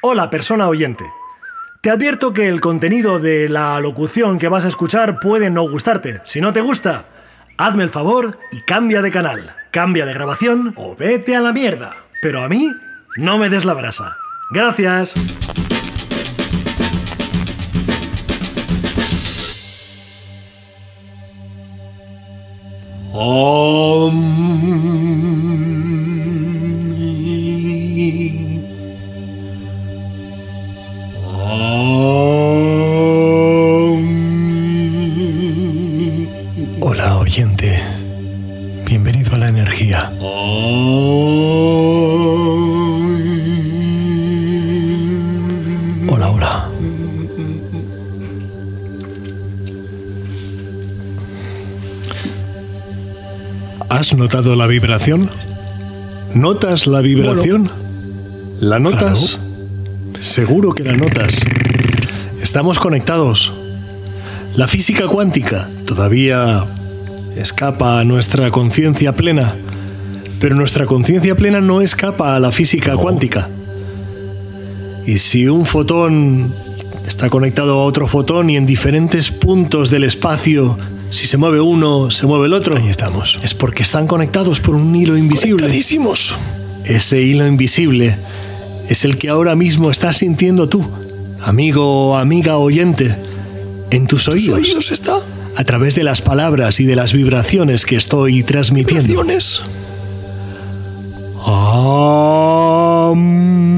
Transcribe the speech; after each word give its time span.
Hola 0.00 0.30
persona 0.30 0.68
oyente. 0.68 1.04
Te 1.80 1.90
advierto 1.90 2.32
que 2.32 2.46
el 2.46 2.60
contenido 2.60 3.18
de 3.18 3.48
la 3.48 3.80
locución 3.80 4.38
que 4.38 4.46
vas 4.46 4.64
a 4.64 4.68
escuchar 4.68 5.18
puede 5.18 5.50
no 5.50 5.68
gustarte. 5.68 6.20
Si 6.22 6.40
no 6.40 6.52
te 6.52 6.60
gusta, 6.60 7.06
hazme 7.56 7.82
el 7.82 7.90
favor 7.90 8.38
y 8.52 8.60
cambia 8.60 9.02
de 9.02 9.10
canal, 9.10 9.56
cambia 9.72 10.06
de 10.06 10.12
grabación 10.12 10.72
o 10.76 10.94
vete 10.94 11.34
a 11.34 11.40
la 11.40 11.52
mierda. 11.52 11.96
Pero 12.22 12.44
a 12.44 12.48
mí, 12.48 12.72
no 13.16 13.38
me 13.38 13.50
des 13.50 13.64
la 13.64 13.74
brasa. 13.74 14.16
Gracias. 14.52 15.14
¿Has 53.98 54.14
notado 54.14 54.54
la 54.54 54.68
vibración? 54.68 55.28
¿Notas 56.32 56.86
la 56.86 57.00
vibración? 57.00 57.68
¿La 58.60 58.78
notas? 58.78 59.40
Seguro 60.20 60.72
que 60.72 60.84
la 60.84 60.92
notas. 60.92 61.40
Estamos 62.40 62.78
conectados. 62.78 63.52
La 64.54 64.68
física 64.68 65.08
cuántica 65.08 65.68
todavía 65.84 66.64
escapa 67.34 67.98
a 67.98 68.04
nuestra 68.04 68.52
conciencia 68.52 69.16
plena, 69.16 69.56
pero 70.38 70.54
nuestra 70.54 70.86
conciencia 70.86 71.34
plena 71.34 71.60
no 71.60 71.80
escapa 71.82 72.36
a 72.36 72.38
la 72.38 72.52
física 72.52 72.94
cuántica. 72.94 73.48
Y 75.06 75.18
si 75.18 75.48
un 75.48 75.66
fotón 75.66 76.54
está 77.04 77.28
conectado 77.28 77.80
a 77.80 77.82
otro 77.82 78.06
fotón 78.06 78.48
y 78.48 78.56
en 78.56 78.64
diferentes 78.64 79.32
puntos 79.32 79.90
del 79.90 80.04
espacio, 80.04 80.78
si 81.10 81.26
se 81.26 81.36
mueve 81.36 81.60
uno, 81.60 82.10
se 82.10 82.26
mueve 82.26 82.46
el 82.46 82.54
otro, 82.54 82.76
ahí 82.76 82.88
estamos. 82.88 83.38
Es 83.42 83.54
porque 83.54 83.82
están 83.82 84.06
conectados 84.06 84.60
por 84.60 84.74
un 84.74 84.94
hilo 84.94 85.16
invisible. 85.16 85.56
Conectadísimos. 85.56 86.36
Ese 86.84 87.22
hilo 87.22 87.46
invisible 87.46 88.16
es 88.88 89.04
el 89.04 89.18
que 89.18 89.28
ahora 89.28 89.54
mismo 89.54 89.90
estás 89.90 90.18
sintiendo 90.18 90.68
tú, 90.68 90.82
amigo 91.42 92.10
o 92.10 92.16
amiga 92.16 92.56
oyente, 92.56 93.14
en 93.90 94.06
tus 94.06 94.24
¿Tus 94.24 94.34
oídos, 94.34 94.58
oídos 94.58 94.90
está? 94.90 95.20
a 95.56 95.64
través 95.64 95.94
de 95.94 96.04
las 96.04 96.22
palabras 96.22 96.80
y 96.80 96.84
de 96.84 96.96
las 96.96 97.12
vibraciones 97.12 97.84
que 97.84 97.96
estoy 97.96 98.42
transmitiendo. 98.42 99.06
Vibraciones. 99.06 99.62
Relájate. 101.46 103.77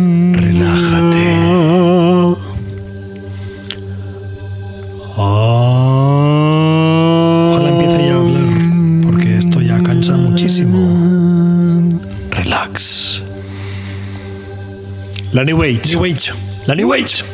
La 15.33 15.45
New 15.45 15.63
Age. 15.63 15.81
New 15.95 16.05
Age. 16.05 16.33
La 16.67 16.75
New 16.75 16.93
Age. 16.93 17.25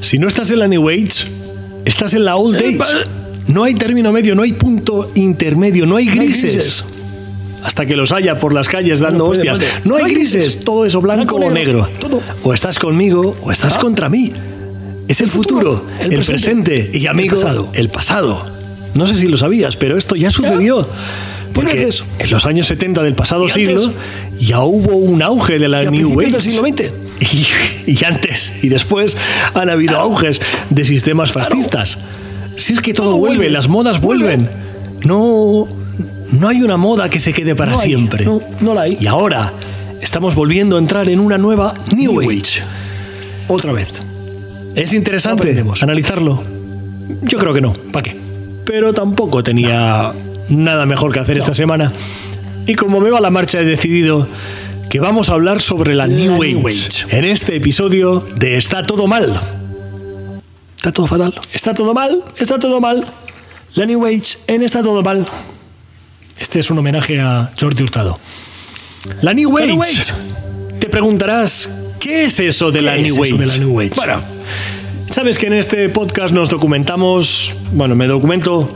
Si 0.00 0.18
no 0.18 0.28
estás 0.28 0.50
en 0.50 0.58
la 0.58 0.68
New 0.68 0.88
Age, 0.88 1.26
estás 1.84 2.14
en 2.14 2.24
la 2.24 2.36
Old 2.36 2.56
Age. 2.56 2.78
No 3.46 3.64
hay 3.64 3.74
término 3.74 4.12
medio, 4.12 4.34
no 4.34 4.42
hay 4.42 4.52
punto 4.52 5.10
intermedio, 5.14 5.86
no 5.86 5.96
hay 5.96 6.06
No 6.06 6.12
hay 6.12 6.18
grises. 6.18 6.84
Hasta 7.62 7.86
que 7.86 7.96
los 7.96 8.12
haya 8.12 8.38
por 8.38 8.52
las 8.52 8.68
calles 8.68 9.00
dando 9.00 9.24
No 9.24 9.30
hostias. 9.30 9.58
puede. 9.58 9.70
No 9.84 9.96
hay 9.96 10.02
No 10.02 10.06
hay 10.08 10.14
grises, 10.14 10.42
grises. 10.44 10.64
todo 10.64 10.84
eso 10.84 11.00
blanco 11.00 11.36
Blanco, 11.38 11.50
o 11.50 11.54
negro. 11.54 11.88
todo. 11.98 12.20
O 12.42 12.52
estás 12.52 12.78
conmigo 12.78 13.34
o 13.42 13.50
estás 13.50 13.76
Ah. 13.76 13.80
contra 13.80 14.08
mí. 14.10 14.32
Es 15.08 15.20
el, 15.22 15.30
futuro, 15.30 15.76
futuro, 15.78 15.90
el, 15.98 16.12
el 16.12 16.24
presente, 16.24 16.72
presente, 16.72 16.98
y 16.98 17.06
amigo, 17.06 17.34
el 17.36 17.40
pasado. 17.42 17.70
el 17.74 17.88
pasado. 17.90 18.46
No 18.94 19.06
sé 19.06 19.16
si 19.16 19.26
lo 19.28 19.36
sabías, 19.38 19.76
pero 19.76 19.96
esto 19.98 20.14
ya 20.16 20.30
sucedió. 20.30 20.86
Porque 21.54 21.88
en 22.18 22.30
los 22.30 22.46
años 22.46 22.66
70 22.66 23.02
del 23.02 23.14
pasado 23.14 23.48
siglo. 23.48 23.92
Ya 24.38 24.60
hubo 24.62 24.96
un 24.96 25.22
auge 25.22 25.58
de 25.58 25.68
la 25.68 25.82
Y 25.84 25.88
New 25.90 26.18
del 26.20 26.40
siglo 26.40 26.66
XX. 26.66 26.92
Y, 27.86 27.92
y 27.92 28.04
antes 28.04 28.52
y 28.60 28.68
después 28.68 29.16
han 29.54 29.70
habido 29.70 29.98
auges 29.98 30.40
de 30.70 30.84
sistemas 30.84 31.32
fascistas. 31.32 31.96
Si 32.56 32.72
es 32.74 32.80
que 32.80 32.92
todo, 32.92 33.10
Todo 33.10 33.16
vuelve, 33.18 33.36
vuelve. 33.36 33.50
las 33.52 33.68
modas 33.68 34.00
vuelven. 34.00 34.50
No, 35.04 35.66
no 36.32 36.48
hay 36.48 36.62
una 36.62 36.76
moda 36.76 37.08
que 37.08 37.20
se 37.20 37.32
quede 37.32 37.54
para 37.54 37.72
No 37.72 37.78
hay, 37.80 37.86
siempre. 37.86 38.24
no, 38.24 38.40
no 38.60 38.74
la 38.74 38.82
hay. 38.82 38.98
Y 39.00 39.06
ahora 39.06 39.52
estamos 40.02 40.34
volviendo 40.34 40.76
a 40.76 40.78
entrar 40.80 41.08
en 41.08 41.20
una 41.20 41.38
nueva 41.38 41.72
New, 41.96 42.20
New 42.20 42.30
Age. 42.30 42.62
Otra 43.48 43.72
vez. 43.72 43.88
Es 44.74 44.92
interesante 44.92 45.42
Aprendemos. 45.42 45.82
analizarlo. 45.82 46.42
Yo 47.22 47.38
creo 47.38 47.54
que 47.54 47.60
no, 47.60 47.72
¿para 47.92 48.02
qué? 48.02 48.16
Pero 48.64 48.92
tampoco 48.92 49.42
tenía 49.42 50.12
nada 50.48 50.84
mejor 50.84 51.12
que 51.12 51.20
hacer 51.20 51.38
esta 51.38 51.54
semana. 51.54 51.92
Y 52.66 52.74
como 52.74 53.00
me 53.00 53.10
va 53.10 53.20
la 53.20 53.30
marcha, 53.30 53.60
he 53.60 53.64
decidido 53.64 54.26
que 54.88 54.98
vamos 54.98 55.28
a 55.28 55.34
hablar 55.34 55.60
sobre 55.60 55.94
la, 55.94 56.06
New, 56.06 56.42
Age, 56.42 56.54
New 56.54 56.68
Age. 56.68 57.04
en 57.10 57.24
este 57.24 57.56
episodio 57.56 58.24
de 58.36 58.56
Está 58.56 58.82
todo 58.82 59.06
mal. 59.06 59.38
Está 60.76 60.92
todo 60.92 61.06
fatal. 61.06 61.34
Está 61.52 61.74
todo 61.74 61.92
mal, 61.92 62.22
está 62.36 62.58
todo 62.58 62.80
mal. 62.80 63.04
La 63.74 63.84
New 63.86 64.06
Age 64.06 64.38
en 64.46 64.62
Está 64.62 64.82
todo 64.82 65.02
mal. 65.02 65.26
Este 66.38 66.60
es 66.60 66.70
un 66.70 66.78
homenaje 66.78 67.20
a 67.20 67.50
Jordi 67.58 67.82
Hurtado. 67.82 68.18
La 69.20 69.34
New 69.34 69.58
La 69.58 69.64
Age. 69.64 69.72
New 69.72 69.82
Age. 69.82 70.12
Te 70.78 70.88
preguntarás, 70.88 71.92
¿qué 72.00 72.24
es 72.24 72.40
eso 72.40 72.70
de, 72.70 72.80
la 72.80 72.94
¿Qué 72.94 73.06
es 73.06 73.14
New, 73.14 73.24
eso 73.24 73.36
de 73.36 73.46
la 73.46 73.56
New 73.58 73.80
Age? 73.80 73.92
Bueno, 73.96 74.20
sabes 75.06 75.38
que 75.38 75.48
en 75.48 75.54
este 75.54 75.88
podcast 75.90 76.32
nos 76.32 76.48
documentamos, 76.48 77.54
bueno, 77.72 77.94
me 77.94 78.06
documento, 78.06 78.70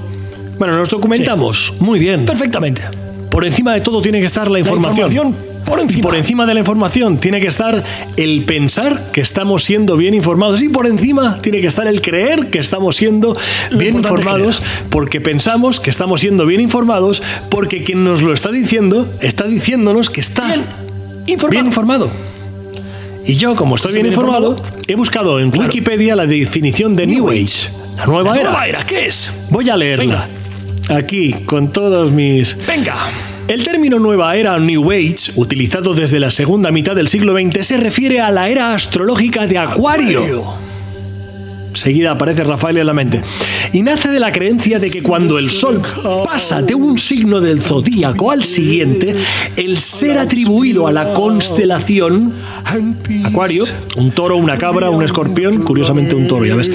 bueno, 0.59 0.77
nos 0.77 0.91
documentamos 0.91 1.75
muy 1.81 1.99
bien. 1.99 2.27
Perfectamente. 2.27 3.08
Por 3.39 3.47
encima 3.47 3.73
de 3.73 3.81
todo 3.83 4.03
tiene 4.03 4.19
que 4.19 4.27
estar 4.27 4.51
la 4.51 4.59
información. 4.59 5.29
información 5.29 5.37
por 5.65 5.79
Y 5.79 5.83
encima. 5.83 6.03
por 6.03 6.17
encima 6.17 6.45
de 6.45 6.55
la 6.55 6.59
información 6.61 7.19
tiene 7.19 7.41
que 7.41 7.47
estar 7.47 7.85
el 8.17 8.43
pensar 8.43 9.13
que 9.13 9.21
estamos 9.21 9.63
siendo 9.63 9.97
bien 9.97 10.13
informados. 10.13 10.61
Y 10.61 10.69
por 10.69 10.89
encima 10.89 11.39
tiene 11.41 11.61
que 11.61 11.69
estar 11.69 11.87
el 11.87 12.03
creer 12.03 12.51
que 12.51 12.59
estamos 12.59 12.97
siendo 12.97 13.37
bien 13.77 13.99
informados 13.99 14.61
porque 14.91 15.21
pensamos 15.21 15.79
que 15.79 15.89
estamos 15.91 16.21
siendo 16.21 16.47
bien 16.47 16.61
informados 16.61 17.23
porque 17.49 17.85
quien 17.85 18.03
nos 18.03 18.23
lo 18.23 18.33
está 18.33 18.51
diciendo 18.51 19.09
está 19.21 19.47
diciéndonos 19.47 20.11
que 20.11 20.21
está 20.21 20.47
Bien 20.49 20.65
informado. 21.29 21.51
bien 21.53 21.67
informado. 21.67 22.11
Y 23.25 23.35
yo, 23.35 23.55
como 23.55 23.77
estoy 23.77 23.93
bien, 23.93 24.03
bien 24.03 24.15
informado, 24.15 24.57
informado, 24.57 24.79
he 24.89 24.97
buscado 24.97 25.39
en 25.39 25.53
claro. 25.53 25.69
Wikipedia 25.69 26.17
la 26.17 26.27
definición 26.27 26.97
de 26.97 27.07
New, 27.07 27.27
New 27.27 27.31
Age, 27.31 27.43
Age. 27.45 27.69
la 27.99 28.07
nueva 28.07 28.35
La 28.37 28.43
nueva 28.43 28.67
era, 28.67 28.85
¿qué 28.85 29.07
es? 29.07 29.31
Voy 29.49 29.71
a 29.71 29.77
leerla. 29.77 30.29
Aquí, 30.89 31.33
con 31.45 31.71
todos 31.71 32.11
mis 32.13 32.57
Venga. 32.67 32.97
el 33.47 33.63
término 33.65 33.99
nueva 33.99 34.35
era 34.37 34.59
New 34.59 34.91
Age, 34.91 35.33
utilizado 35.37 35.95
desde 35.95 36.19
la 36.19 36.31
segunda 36.31 36.71
mitad 36.71 36.95
del 36.95 37.09
siglo 37.09 37.35
XX, 37.39 37.67
se 37.67 37.77
refiere 37.77 38.21
a 38.21 38.31
la 38.31 38.49
era 38.49 38.73
astrológica 38.73 39.47
de 39.47 39.59
Acuario. 39.59 40.68
Seguida 41.79 42.11
aparece 42.11 42.43
Rafael 42.43 42.77
en 42.79 42.87
la 42.87 42.93
mente. 42.93 43.23
Y 43.73 43.83
nace 43.83 44.09
de 44.09 44.19
la 44.19 44.33
creencia 44.33 44.81
de 44.81 44.91
que 44.91 45.01
cuando 45.01 45.39
el 45.39 45.49
Sol 45.49 45.81
pasa 46.25 46.61
de 46.61 46.75
un 46.75 46.99
signo 46.99 47.41
del 47.41 47.61
zodíaco 47.61 48.33
al 48.33 48.43
siguiente, 48.43 49.15
el 49.57 49.79
ser 49.79 50.19
atribuido 50.19 50.89
a 50.89 50.93
la 50.93 51.13
constelación 51.13 52.33
Acuario, 53.25 53.65
un 53.97 54.11
toro, 54.11 54.37
una 54.37 54.59
cabra, 54.59 54.91
un 54.91 55.03
escorpión, 55.03 55.63
curiosamente 55.63 56.15
un 56.15 56.27
toro, 56.27 56.45
ya 56.45 56.55
ves, 56.55 56.71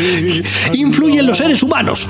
influye 0.73 1.19
en 1.19 1.27
los 1.27 1.37
seres 1.37 1.61
humanos. 1.61 2.07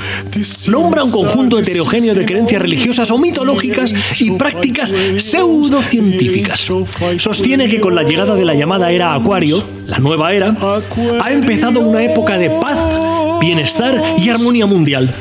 Nombra 0.68 1.04
un 1.04 1.12
conjunto 1.12 1.60
heterogéneo 1.60 2.14
de 2.14 2.26
creencias 2.26 2.62
religiosas 2.62 3.12
o 3.12 3.18
mitológicas 3.18 3.94
y 4.20 4.32
prácticas 4.32 4.94
pseudocientíficas. 5.18 6.72
Sostiene 7.18 7.68
que 7.68 7.82
con 7.82 7.96
la 7.96 8.04
llegada 8.04 8.36
de 8.36 8.46
la 8.46 8.54
llamada 8.54 8.92
era 8.92 9.14
Acuario, 9.14 9.64
la 9.86 10.00
nueva 10.00 10.34
era, 10.34 10.56
ha 11.22 11.32
empezado 11.32 11.82
una 11.82 12.04
época 12.04 12.38
de 12.38 12.50
paz, 12.50 12.78
bienestar 13.44 14.02
y 14.18 14.30
armonía 14.30 14.66
mundial, 14.66 15.14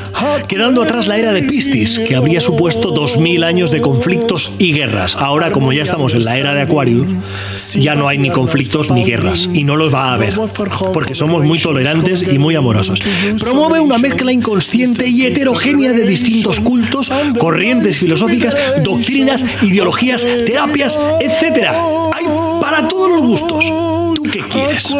quedando 0.47 0.81
atrás 0.81 1.07
la 1.07 1.17
era 1.17 1.33
de 1.33 1.43
Piscis, 1.43 1.99
que 1.99 2.15
habría 2.15 2.39
supuesto 2.39 2.91
2000 2.91 3.43
años 3.43 3.69
de 3.69 3.81
conflictos 3.81 4.53
y 4.57 4.71
guerras. 4.71 5.17
Ahora, 5.17 5.51
como 5.51 5.73
ya 5.73 5.83
estamos 5.83 6.13
en 6.13 6.23
la 6.23 6.37
era 6.37 6.53
de 6.53 6.61
Acuario, 6.61 7.05
ya 7.75 7.95
no 7.95 8.07
hay 8.07 8.17
ni 8.17 8.29
conflictos 8.29 8.91
ni 8.91 9.03
guerras, 9.03 9.49
y 9.53 9.65
no 9.65 9.75
los 9.75 9.93
va 9.93 10.11
a 10.11 10.13
haber, 10.13 10.35
porque 10.93 11.15
somos 11.15 11.43
muy 11.43 11.59
tolerantes 11.59 12.25
y 12.31 12.39
muy 12.39 12.55
amorosos. 12.55 12.99
Promueve 13.39 13.81
una 13.81 13.97
mezcla 13.97 14.31
inconsciente 14.31 15.05
y 15.05 15.25
heterogénea 15.25 15.91
de 15.91 16.05
distintos 16.05 16.61
cultos, 16.61 17.11
corrientes 17.37 17.97
filosóficas, 17.97 18.55
doctrinas, 18.83 19.45
ideologías, 19.61 20.25
terapias, 20.45 20.97
etc. 21.19 21.71
Hay 22.13 22.25
para 22.61 22.87
todos 22.87 23.09
los 23.09 23.21
gustos. 23.21 23.71
¿Tú 24.53 24.59
qué 24.59 24.65
quieres. 24.65 24.95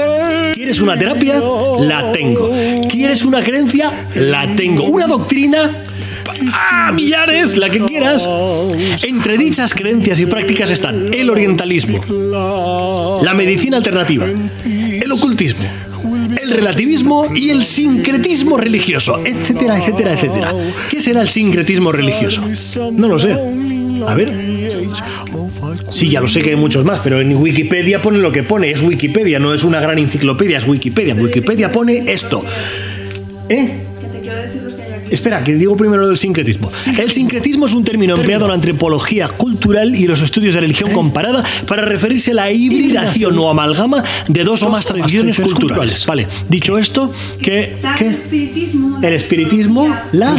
¿Quieres 0.54 0.82
una 0.82 0.98
terapia? 0.98 1.42
La 1.80 2.12
tengo. 2.12 2.50
¿Quieres 2.90 3.24
una 3.24 3.42
creencia? 3.42 3.92
La 4.16 4.56
tengo. 4.56 4.86
¿Una 4.86 5.08
doctrina? 5.08 5.72
¡Ah, 6.72 6.92
millares! 6.92 7.58
La 7.58 7.70
que 7.70 7.80
quieras. 7.82 8.28
Entre 9.04 9.38
dichas 9.38 9.74
creencias 9.74 10.20
y 10.20 10.26
prácticas 10.26 10.72
están 10.72 11.14
el 11.14 11.30
orientalismo, 11.30 12.00
la 13.22 13.34
medicina 13.34 13.78
alternativa, 13.78 14.26
el 14.26 15.12
ocultismo, 15.12 15.64
el 16.42 16.52
relativismo 16.52 17.28
y 17.34 17.50
el 17.50 17.64
sincretismo 17.64 18.58
religioso, 18.58 19.22
etcétera, 19.24 19.78
etcétera, 19.78 20.14
etcétera. 20.14 20.54
¿Qué 20.90 21.02
será 21.02 21.22
el 21.22 21.28
sincretismo 21.28 21.92
religioso? 21.92 22.42
No 22.92 23.08
lo 23.08 23.20
sé. 23.20 23.34
A 24.08 24.16
ver. 24.16 24.63
Sí, 25.92 26.10
ya 26.10 26.22
lo 26.22 26.28
sé 26.28 26.42
que 26.42 26.52
hay 26.52 26.56
muchos 26.56 26.86
más, 26.86 27.00
pero 27.00 27.22
en 27.22 27.36
Wikipedia 27.36 28.02
pone 28.02 28.20
lo 28.20 28.32
que 28.32 28.44
pone. 28.44 28.72
Es 28.72 28.82
Wikipedia, 28.82 29.40
no 29.40 29.54
es 29.54 29.64
una 29.64 29.80
gran 29.80 30.00
enciclopedia, 30.00 30.58
es 30.58 30.68
Wikipedia. 30.68 31.14
En 31.14 31.22
Wikipedia 31.22 31.72
pone 31.72 32.04
esto. 32.08 32.44
¿Eh? 33.50 33.84
Espera, 35.14 35.44
que 35.44 35.54
digo 35.54 35.78
primero 35.78 36.02
lo 36.02 36.08
del 36.08 36.18
sincretismo. 36.18 36.70
El 36.98 37.12
sincretismo 37.12 37.68
es 37.68 37.74
un 37.74 37.84
término 37.84 38.16
empleado 38.16 38.46
en 38.46 38.50
la 38.50 38.56
antropología 38.56 39.28
cultural 39.28 39.96
y 39.96 40.08
los 40.08 40.22
estudios 40.22 40.56
de 40.56 40.62
religión 40.62 40.92
comparada 40.92 41.44
para 41.68 41.84
referirse 41.84 42.32
a 42.32 42.34
la 42.34 42.52
hibridación 42.52 43.38
o 43.38 43.48
amalgama 43.48 44.04
de 44.28 44.44
dos 44.44 44.64
o 44.64 44.70
más 44.70 44.88
tradiciones 44.88 45.40
culturales. 45.40 46.06
Vale, 46.08 46.28
dicho 46.50 46.80
esto, 46.80 47.12
que... 47.40 47.78
El 48.00 48.14
espiritismo, 48.16 49.00
El 49.04 49.14
espiritismo, 49.14 49.96
la 50.14 50.34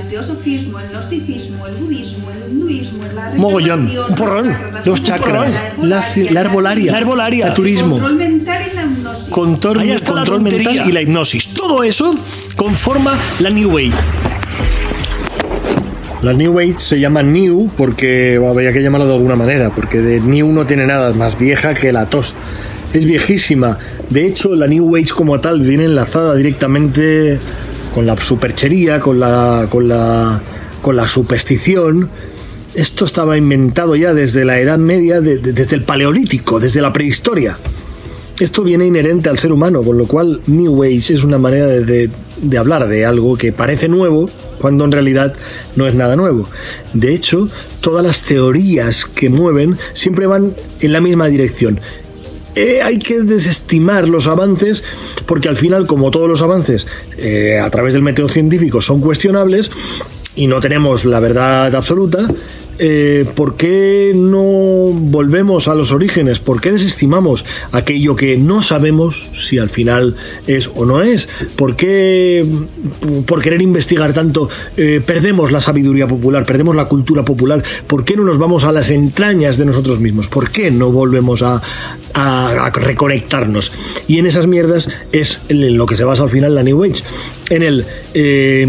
el 0.00 0.08
teosofismo, 0.08 0.78
el 0.78 0.90
gnosticismo, 0.90 1.66
el 1.66 1.74
budismo, 1.74 2.17
Mogollón. 3.36 3.86
reencarnación, 3.86 4.14
Porrón. 4.14 4.56
Los 4.84 5.02
chakras. 5.02 5.62
las 5.82 6.16
la 6.16 6.40
herbolaria. 6.40 6.92
La. 6.92 7.48
El 7.48 7.54
turismo. 7.54 7.98
Control 7.98 8.16
mental 8.16 8.62
y 8.70 8.74
la 8.74 8.82
hipnosis. 8.82 9.28
Control, 9.28 9.78
Ahí 9.78 9.90
está 9.90 10.12
la 10.12 10.16
control 10.16 10.40
mental 10.42 10.82
y 10.88 10.92
la 10.92 11.00
hipnosis. 11.02 11.48
Todo 11.54 11.82
eso 11.82 12.14
conforma 12.56 13.18
la 13.38 13.50
New 13.50 13.76
Age. 13.78 13.92
La 16.22 16.32
New 16.32 16.58
Age 16.58 16.74
se 16.78 16.98
llama 16.98 17.22
New 17.22 17.70
porque 17.76 18.38
bueno, 18.38 18.52
habría 18.52 18.72
que 18.72 18.82
llamarlo 18.82 19.06
de 19.06 19.14
alguna 19.14 19.36
manera, 19.36 19.70
porque 19.70 20.00
de 20.00 20.20
New 20.20 20.52
no 20.52 20.66
tiene 20.66 20.84
nada, 20.84 21.12
más 21.14 21.38
vieja 21.38 21.74
que 21.74 21.92
la 21.92 22.06
tos. 22.06 22.34
Es 22.92 23.04
viejísima. 23.04 23.78
De 24.08 24.26
hecho, 24.26 24.54
la 24.54 24.66
New 24.66 24.96
Age 24.96 25.12
como 25.14 25.38
tal 25.40 25.60
viene 25.60 25.84
enlazada 25.84 26.34
directamente 26.34 27.38
con 27.94 28.06
la 28.06 28.16
superchería, 28.16 28.98
con 28.98 29.20
la, 29.20 29.66
con 29.68 29.88
la, 29.88 30.40
con 30.82 30.96
la 30.96 31.06
superstición. 31.06 32.08
Esto 32.78 33.04
estaba 33.06 33.36
inventado 33.36 33.96
ya 33.96 34.14
desde 34.14 34.44
la 34.44 34.60
Edad 34.60 34.78
Media, 34.78 35.20
de- 35.20 35.38
de- 35.38 35.52
desde 35.52 35.74
el 35.74 35.82
Paleolítico, 35.82 36.60
desde 36.60 36.80
la 36.80 36.92
prehistoria. 36.92 37.56
Esto 38.38 38.62
viene 38.62 38.86
inherente 38.86 39.28
al 39.28 39.36
ser 39.40 39.52
humano, 39.52 39.82
con 39.82 39.98
lo 39.98 40.06
cual 40.06 40.40
New 40.46 40.84
Age 40.84 41.14
es 41.14 41.24
una 41.24 41.38
manera 41.38 41.66
de 41.66 42.08
hablar 42.56 42.86
de 42.88 43.04
algo 43.04 43.36
que 43.36 43.52
parece 43.52 43.88
nuevo 43.88 44.30
cuando 44.60 44.84
en 44.84 44.92
realidad 44.92 45.34
no 45.74 45.88
es 45.88 45.96
nada 45.96 46.14
nuevo. 46.14 46.44
De 46.92 47.12
hecho, 47.12 47.48
todas 47.80 48.04
las 48.04 48.22
teorías 48.22 49.06
que 49.06 49.28
mueven 49.28 49.76
siempre 49.92 50.28
van 50.28 50.54
en 50.80 50.92
la 50.92 51.00
misma 51.00 51.26
dirección. 51.26 51.80
Eh, 52.54 52.80
hay 52.80 53.00
que 53.00 53.22
desestimar 53.22 54.08
los 54.08 54.28
avances 54.28 54.84
porque 55.26 55.48
al 55.48 55.56
final, 55.56 55.88
como 55.88 56.12
todos 56.12 56.28
los 56.28 56.42
avances 56.42 56.86
eh, 57.18 57.58
a 57.58 57.68
través 57.70 57.92
del 57.94 58.02
método 58.02 58.28
científico 58.28 58.80
son 58.80 59.00
cuestionables 59.00 59.70
y 60.36 60.46
no 60.46 60.60
tenemos 60.60 61.04
la 61.04 61.18
verdad 61.18 61.74
absoluta, 61.74 62.26
eh, 62.78 63.24
¿por 63.34 63.56
qué 63.56 64.12
no 64.14 64.42
volvemos 64.42 65.68
a 65.68 65.74
los 65.74 65.92
orígenes? 65.92 66.38
¿Por 66.38 66.60
qué 66.60 66.72
desestimamos 66.72 67.44
aquello 67.72 68.14
que 68.14 68.36
no 68.36 68.62
sabemos 68.62 69.30
si 69.32 69.58
al 69.58 69.70
final 69.70 70.16
es 70.46 70.70
o 70.74 70.84
no 70.84 71.02
es? 71.02 71.28
¿Por 71.56 71.76
qué, 71.76 72.46
por 73.26 73.42
querer 73.42 73.62
investigar 73.62 74.12
tanto, 74.12 74.48
eh, 74.76 75.02
perdemos 75.04 75.52
la 75.52 75.60
sabiduría 75.60 76.06
popular, 76.06 76.44
perdemos 76.44 76.76
la 76.76 76.84
cultura 76.84 77.24
popular? 77.24 77.62
¿Por 77.86 78.04
qué 78.04 78.16
no 78.16 78.24
nos 78.24 78.38
vamos 78.38 78.64
a 78.64 78.72
las 78.72 78.90
entrañas 78.90 79.58
de 79.58 79.64
nosotros 79.64 80.00
mismos? 80.00 80.28
¿Por 80.28 80.50
qué 80.50 80.70
no 80.70 80.92
volvemos 80.92 81.42
a 81.42 81.60
reconectarnos? 82.74 83.72
Y 84.06 84.18
en 84.18 84.26
esas 84.26 84.46
mierdas 84.46 84.88
es 85.12 85.40
en 85.48 85.76
lo 85.76 85.86
que 85.86 85.96
se 85.96 86.04
basa 86.04 86.22
al 86.22 86.30
final 86.30 86.54
la 86.54 86.62
New 86.62 86.84
Age. 86.84 87.02
En 87.50 87.62
el 87.62 87.84
eh, 88.14 88.66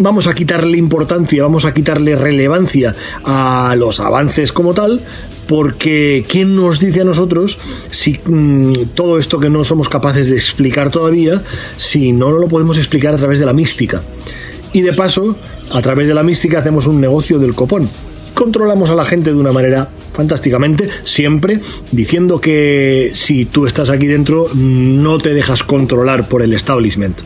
vamos 0.00 0.26
a 0.26 0.34
quitarle 0.34 0.78
importancia, 0.78 1.42
vamos 1.42 1.64
a 1.64 1.72
quitarle 1.72 2.16
relevancia 2.16 2.94
a 3.24 3.33
los 3.76 4.00
avances 4.00 4.52
como 4.52 4.74
tal, 4.74 5.02
porque 5.46 6.24
¿quién 6.28 6.56
nos 6.56 6.80
dice 6.80 7.02
a 7.02 7.04
nosotros 7.04 7.58
si 7.90 8.18
mm, 8.24 8.94
todo 8.94 9.18
esto 9.18 9.38
que 9.38 9.50
no 9.50 9.64
somos 9.64 9.88
capaces 9.88 10.30
de 10.30 10.36
explicar 10.36 10.90
todavía, 10.90 11.42
si 11.76 12.12
no 12.12 12.30
lo 12.30 12.48
podemos 12.48 12.78
explicar 12.78 13.14
a 13.14 13.18
través 13.18 13.38
de 13.38 13.46
la 13.46 13.52
mística? 13.52 14.02
Y 14.72 14.82
de 14.82 14.92
paso, 14.92 15.36
a 15.72 15.82
través 15.82 16.08
de 16.08 16.14
la 16.14 16.22
mística 16.22 16.58
hacemos 16.58 16.86
un 16.86 17.00
negocio 17.00 17.38
del 17.38 17.54
copón. 17.54 17.88
Controlamos 18.34 18.90
a 18.90 18.96
la 18.96 19.04
gente 19.04 19.32
de 19.32 19.38
una 19.38 19.52
manera 19.52 19.90
fantásticamente, 20.12 20.88
siempre 21.04 21.60
diciendo 21.92 22.40
que 22.40 23.12
si 23.14 23.44
tú 23.44 23.66
estás 23.66 23.90
aquí 23.90 24.06
dentro 24.06 24.48
no 24.54 25.18
te 25.18 25.34
dejas 25.34 25.62
controlar 25.62 26.28
por 26.28 26.42
el 26.42 26.52
establishment 26.52 27.20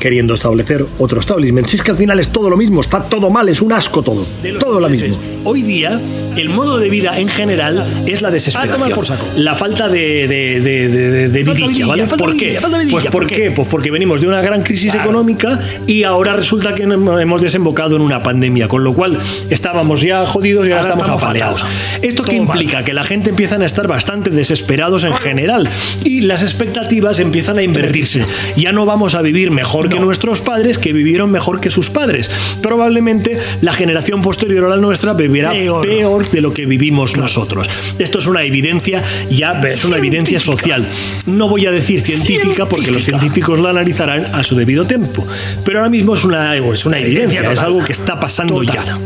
queriendo 0.00 0.34
establecer 0.34 0.84
otro 0.98 1.20
establishment. 1.20 1.68
Si 1.68 1.76
es 1.76 1.82
que 1.82 1.92
al 1.92 1.96
final 1.96 2.18
es 2.18 2.28
todo 2.28 2.50
lo 2.50 2.56
mismo, 2.56 2.80
está 2.80 3.04
todo 3.04 3.30
mal, 3.30 3.48
es 3.48 3.62
un 3.62 3.72
asco 3.72 4.02
todo. 4.02 4.26
Todo 4.58 4.80
lo 4.80 4.88
mismo. 4.88 5.16
Hoy 5.44 5.62
día, 5.62 6.00
el 6.36 6.48
modo 6.48 6.78
de 6.78 6.88
vida 6.90 7.18
en 7.18 7.28
general 7.28 7.84
es 8.06 8.22
la 8.22 8.30
desesperación. 8.30 8.74
A 8.74 8.78
tomar 8.78 8.94
por 8.94 9.06
saco. 9.06 9.26
La 9.36 9.54
falta 9.54 9.88
de, 9.88 10.26
de, 10.28 10.60
de, 10.60 10.88
de- 10.88 11.28
de 11.28 11.42
vidilla, 11.42 11.66
vidilla, 11.66 11.86
¿vale? 11.86 12.04
¿Por 12.04 12.36
qué? 12.36 12.58
vidilla, 12.58 12.90
Pues 12.90 13.04
¿por 13.04 13.12
¿por 13.12 13.26
qué? 13.26 13.34
qué? 13.36 13.50
Pues 13.50 13.68
porque 13.68 13.90
venimos 13.90 14.20
de 14.20 14.28
una 14.28 14.40
gran 14.42 14.62
crisis 14.62 14.94
económica 14.94 15.58
y 15.86 16.02
ahora 16.04 16.34
resulta 16.34 16.74
que 16.74 16.82
hemos 16.84 17.40
desembocado 17.40 17.96
en 17.96 18.02
una 18.02 18.22
pandemia, 18.22 18.68
con 18.68 18.84
lo 18.84 18.92
cual 18.94 19.18
estábamos 19.50 20.00
ya 20.00 20.24
jodidos 20.26 20.66
y 20.66 20.72
ahora, 20.72 20.82
Ahora 20.84 20.94
estamos, 20.98 21.22
afaleados. 21.22 21.64
¿Esto 22.02 22.22
qué 22.22 22.36
Todo 22.36 22.44
mal. 22.46 22.56
implica? 22.62 22.84
Que 22.84 22.92
la 22.94 23.02
gente 23.04 23.30
empiezan 23.30 23.62
a 23.62 23.66
estar 23.66 23.86
bastante 23.86 24.30
desesperados 24.30 25.04
en 25.04 25.14
general 25.14 25.68
y 26.04 26.22
las 26.22 26.42
expectativas 26.42 27.18
empiezan 27.18 27.58
a 27.58 27.62
invertirse. 27.62 28.24
Ya 28.56 28.72
no 28.72 28.86
vamos 28.86 29.14
a 29.14 29.22
vivir 29.22 29.50
mejor 29.50 29.88
que 29.88 30.00
nuestros 30.00 30.40
padres, 30.40 30.78
que 30.78 30.92
vivieron 30.92 31.30
mejor 31.30 31.60
que 31.60 31.70
sus 31.70 31.90
padres. 31.90 32.30
Probablemente 32.62 33.38
la 33.60 33.72
generación 33.72 34.22
posterior 34.22 34.64
a 34.66 34.68
la 34.68 34.76
nuestra 34.76 35.12
vivirá 35.12 35.50
Peor. 35.50 35.86
peor 35.86 36.29
de 36.32 36.40
lo 36.40 36.52
que 36.52 36.66
vivimos 36.66 37.16
nosotros. 37.16 37.68
Esto 37.98 38.18
es 38.18 38.26
una 38.26 38.42
evidencia, 38.42 39.02
ya 39.30 39.60
es 39.60 39.84
una 39.84 39.98
evidencia 39.98 40.38
social. 40.40 40.86
No 41.26 41.48
voy 41.48 41.66
a 41.66 41.70
decir 41.70 42.00
científica 42.00 42.66
porque 42.66 42.90
los 42.90 43.04
científicos 43.04 43.60
la 43.60 43.70
analizarán 43.70 44.34
a 44.34 44.42
su 44.42 44.56
debido 44.56 44.86
tiempo. 44.86 45.26
Pero 45.64 45.78
ahora 45.78 45.90
mismo 45.90 46.14
es 46.14 46.24
una, 46.24 46.56
es 46.56 46.86
una 46.86 46.98
evidencia, 46.98 47.52
es 47.52 47.60
algo 47.60 47.84
que 47.84 47.92
está 47.92 48.18
pasando 48.18 48.56
Total. 48.56 48.84
ya. 48.84 48.98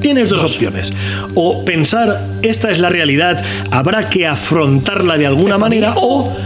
Tienes 0.00 0.28
dos, 0.28 0.44
opciones. 0.44 0.92
O 1.34 1.64
pensar, 1.64 2.24
esta 2.42 2.70
es 2.70 2.78
la 2.78 2.88
realidad, 2.88 3.44
habrá 3.70 4.08
que 4.08 4.26
afrontarla 4.26 5.18
de 5.18 5.26
alguna 5.26 5.58
manera, 5.58 5.94
o 5.96 6.36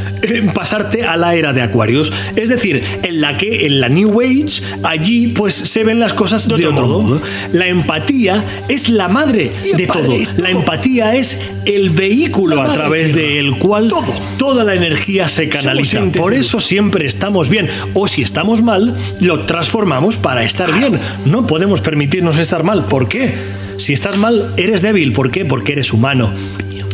pasarte 0.55 1.03
a 1.05 1.17
la 1.17 1.35
era 1.35 1.53
de 1.53 1.63
Acuarios. 1.63 2.13
Es 2.37 2.49
decir, 2.49 2.83
en 3.03 3.21
la 3.21 3.37
que 3.37 3.67
en 3.67 3.81
la 3.81 3.89
New 3.89 4.21
Age, 4.21 4.63
allí 4.83 5.29
pues 5.29 5.55
se 5.55 5.85
ven 5.85 6.01
las 6.01 6.15
cosas 6.15 6.49
de, 6.49 6.67
otro 6.67 6.87
modo. 6.87 7.21
La 7.53 7.67
empatía 7.67 8.45
es 8.69 8.89
la 8.89 9.09
madre 9.09 9.53
de 9.77 9.87
todo. 9.87 10.17
La 10.39 10.51
empatía 10.51 11.15
es 11.15 11.41
el 11.65 11.91
vehículo 11.91 12.61
a 12.61 12.73
través 12.73 13.15
del 13.15 13.59
cual 13.59 13.89
Todo. 13.89 14.13
toda 14.39 14.65
la 14.65 14.75
energía 14.75 15.29
se 15.29 15.49
canaliza. 15.49 16.01
Por 16.17 16.33
de 16.33 16.41
eso 16.41 16.61
siempre 16.61 17.07
estamos 17.07 17.49
bien. 17.49 17.69
O 17.95 18.09
si 18.09 18.23
estamos 18.23 18.63
mal, 18.63 18.95
lo 19.21 19.45
transformamos 19.47 20.17
para 20.17 20.43
estar 20.43 20.73
bien. 20.73 20.99
No 21.25 21.47
podemos 21.47 21.81
permitirnos 21.81 22.39
estar 22.39 22.63
mal. 22.63 22.85
¿Por 22.87 23.09
qué? 23.09 23.35
Si 23.77 23.93
estás 23.93 24.17
mal, 24.17 24.53
eres 24.57 24.83
débil. 24.83 25.13
¿Por 25.13 25.31
qué? 25.31 25.45
Porque 25.45 25.73
eres 25.73 25.93
humano. 25.93 26.33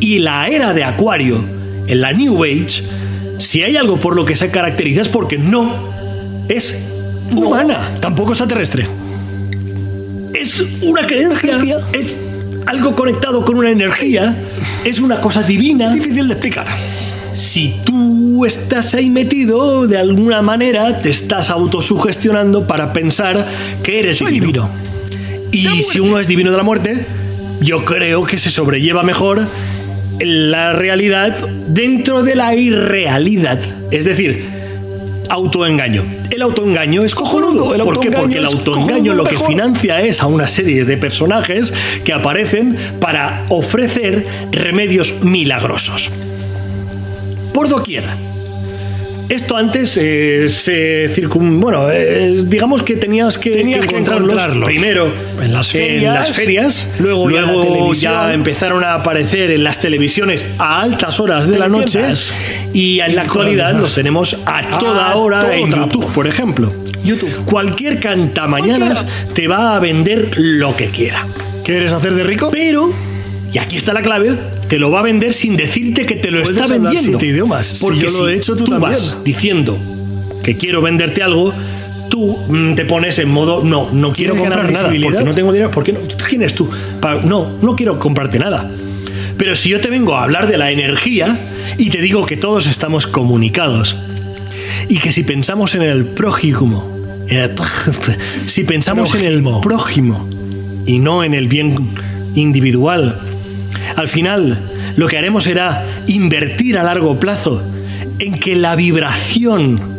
Y 0.00 0.20
la 0.20 0.46
era 0.48 0.74
de 0.74 0.84
Acuario, 0.84 1.44
en 1.86 2.00
la 2.00 2.12
New 2.12 2.44
Age, 2.44 2.82
si 3.38 3.62
hay 3.62 3.76
algo 3.76 3.98
por 3.98 4.16
lo 4.16 4.24
que 4.24 4.36
se 4.36 4.50
caracteriza 4.50 5.00
es 5.00 5.08
porque 5.08 5.38
no 5.38 5.70
es 6.48 6.78
humana. 7.36 7.96
Tampoco 8.00 8.32
extraterrestre. 8.32 8.86
Es 10.34 10.62
una 10.82 11.06
creencia. 11.06 11.58
Es 11.92 12.16
algo 12.66 12.94
conectado 12.94 13.44
con 13.44 13.56
una 13.56 13.70
energía. 13.70 14.36
Es 14.84 15.00
una 15.00 15.20
cosa 15.20 15.42
divina. 15.42 15.90
Difícil 15.90 16.26
de 16.26 16.34
explicar. 16.34 16.66
Si 17.34 17.80
tú 17.84 18.44
estás 18.44 18.94
ahí 18.94 19.10
metido, 19.10 19.86
de 19.86 19.98
alguna 19.98 20.42
manera 20.42 21.00
te 21.00 21.10
estás 21.10 21.50
autosugestionando 21.50 22.66
para 22.66 22.92
pensar 22.92 23.46
que 23.82 24.00
eres 24.00 24.18
Soy 24.18 24.32
divino. 24.32 24.68
Y 25.52 25.82
si 25.82 26.00
uno 26.00 26.18
es 26.18 26.26
divino 26.26 26.50
de 26.50 26.56
la 26.56 26.62
muerte, 26.62 27.06
yo 27.60 27.84
creo 27.84 28.24
que 28.24 28.38
se 28.38 28.50
sobrelleva 28.50 29.02
mejor 29.02 29.46
la 30.20 30.72
realidad 30.72 31.36
dentro 31.68 32.22
de 32.22 32.34
la 32.34 32.54
irrealidad. 32.54 33.58
Es 33.90 34.04
decir, 34.04 34.44
autoengaño. 35.28 36.04
El 36.30 36.42
autoengaño 36.42 37.04
es 37.04 37.14
cojonudo. 37.14 37.74
El 37.74 37.82
¿Por 37.82 38.00
qué? 38.00 38.10
Porque 38.10 38.38
el 38.38 38.46
autoengaño 38.46 39.14
lo 39.14 39.24
que 39.24 39.36
financia 39.36 40.00
es 40.00 40.22
a 40.22 40.26
una 40.26 40.46
serie 40.46 40.84
de 40.84 40.96
personajes 40.96 41.72
que 42.04 42.12
aparecen 42.12 42.76
para 43.00 43.46
ofrecer 43.48 44.26
remedios 44.52 45.22
milagrosos. 45.22 46.10
por 47.52 47.68
doquiera. 47.68 48.16
Esto 49.28 49.56
antes 49.56 49.98
eh, 50.00 50.48
se 50.48 51.08
circun... 51.08 51.60
Bueno, 51.60 51.90
eh, 51.90 52.42
digamos 52.44 52.82
que 52.82 52.96
tenías 52.96 53.36
que, 53.36 53.50
Tenías 53.50 53.86
que 53.86 53.96
encontrarlos. 53.98 54.64
primero 54.64 55.12
En 55.40 55.52
las 55.52 55.68
ferias, 55.70 56.14
las 56.14 56.32
ferias, 56.36 56.88
luego 56.98 57.28
ya 57.30 57.42
en 57.42 57.46
luego 57.52 57.92
empezaron 58.30 58.84
a 58.84 58.94
aparecer 58.94 59.50
en 59.50 59.64
las 59.64 59.80
televisiones 59.80 60.46
a 60.58 60.80
altas 60.80 61.20
horas 61.20 61.46
de 61.46 61.54
¿Te 61.54 61.58
la 61.58 61.68
noche 61.68 62.00
y 62.72 63.00
en 63.00 63.16
la 63.16 63.22
actualidad 63.22 63.74
los 63.74 63.94
tenemos 63.94 64.38
a 64.46 64.78
toda 64.78 65.12
A 65.12 65.16
hora 65.16 65.56
en 65.56 65.68
trapo. 65.68 65.86
YouTube, 65.86 66.12
por 66.14 66.26
ejemplo. 66.26 66.72
YouTube. 67.04 67.44
Cualquier 67.44 68.00
cantamañanas 68.00 69.06
te 69.34 69.46
va 69.46 69.76
a 69.76 69.78
vender 69.78 70.30
lo 70.36 70.74
que 70.74 70.86
quiera. 70.86 71.26
¿Quieres 71.64 71.92
hacer 71.92 72.14
de 72.14 72.24
rico? 72.24 72.50
Pero, 72.50 72.90
y 73.52 73.58
aquí 73.58 73.76
está 73.76 73.92
la 73.92 74.00
clave, 74.00 74.34
te 74.68 74.78
lo 74.78 74.90
va 74.90 75.00
a 75.00 75.02
vender 75.02 75.32
sin 75.32 75.56
decirte 75.56 76.04
que 76.06 76.16
te 76.16 76.30
lo 76.30 76.40
está 76.42 76.66
vendiendo. 76.66 77.00
siete 77.00 77.26
idiomas. 77.26 77.66
Si 77.66 77.84
Porque 77.84 78.00
yo 78.00 78.10
lo 78.10 78.28
he 78.28 78.34
hecho, 78.36 78.54
tú 78.56 78.64
tú 78.64 78.70
también. 78.72 78.92
vas 78.92 79.18
diciendo 79.24 79.78
que 80.42 80.56
quiero 80.56 80.82
venderte 80.82 81.22
algo, 81.22 81.52
tú 82.10 82.36
mm, 82.48 82.74
te 82.74 82.84
pones 82.84 83.18
en 83.18 83.28
modo, 83.30 83.62
no, 83.64 83.90
no 83.92 84.12
quiero 84.12 84.34
¿Quieres 84.34 84.50
ganar 84.50 84.66
comprar 84.66 84.72
nada, 84.92 85.02
porque 85.02 85.24
no 85.24 85.34
tengo 85.34 85.52
dinero, 85.52 85.70
porque 85.70 85.92
no, 85.92 86.00
¿Tú 86.00 86.16
¿quién 86.28 86.42
eres 86.42 86.54
tú? 86.54 86.68
No, 87.24 87.58
no 87.62 87.76
quiero 87.76 87.98
comprarte 87.98 88.38
nada. 88.38 88.70
Pero 89.36 89.54
si 89.54 89.68
yo 89.70 89.80
te 89.80 89.88
vengo 89.88 90.16
a 90.16 90.24
hablar 90.24 90.48
de 90.48 90.58
la 90.58 90.70
energía 90.72 91.38
y 91.78 91.90
te 91.90 92.00
digo 92.00 92.26
que 92.26 92.36
todos 92.36 92.66
estamos 92.66 93.06
comunicados 93.06 93.96
y 94.88 94.98
que 94.98 95.12
si 95.12 95.22
pensamos 95.22 95.74
en 95.76 95.82
el 95.82 96.04
prójimo, 96.06 96.84
en 97.28 97.38
el- 97.38 97.50
si 98.46 98.64
pensamos 98.64 99.14
en 99.14 99.24
el 99.24 99.42
prójimo 99.62 100.28
y 100.86 100.98
no 100.98 101.22
en 101.24 101.34
el 101.34 101.46
bien 101.46 101.74
individual, 102.34 103.18
al 103.96 104.08
final 104.08 104.58
lo 104.96 105.06
que 105.08 105.18
haremos 105.18 105.44
será 105.44 105.84
invertir 106.06 106.78
a 106.78 106.82
largo 106.82 107.18
plazo 107.18 107.62
en 108.18 108.38
que 108.38 108.56
la 108.56 108.74
vibración 108.76 109.98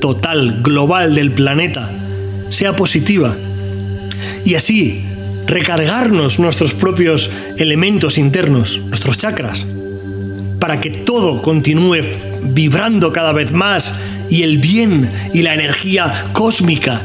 total, 0.00 0.60
global 0.62 1.14
del 1.14 1.32
planeta 1.32 1.90
sea 2.48 2.76
positiva 2.76 3.34
y 4.44 4.54
así 4.54 5.04
recargarnos 5.46 6.38
nuestros 6.38 6.74
propios 6.74 7.30
elementos 7.56 8.18
internos, 8.18 8.80
nuestros 8.86 9.16
chakras, 9.16 9.66
para 10.60 10.80
que 10.80 10.90
todo 10.90 11.42
continúe 11.42 12.00
vibrando 12.42 13.12
cada 13.12 13.32
vez 13.32 13.52
más 13.52 13.94
y 14.28 14.42
el 14.42 14.58
bien 14.58 15.10
y 15.32 15.42
la 15.42 15.54
energía 15.54 16.26
cósmica 16.32 17.02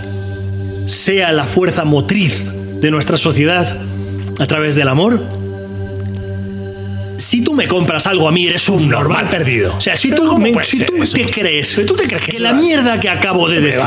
sea 0.86 1.32
la 1.32 1.46
fuerza 1.46 1.86
motriz 1.86 2.44
de 2.82 2.92
nuestra 2.92 3.15
sociedad 3.15 3.77
a 4.39 4.48
través 4.48 4.75
del 4.75 4.89
amor. 4.89 5.24
Si 7.17 7.41
tú 7.41 7.53
me 7.53 7.67
compras 7.67 8.08
algo 8.08 8.27
a 8.27 8.32
mí, 8.32 8.48
eres 8.48 8.67
un 8.70 8.89
normal 8.89 9.29
perdido. 9.29 9.75
O 9.77 9.82
sea, 9.82 9.96
si 9.96 10.10
Pero 10.10 10.24
tú, 10.24 10.29
¿cómo 10.29 10.39
me- 10.48 10.65
si 10.65 10.79
tú 10.84 10.93
te 11.13 11.25
crees, 11.25 11.79
tú 11.86 11.96
te 11.96 12.05
crees 12.08 12.24
que 12.24 12.32
que 12.34 12.39
la 12.39 12.53
mierda 12.53 13.00
que 13.00 13.10
acabo 13.10 13.48
de 13.48 13.62
decir, 13.62 13.82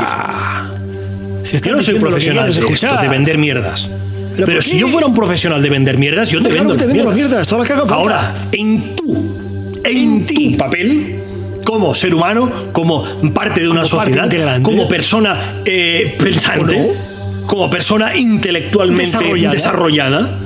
Si 1.43 1.57
yo 1.57 1.75
no 1.75 1.81
soy 1.81 1.95
profesional 1.95 2.53
de, 2.53 2.61
esto, 2.73 2.97
de 3.01 3.07
vender 3.07 3.37
mierdas. 3.37 3.89
Pero, 4.35 4.45
¿por 4.53 4.63
si 4.63 4.77
yo 4.77 4.87
fuera 4.87 5.07
un 5.07 5.13
profesional 5.15 5.61
de 5.61 5.69
vender 5.69 5.97
mierdas, 5.97 6.29
yo 6.29 6.41
te 6.43 6.49
Claro 6.49 6.63
vendo 6.69 6.77
te 6.77 6.85
vendo 6.85 6.93
mierdas. 6.93 7.15
mierdas, 7.15 7.47
todas 7.47 7.59
las 7.61 7.67
que 7.67 7.73
haga 7.73 7.81
falta. 7.81 7.95
Ahora, 7.95 8.35
en 8.51 8.95
tu, 8.95 9.79
en 9.83 10.25
tu 10.25 10.57
papel, 10.57 11.15
como 11.65 11.95
ser 11.95 12.13
humano, 12.13 12.51
como 12.71 13.03
parte 13.33 13.61
de 13.61 13.69
una 13.69 13.81
Como 13.81 14.03
sociedad, 14.03 14.61
como 14.61 14.87
persona 14.87 15.61
eh, 15.65 16.15
pensante, 16.19 16.93
como 17.47 17.69
persona 17.69 18.15
intelectualmente 18.15 19.03
Desarrollada. 19.05 19.53
desarrollada, 19.53 20.39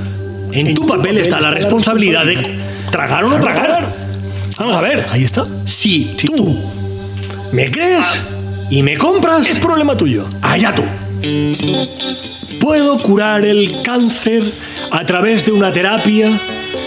en, 0.53 0.73
tu, 0.73 0.85
papel, 0.85 1.17
está, 1.17 1.39
la 1.41 1.51
responsabilidad 1.51 2.25
de 2.25 2.37
tragar 2.91 3.23
o 3.23 3.29
no 3.29 3.39
tragar. 3.39 3.91
Vamos 4.57 4.75
a 4.75 4.81
ver, 4.81 5.07
Ahí 5.11 5.23
está. 5.23 5.45
si 5.65 6.15
tú 6.27 6.59
me 7.51 7.71
crees 7.71 8.21
y 8.69 8.83
me 8.83 8.97
compras, 8.97 9.47
Es 9.49 9.59
problema 9.59 9.95
tuyo. 9.97 10.27
allá 10.41 10.73
tú. 10.75 10.83
Puedo 12.59 12.99
curar 13.01 13.43
el 13.45 13.81
cáncer 13.83 14.43
a 14.91 15.05
través 15.05 15.45
de 15.45 15.51
una 15.51 15.71
terapia 15.73 16.39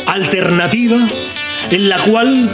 alternativa 0.06 1.08
en 1.70 1.88
la 1.88 1.98
cual 1.98 2.50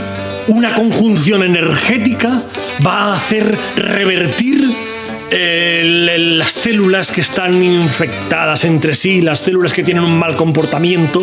una 0.48 0.74
conjunción 0.74 1.42
energética 1.42 2.44
va 2.86 3.04
a 3.04 3.14
hacer 3.14 3.56
revertir 3.76 4.70
las 5.30 6.50
células 6.52 7.10
que 7.10 7.20
están 7.20 7.62
infectadas 7.62 8.64
entre 8.64 8.94
sí, 8.94 9.20
las 9.22 9.40
células 9.40 9.72
que 9.72 9.82
tienen 9.82 10.04
un 10.04 10.18
mal 10.18 10.36
comportamiento 10.36 11.22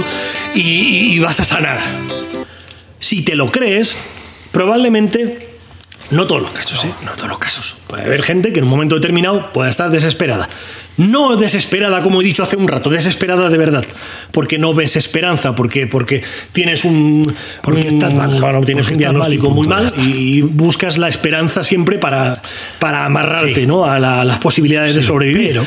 y 0.55 1.17
vas 1.19 1.39
a 1.39 1.43
sanar. 1.43 1.79
Si 2.99 3.21
te 3.21 3.35
lo 3.35 3.51
crees, 3.51 3.97
probablemente 4.51 5.56
no 6.11 6.25
todos 6.27 6.41
los 6.41 6.51
casos, 6.51 6.85
¿eh? 6.85 6.91
No 7.03 7.11
todos 7.11 7.29
los 7.29 7.37
casos. 7.37 7.75
Puede 7.87 8.03
haber 8.03 8.23
gente 8.23 8.53
que 8.53 8.59
en 8.59 8.65
un 8.65 8.69
momento 8.71 8.95
determinado 8.95 9.51
pueda 9.51 9.69
estar 9.69 9.89
desesperada. 9.91 10.47
No 10.97 11.35
desesperada, 11.35 12.01
como 12.01 12.21
he 12.21 12.23
dicho 12.25 12.41
hace 12.41 12.55
un 12.57 12.67
rato, 12.67 12.89
desesperada 12.89 13.49
de 13.49 13.57
verdad. 13.57 13.85
Porque 14.31 14.57
no 14.57 14.73
ves 14.73 14.95
esperanza, 14.95 15.53
porque, 15.53 15.85
porque 15.85 16.23
tienes 16.53 16.85
un. 16.85 17.31
Porque 17.61 17.81
un- 17.81 17.87
estás 17.87 18.13
mal. 18.13 18.39
Bueno, 18.41 18.61
tienes 18.61 18.87
un 18.87 18.93
estás 18.93 19.13
mal 19.13 19.29
diagnóstico 19.29 19.49
muy 19.51 19.67
mal 19.67 19.91
y 20.07 20.41
buscas 20.41 20.97
la 20.97 21.07
esperanza 21.07 21.63
siempre 21.63 21.99
para, 21.99 22.33
para 22.79 23.05
amarrarte 23.05 23.53
Sí. 23.53 23.67
¿no? 23.67 23.85
a 23.85 23.99
la- 23.99 24.23
las 24.25 24.39
posibilidades 24.39 24.95
de 24.95 25.03
sobrevivir. 25.03 25.47
pero- 25.49 25.65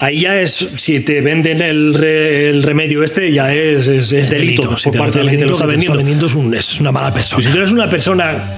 Ahí 0.00 0.20
ya 0.20 0.38
es, 0.40 0.66
si 0.76 1.00
te 1.00 1.20
venden 1.20 1.62
el, 1.62 1.94
re- 1.94 2.50
el 2.50 2.62
remedio 2.62 3.02
este, 3.04 3.32
ya 3.32 3.54
es, 3.54 3.86
es- 3.86 4.12
es 4.12 4.28
delito, 4.28 4.76
Si 4.76 4.90
por 4.90 4.98
parte 4.98 5.18
del 5.20 5.30
que 5.30 5.38
te 5.38 5.46
lo 5.46 5.52
está 5.52 5.66
vendiendo. 5.66 6.26
es, 6.26 6.34
un- 6.34 6.52
es 6.54 6.80
una 6.80 6.92
mala 6.92 7.12
persona. 7.14 7.36
Pues 7.36 7.46
si 7.46 7.52
tú 7.52 7.58
eres 7.58 7.70
una 7.72 7.88
persona 7.88 8.56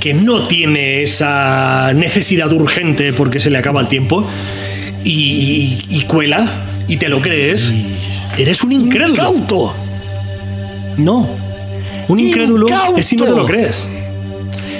que 0.00 0.14
no 0.14 0.46
tiene 0.48 1.02
esa 1.02 1.92
necesidad 1.94 2.50
urgente 2.52 3.12
porque 3.12 3.38
se 3.38 3.50
le 3.50 3.58
acaba 3.58 3.80
el 3.82 3.88
tiempo 3.88 4.26
y, 5.04 5.78
y- 5.90 5.96
y 5.96 6.00
cuela 6.02 6.64
y 6.88 6.96
te 6.96 7.08
lo 7.08 7.20
crees, 7.20 7.72
eres 8.38 8.62
un 8.64 8.72
incrédulo. 8.72 9.14
Incauto. 9.34 9.74
No. 10.96 11.28
Un 12.08 12.18
incrédulo 12.20 12.66
Incauto. 12.68 12.96
es 12.98 13.06
si 13.06 13.16
no 13.16 13.24
te 13.26 13.30
lo 13.32 13.44
crees. 13.46 13.86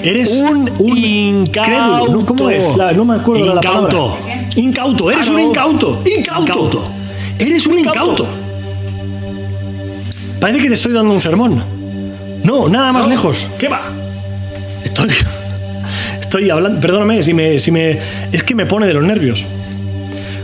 Eres 0.03 0.31
Un 0.33 0.71
incrédulo. 0.89 2.09
¿no? 2.09 2.27
¿Cómo 2.27 2.49
es? 2.51 2.77
La- 2.77 2.93
no 2.93 3.05
me 3.05 3.17
acuerdo 3.17 3.45
la 3.47 3.61
Incauto. 3.61 4.17
palabra. 4.17 4.49
Incauto. 4.57 5.11
Eres 5.11 5.29
un 5.29 5.41
incauto. 5.41 6.03
Incauto. 6.05 6.53
Incauto. 6.53 6.91
Eres 7.39 7.67
un 7.67 7.79
incauto. 7.79 8.27
Parece 10.41 10.63
que 10.63 10.69
te 10.69 10.75
estoy 10.75 10.93
dando 10.93 11.13
un 11.13 11.21
sermón. 11.21 11.63
No, 12.43 12.69
nada 12.69 12.93
más 12.93 13.07
lejos. 13.09 13.49
¿Qué 13.59 13.69
va? 13.69 13.83
Estoy, 14.91 15.11
estoy 16.21 16.51
hablando, 16.51 16.81
perdóname 16.81 17.23
si 17.23 17.33
me, 17.35 17.59
si 17.59 17.71
me, 17.71 17.99
es 18.33 18.43
que 18.43 18.55
me 18.55 18.67
pone 18.67 18.87
de 18.87 18.95
los 18.95 19.05
nervios. 19.05 19.45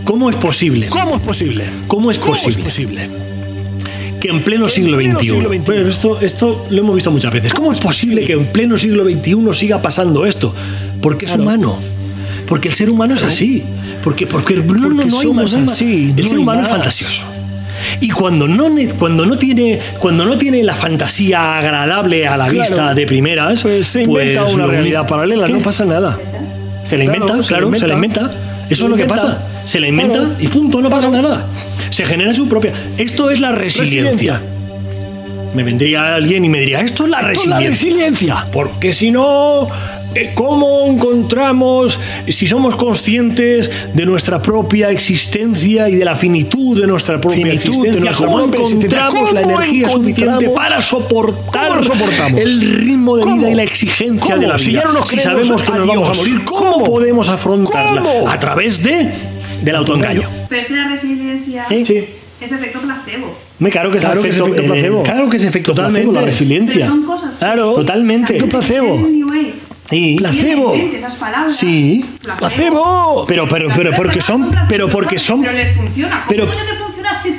¿Cómo 0.04 0.30
es 0.30 0.36
posible? 0.36 0.86
¿Cómo 0.86 1.16
es 1.16 1.22
posible? 1.22 1.64
¿Cómo 1.88 2.10
es 2.10 2.18
¿Cómo 2.18 2.32
posible 2.32 2.58
es 2.58 2.64
posible? 2.64 3.08
que 4.20 4.28
en 4.28 4.42
pleno 4.42 4.68
siglo 4.68 4.96
pleno 4.96 5.18
XXI? 5.18 5.28
siglo 5.30 5.48
XXI. 5.48 5.58
Bueno, 5.66 5.88
esto, 5.88 6.20
esto 6.20 6.66
lo 6.70 6.78
hemos 6.78 6.94
visto 6.94 7.10
muchas 7.10 7.32
veces. 7.32 7.52
¿Cómo 7.52 7.72
es 7.72 7.80
posible 7.80 8.24
que 8.24 8.32
en 8.32 8.46
pleno 8.46 8.78
siglo 8.78 9.04
XXI 9.04 9.36
siga 9.52 9.82
pasando 9.82 10.24
esto? 10.24 10.54
Porque 11.02 11.26
es 11.26 11.34
humano. 11.34 11.78
Porque 12.46 12.68
el 12.68 12.74
ser 12.74 12.88
humano 12.90 13.14
es 13.14 13.22
así. 13.24 13.62
Porque, 14.02 14.26
porque, 14.26 14.54
no, 14.54 14.64
Porque 14.64 14.84
no 14.84 14.94
no 15.06 15.18
hay 15.20 15.26
más. 15.32 15.54
así, 15.54 16.14
El 16.16 16.22
no 16.24 16.28
ser 16.28 16.38
humano 16.38 16.62
es 16.62 16.68
fantasioso. 16.68 17.26
Y 18.00 18.10
cuando 18.10 18.46
no, 18.46 18.68
cuando 18.98 19.24
no 19.26 19.38
tiene 19.38 19.78
cuando 19.98 20.24
no 20.24 20.36
tiene 20.38 20.62
la 20.62 20.74
fantasía 20.74 21.58
agradable 21.58 22.26
a 22.26 22.36
la 22.36 22.46
Claro. 22.46 22.60
vista 22.60 22.94
de 22.94 23.06
primeras, 23.06 23.62
Pues 23.62 23.86
se 23.86 24.02
inventa 24.02 24.42
pues 24.42 24.54
una 24.54 24.66
realidad 24.66 25.06
paralela, 25.06 25.46
¿Qué? 25.46 25.52
no 25.52 25.60
pasa 25.60 25.84
nada. 25.84 26.18
Se 26.84 26.96
la 26.98 27.04
inventa, 27.04 27.26
Claro, 27.26 27.42
claro, 27.42 27.72
se 27.72 27.78
se 27.80 27.88
la 27.88 27.94
inventa. 27.94 28.30
Eso 28.68 28.84
es 28.84 28.90
lo 28.90 28.96
que 28.96 29.06
pasa. 29.06 29.42
Se 29.64 29.80
la 29.80 29.88
inventa 29.88 30.18
Claro. 30.20 30.34
y 30.38 30.48
punto, 30.48 30.80
no 30.80 30.90
pasa 30.90 31.08
nada. 31.08 31.46
Se 31.90 32.04
genera 32.04 32.32
su 32.34 32.48
propia. 32.48 32.72
Esto 32.98 33.30
es 33.30 33.40
la 33.40 33.52
resiliencia. 33.52 34.34
Resiliencia. 34.34 34.42
Me 35.54 35.62
vendría 35.62 36.14
alguien 36.16 36.44
y 36.44 36.48
me 36.48 36.60
diría, 36.60 36.80
esto 36.80 37.04
es 37.04 37.10
la 37.10 37.20
Esto 37.20 37.30
es 37.32 37.46
la 37.46 37.58
resiliencia. 37.58 37.70
resiliencia. 37.70 38.44
Porque 38.52 38.92
si 38.92 39.10
no, 39.10 39.68
¿cómo 40.34 40.86
encontramos, 40.86 41.98
si 42.28 42.46
somos 42.46 42.76
conscientes 42.76 43.70
de 43.94 44.06
nuestra 44.06 44.40
propia 44.42 44.90
existencia 44.90 45.88
y 45.88 45.94
de 45.96 46.04
la 46.04 46.14
finitud 46.14 46.80
de 46.80 46.86
nuestra 46.86 47.20
propia 47.20 47.36
Finitud 47.44 47.52
de 47.52 47.68
existencia, 47.70 48.00
nuestra 48.00 48.26
cómo 48.26 48.38
propia 48.38 48.60
existencia? 48.62 48.98
encontramos 48.98 49.32
la 49.32 49.42
¿Cómo 49.42 49.54
energía 49.60 49.88
suficiente 49.88 50.48
para 50.50 50.80
soportar 50.80 51.80
el 52.36 52.60
ritmo 52.60 53.16
de 53.16 53.24
vida 53.24 53.34
¿Cómo? 53.36 53.48
y 53.48 53.54
la 53.54 53.62
exigencia 53.62 54.34
¿Cómo? 54.34 54.40
de 54.40 54.46
la 54.46 54.56
vida? 54.56 54.64
Si 54.64 54.72
ya 54.72 54.84
no 54.84 54.92
nos 54.92 55.08
si 55.08 55.18
sabemos 55.18 55.62
que 55.62 55.72
nos 55.72 55.86
vamos 55.86 56.08
a 56.08 56.14
morir, 56.14 56.44
¿cómo, 56.44 56.72
¿Cómo? 56.72 56.84
podemos 56.84 57.28
afrontarla? 57.28 58.02
¿Cómo? 58.02 58.28
A 58.28 58.38
través 58.38 58.82
de 58.82 59.08
del 59.62 59.76
autoengaño. 59.76 60.28
Pero 60.48 60.60
es 60.62 60.66
que 60.68 60.74
la 60.74 60.88
resiliencia 60.88 61.64
¿Eh? 61.70 61.84
Sí. 61.84 62.04
es 62.40 62.52
efecto 62.52 62.78
placebo. 62.80 63.34
Me 63.58 63.70
claro 63.70 63.90
que 63.90 63.98
es 63.98 64.04
Claro 64.04 64.20
que 64.20 64.28
es 64.28 64.34
efecto, 64.36 64.52
efecto 64.54 64.62
eh, 64.64 64.74
placebo. 64.76 65.02
claro 65.02 65.30
que 65.30 65.36
es 65.38 65.44
efecto 65.44 65.74
Totalmente. 65.74 66.08
placebo, 66.08 66.20
la 66.20 66.26
resiliencia. 66.30 66.76
Pero 66.76 66.88
son 66.90 67.02
cosas 67.04 67.38
Claro. 67.38 67.72
Totalmente. 67.72 68.32
la 68.34 68.40
gente 68.40 68.50
placebo. 68.50 69.08
Sí. 69.88 70.16
Placebo. 70.18 70.74
esas 70.74 71.16
palabras. 71.16 71.56
Sí. 71.56 72.04
¡Placebo! 72.38 73.24
Pero, 73.28 73.48
pero, 73.48 73.68
pero, 73.74 73.92
porque 73.94 74.20
son, 74.20 74.50
pero 74.68 74.88
porque 74.88 75.18
son, 75.18 75.40
Pero 75.42 75.52
les 75.52 75.76
funciona. 75.76 76.24
¿Cómo 76.26 76.28
pero- 76.28 76.46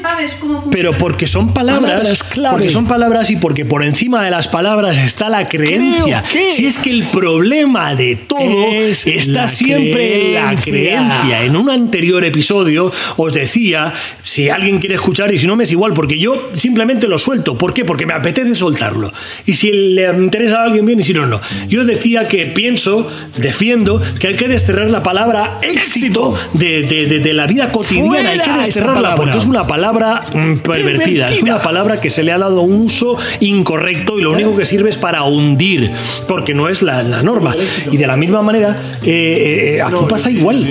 sabes 0.02 0.34
cómo 0.40 0.62
funciona. 0.62 0.72
Pero 0.72 0.98
porque 0.98 1.28
son 1.28 1.54
palabras, 1.54 1.92
Palabras 1.92 2.24
clave. 2.24 2.54
porque 2.56 2.70
son 2.70 2.86
palabras 2.88 3.32
y 3.32 3.36
porque 3.38 3.66
por 3.66 3.84
encima 3.84 4.24
de 4.24 4.32
las 4.32 4.48
palabras 4.48 4.98
está 4.98 5.30
la 5.30 5.48
creencia. 5.48 6.24
Que- 6.32 6.52
Si 6.52 6.66
es 6.66 6.78
que 6.78 6.90
el 6.90 7.04
problema 7.10 7.96
de 7.96 8.16
todo 8.16 8.72
Es 8.72 9.06
está 9.08 9.42
la 9.44 9.48
siempre 9.48 10.28
en 10.30 10.34
la 10.36 10.56
creencia. 10.62 10.72
creencia. 10.72 11.44
En 11.44 11.56
un 11.56 11.70
anterior 11.70 12.24
episodio 12.24 12.92
os 13.18 13.34
decía, 13.34 13.94
si 14.24 14.50
alguien 14.50 14.80
quiere 14.80 14.96
escuchar 14.96 15.34
y 15.34 15.38
si 15.38 15.48
no 15.48 15.56
me 15.56 15.64
es 15.64 15.72
igual, 15.72 15.94
porque 15.94 16.18
yo 16.20 16.50
simplemente 16.56 17.08
lo 17.08 17.18
suelto. 17.18 17.58
¿Por 17.58 17.74
qué? 17.74 17.86
Porque 17.86 18.06
me 18.06 18.14
apetece 18.14 18.56
soltarlo. 18.56 19.12
Y 19.46 19.54
si 19.54 19.72
le 19.72 20.08
interesa 20.16 20.60
a 20.60 20.64
alguien 20.64 20.86
bien 20.86 21.00
y 21.00 21.04
si 21.04 21.14
no, 21.14 21.26
no. 21.26 21.40
Yo 21.68 21.84
decía 21.86 22.28
que 22.28 22.46
pienso, 22.48 23.10
defiendo, 23.38 24.02
que 24.20 24.28
hay 24.30 24.36
que 24.36 24.48
desterrar 24.48 24.90
la 24.90 25.04
palabra 25.04 25.60
éxito 25.62 26.34
de, 26.54 26.82
de- 26.84 27.06
de- 27.08 27.20
de 27.20 27.34
la 27.34 27.46
vida 27.48 27.70
cotidiana. 27.70 28.30
hay 28.32 28.38
que 28.40 28.44
Fuera 28.46 28.60
desterrarla 28.66 29.16
porque 29.16 29.38
es 29.38 29.46
una 29.46 29.67
palabra 29.68 30.22
mm, 30.34 30.60
pervertida. 30.60 31.30
Es 31.30 31.42
una 31.42 31.62
palabra 31.62 32.00
que 32.02 32.10
se 32.10 32.24
le 32.24 32.32
ha 32.32 32.38
dado 32.38 32.62
un 32.62 32.86
uso 32.86 33.18
incorrecto 33.40 34.18
y 34.18 34.22
lo 34.22 34.32
único 34.32 34.56
que 34.56 34.66
sirve 34.66 34.90
es 34.90 34.98
para 34.98 35.24
hundir, 35.24 35.92
porque 36.28 36.54
no 36.54 36.70
es 36.70 36.82
la, 36.82 37.04
la 37.04 37.22
norma. 37.22 37.56
Y 37.92 37.98
de 37.98 38.08
la 38.08 38.18
misma 38.18 38.42
manera, 38.42 38.78
eh, 39.04 39.76
eh, 39.78 39.82
aquí 39.82 40.06
pasa 40.10 40.32
igual. 40.32 40.66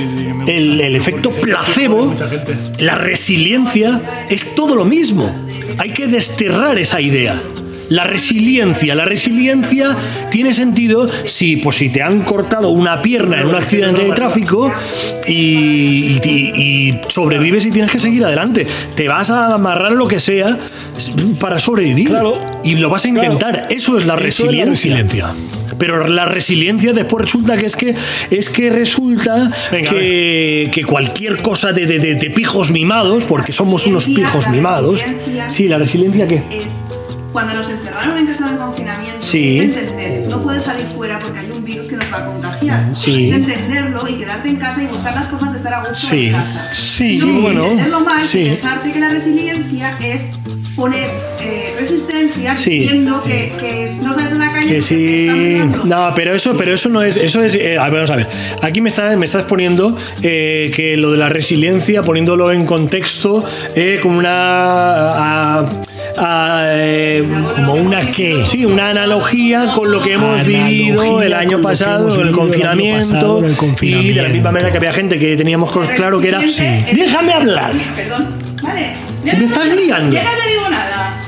El, 0.47 0.81
el 0.81 0.95
efecto 0.95 1.31
placebo, 1.31 2.15
la 2.79 2.95
resiliencia, 2.95 4.25
es 4.29 4.55
todo 4.55 4.75
lo 4.75 4.85
mismo. 4.85 5.35
Hay 5.79 5.91
que 5.91 6.07
desterrar 6.07 6.79
esa 6.79 7.01
idea. 7.01 7.37
La 7.89 8.05
resiliencia, 8.05 8.95
la 8.95 9.05
resiliencia 9.05 9.97
tiene 10.31 10.53
sentido 10.53 11.09
si, 11.25 11.57
pues, 11.57 11.77
si 11.77 11.89
te 11.89 12.03
han 12.03 12.23
cortado 12.23 12.71
una 12.71 13.01
pierna 13.03 13.41
en 13.41 13.47
un 13.49 13.55
accidente 13.55 14.03
de 14.03 14.13
tráfico 14.13 14.73
y, 15.27 16.19
y- 16.25 16.53
y 16.57 17.01
sobrevives 17.09 17.67
y 17.67 17.71
tienes 17.71 17.91
que 17.91 17.99
seguir 17.99 18.25
adelante. 18.25 18.67
Te 18.95 19.09
vas 19.09 19.31
a 19.31 19.55
amarrar 19.55 19.93
lo 19.93 20.09
que 20.09 20.19
sea 20.19 20.59
para 21.39 21.59
sobrevivir 21.59 22.09
Claro. 22.09 22.41
y 22.65 22.75
lo 22.77 22.91
vas 22.91 23.05
a 23.05 23.09
intentar. 23.09 23.67
Eso 23.71 23.97
es 23.97 24.05
la 24.07 24.15
Eso 24.15 24.45
es 24.45 24.47
la 24.47 24.47
resiliencia. 24.47 24.97
resiliencia. 24.97 25.35
Pero 25.79 26.07
la 26.09 26.25
resiliencia 26.25 26.93
después 26.93 27.25
resulta 27.27 27.57
que 27.57 27.67
es 27.67 27.77
que 27.77 27.95
es 28.31 28.49
que 28.49 28.71
resulta 28.71 29.51
Venga, 29.71 29.91
que, 29.91 30.71
que 30.73 30.85
cualquier 30.85 31.43
cosa 31.43 31.73
de, 31.73 31.85
de- 31.87 31.99
de- 31.99 32.15
de 32.15 32.31
pijos 32.31 32.71
mimados, 32.71 33.25
porque 33.25 33.53
somos 33.53 33.87
unos 33.87 34.05
Resiliencia, 34.05 34.33
pijos 34.33 34.45
la 34.47 34.53
mimados. 34.53 35.01
resiliencia 35.01 35.51
Sí, 35.51 35.69
la 35.69 35.79
resiliencia 35.79 36.27
qué? 36.27 36.43
Es 36.51 36.85
cuando 37.37 37.53
nos 37.53 37.69
encerraron 37.69 38.17
en 38.17 38.27
casa 38.29 38.51
de 38.51 38.57
confinamiento, 38.57 39.21
Sí. 39.21 39.59
es 39.59 39.77
entender, 39.77 40.27
no 40.31 40.43
puedes 40.43 40.63
salir 40.63 40.87
fuera 40.87 41.19
porque 41.19 41.41
hay 41.41 41.51
un 41.55 41.63
virus 41.63 41.87
que 41.87 41.97
nos 41.97 42.11
va 42.11 42.17
a 42.17 42.25
contagiar. 42.25 42.95
Sí. 42.95 43.29
Es 43.29 43.37
entenderlo 43.37 44.01
y 44.09 44.15
quedarte 44.15 44.49
en 44.49 44.57
casa 44.57 44.83
y 44.83 44.87
buscar 44.87 45.15
las 45.15 45.29
formas 45.29 45.53
de 45.53 45.59
estar 45.59 45.75
a 45.75 45.79
gusto 45.81 45.95
Sí. 45.95 46.29
en 46.29 46.33
casa. 46.33 46.71
Sí, 46.73 47.19
no 47.23 47.41
bueno, 47.43 47.65
entenderlo 47.65 48.01
mal 48.01 48.27
sí. 48.27 48.45
pensarte 48.47 48.91
que 48.91 49.01
la 49.01 49.09
resiliencia 49.11 49.99
es 50.03 50.23
poner 50.75 51.11
eh, 51.43 51.75
resistencia 51.79 52.55
diciendo 52.55 53.23
que, 53.23 53.53
que 53.61 53.91
no 54.03 54.15
sales 54.15 54.33
a 54.33 54.37
la 54.37 54.51
calle 54.53 54.69
Que 54.69 54.81
sí. 54.81 55.61
No, 55.85 56.13
pero 56.15 56.35
eso, 56.35 56.57
pero 56.57 56.73
eso 56.73 56.89
no 56.89 57.03
es. 57.03 57.19
Eso 57.19 57.43
es. 57.45 57.55
eh, 57.55 57.77
a 57.79 57.85
ver, 57.91 57.93
vamos 58.07 58.11
a 58.13 58.17
ver. 58.17 58.27
Aquí 58.63 58.81
me 58.81 58.89
estás, 58.89 59.15
me 59.19 59.27
estás 59.27 59.45
poniendo 59.45 59.95
eh, 60.23 60.71
que 60.75 60.97
lo 60.97 61.13
de 61.13 61.19
la 61.19 61.29
resiliencia, 61.29 62.03
poniéndolo 62.03 62.51
en 62.51 62.65
contexto, 62.65 63.45
como 64.03 64.19
una. 64.21 64.31
a- 64.33 65.61
a, 65.61 65.67
eh, 66.19 67.25
Como 67.55 67.75
una 67.75 68.11
qué. 68.11 68.45
Sí, 68.47 68.65
una 68.65 68.91
analogía 68.91 69.67
con 69.75 69.91
lo 69.91 70.01
que 70.03 70.15
hemos 70.15 70.43
Analogía 70.43 70.67
vivido 70.67 71.23
el 71.23 71.33
año 71.35 71.57
que 71.59 71.63
pasado, 71.63 72.09
el 72.09 72.11
vivido 72.11 72.23
el 72.23 72.29
año 72.29 72.37
confinamiento, 72.39 72.99
pasado 72.99 73.39
y 73.39 73.43
de 73.43 73.43
la 73.43 73.49
misma 73.49 73.57
confinamiento. 73.59 74.53
manera 74.53 74.71
que 74.71 74.77
había 74.79 74.93
gente 74.93 75.19
que 75.19 75.37
teníamos 75.37 75.71
cosas 75.71 75.95
claro 75.97 76.21
que 76.21 76.29
era. 76.29 76.43
Es- 76.43 76.57
Déjame 76.59 77.33
hablar. 77.33 77.71
Perdón. 77.95 78.29
Vale. 78.63 78.93
Me 79.23 79.45
estás 79.45 79.69
liando. 79.69 80.13
Ya 80.15 80.23
no 80.23 80.31
te 80.43 80.49
digo 80.49 80.69
nada. 80.71 81.21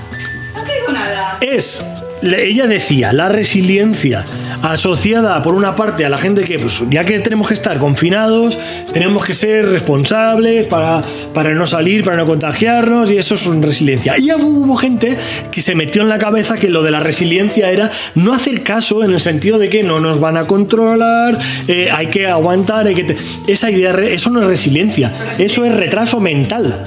No 0.57 0.63
te 0.65 0.73
digo 0.73 0.93
nada. 0.93 1.39
es, 1.41 1.85
ella 2.23 2.67
decía, 2.67 3.13
la 3.13 3.29
resiliencia 3.29 4.25
asociada 4.63 5.41
por 5.43 5.55
una 5.55 5.77
parte 5.77 6.05
a 6.05 6.09
la 6.09 6.19
gente 6.19 6.43
que, 6.43 6.59
pues 6.59 6.83
ya 6.91 7.05
que 7.05 7.19
tenemos 7.21 7.49
que 7.49 7.55
estar 7.55 7.79
confinados, 7.79 8.59
tenemos 8.93 9.25
que 9.25 9.33
ser 9.33 9.69
responsables 9.69 10.67
para, 10.67 11.03
para 11.33 11.55
no 11.55 11.67
salir, 11.67 12.05
para 12.05 12.17
no 12.17 12.27
contagiarnos, 12.27 13.11
y 13.11 13.19
eso 13.19 13.35
es 13.35 13.47
una 13.47 13.67
resiliencia. 13.67 14.19
Y 14.19 14.33
hubo 14.33 14.77
gente 14.77 15.17
que 15.51 15.61
se 15.61 15.75
metió 15.75 16.03
en 16.03 16.09
la 16.09 16.19
cabeza 16.19 16.57
que 16.57 16.69
lo 16.69 16.83
de 16.83 16.91
la 16.91 17.01
resiliencia 17.01 17.71
era 17.71 17.91
no 18.15 18.35
hacer 18.35 18.63
caso 18.63 19.05
en 19.05 19.13
el 19.13 19.21
sentido 19.21 19.59
de 19.59 19.69
que 19.69 19.83
no 19.83 20.01
nos 20.01 20.21
van 20.21 20.37
a 20.37 20.47
controlar, 20.47 21.39
eh, 21.69 21.89
hay 21.91 22.09
que 22.09 22.27
aguantar, 22.27 22.87
hay 22.87 22.95
que... 22.95 23.17
Esa 23.47 23.71
idea, 23.71 23.93
eso 23.93 24.31
no 24.31 24.41
es 24.41 24.47
resiliencia, 24.47 25.13
eso 25.39 25.65
es 25.65 25.75
retraso 25.75 26.21
mental. 26.21 26.85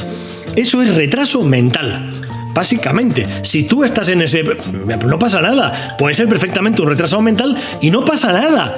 Eso 0.56 0.82
es 0.82 0.94
retraso 0.96 1.44
mental. 1.44 2.10
Básicamente, 2.54 3.28
si 3.44 3.64
tú 3.64 3.84
estás 3.84 4.10
en 4.10 4.22
ese... 4.22 4.44
No 5.06 5.20
pasa 5.20 5.42
nada. 5.42 5.96
Puede 5.98 6.16
ser 6.16 6.28
perfectamente 6.28 6.82
un 6.82 6.90
retrasado 6.90 7.22
mental 7.22 7.56
y 7.82 7.92
no 7.92 8.04
pasa 8.04 8.32
nada. 8.34 8.76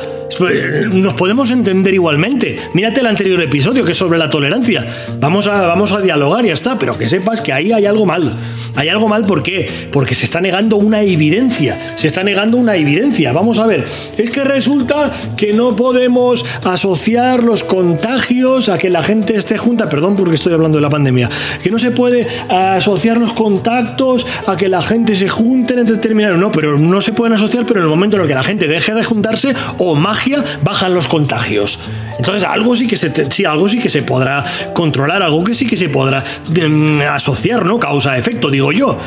Nos 0.94 1.14
podemos 1.14 1.52
entender 1.52 1.94
igualmente. 1.94 2.58
Mírate 2.74 3.02
el 3.02 3.08
anterior 3.08 3.42
episodio 3.42 3.84
que 3.84 3.92
es 3.92 3.98
sobre 3.98 4.18
la 4.18 4.30
tolerancia. 4.30 4.86
Vamos 5.20 5.48
a, 5.48 5.62
vamos 5.68 5.92
a 5.92 6.02
dialogar 6.02 6.44
y 6.46 6.48
ya 6.48 6.54
está, 6.54 6.78
pero 6.78 6.98
que 6.98 7.08
sepas 7.08 7.42
que 7.42 7.54
ahí 7.54 7.72
hay 7.72 7.86
algo 7.86 8.06
mal. 8.06 8.32
Hay 8.76 8.90
algo 8.90 9.08
mal, 9.08 9.26
¿por 9.26 9.44
qué? 9.44 9.90
Porque 9.92 10.16
se 10.16 10.26
está 10.26 10.42
negando 10.42 10.78
una 10.78 11.02
evidencia. 11.02 11.78
Se 11.96 12.08
está 12.08 12.24
negando 12.24 12.58
una 12.58 12.76
evidencia. 12.76 13.34
Vamos 13.34 13.60
a 13.60 13.68
ver. 13.68 13.86
Es 14.18 14.30
que 14.30 14.44
resulta 14.44 15.12
que 15.38 15.54
no 15.54 15.76
podemos 15.76 16.46
asociar 16.64 17.44
los 17.44 17.64
contagios 17.64 18.70
a 18.70 18.78
que 18.78 18.90
la 18.90 19.04
gente 19.04 19.36
esté 19.36 19.58
junta. 19.58 19.90
Perdón 19.90 20.16
porque 20.16 20.36
estoy 20.36 20.54
hablando 20.54 20.78
de 20.78 20.82
la 20.82 20.90
pandemia. 20.90 21.30
Que 21.62 21.70
no 21.70 21.78
se 21.78 21.92
puede 21.92 22.28
asociar 22.50 23.18
los 23.18 23.34
contactos 23.34 24.26
a 24.48 24.56
que 24.58 24.68
la 24.68 24.82
gente 24.82 25.14
se 25.16 25.28
junte 25.28 25.74
en 25.74 25.86
determinado. 25.86 26.38
No, 26.38 26.52
pero 26.52 26.78
no 26.78 27.02
se 27.02 27.14
pueden 27.14 27.34
asociar, 27.34 27.66
pero 27.66 27.80
en 27.80 27.86
el 27.86 27.90
momento 27.90 28.16
en 28.16 28.24
el 28.24 28.28
que 28.28 28.36
la 28.36 28.44
gente 28.44 28.68
deje 28.68 28.94
de 28.94 29.04
juntarse 29.04 29.54
o 29.78 29.96
magia, 30.24 30.44
bajan 30.64 30.94
los 30.94 31.08
contagios. 31.08 31.80
Entonces, 32.18 32.44
algo 32.48 32.76
sí 32.76 32.88
que 32.88 32.98
se, 32.98 33.32
sí, 33.32 33.46
algo 33.46 33.68
sí 33.68 33.80
que 33.80 33.90
se 33.90 34.04
podrá 34.04 34.44
controlar, 34.74 35.24
algo 35.24 35.44
que 35.44 35.54
sí 35.54 35.66
que 35.66 35.76
se 35.78 35.90
podrá 35.90 36.24
mm, 36.50 37.02
asociar, 37.12 37.66
¿no? 37.66 37.80
Causa-efecto, 37.80 38.50
digo 38.50 38.72
yo. 38.72 38.98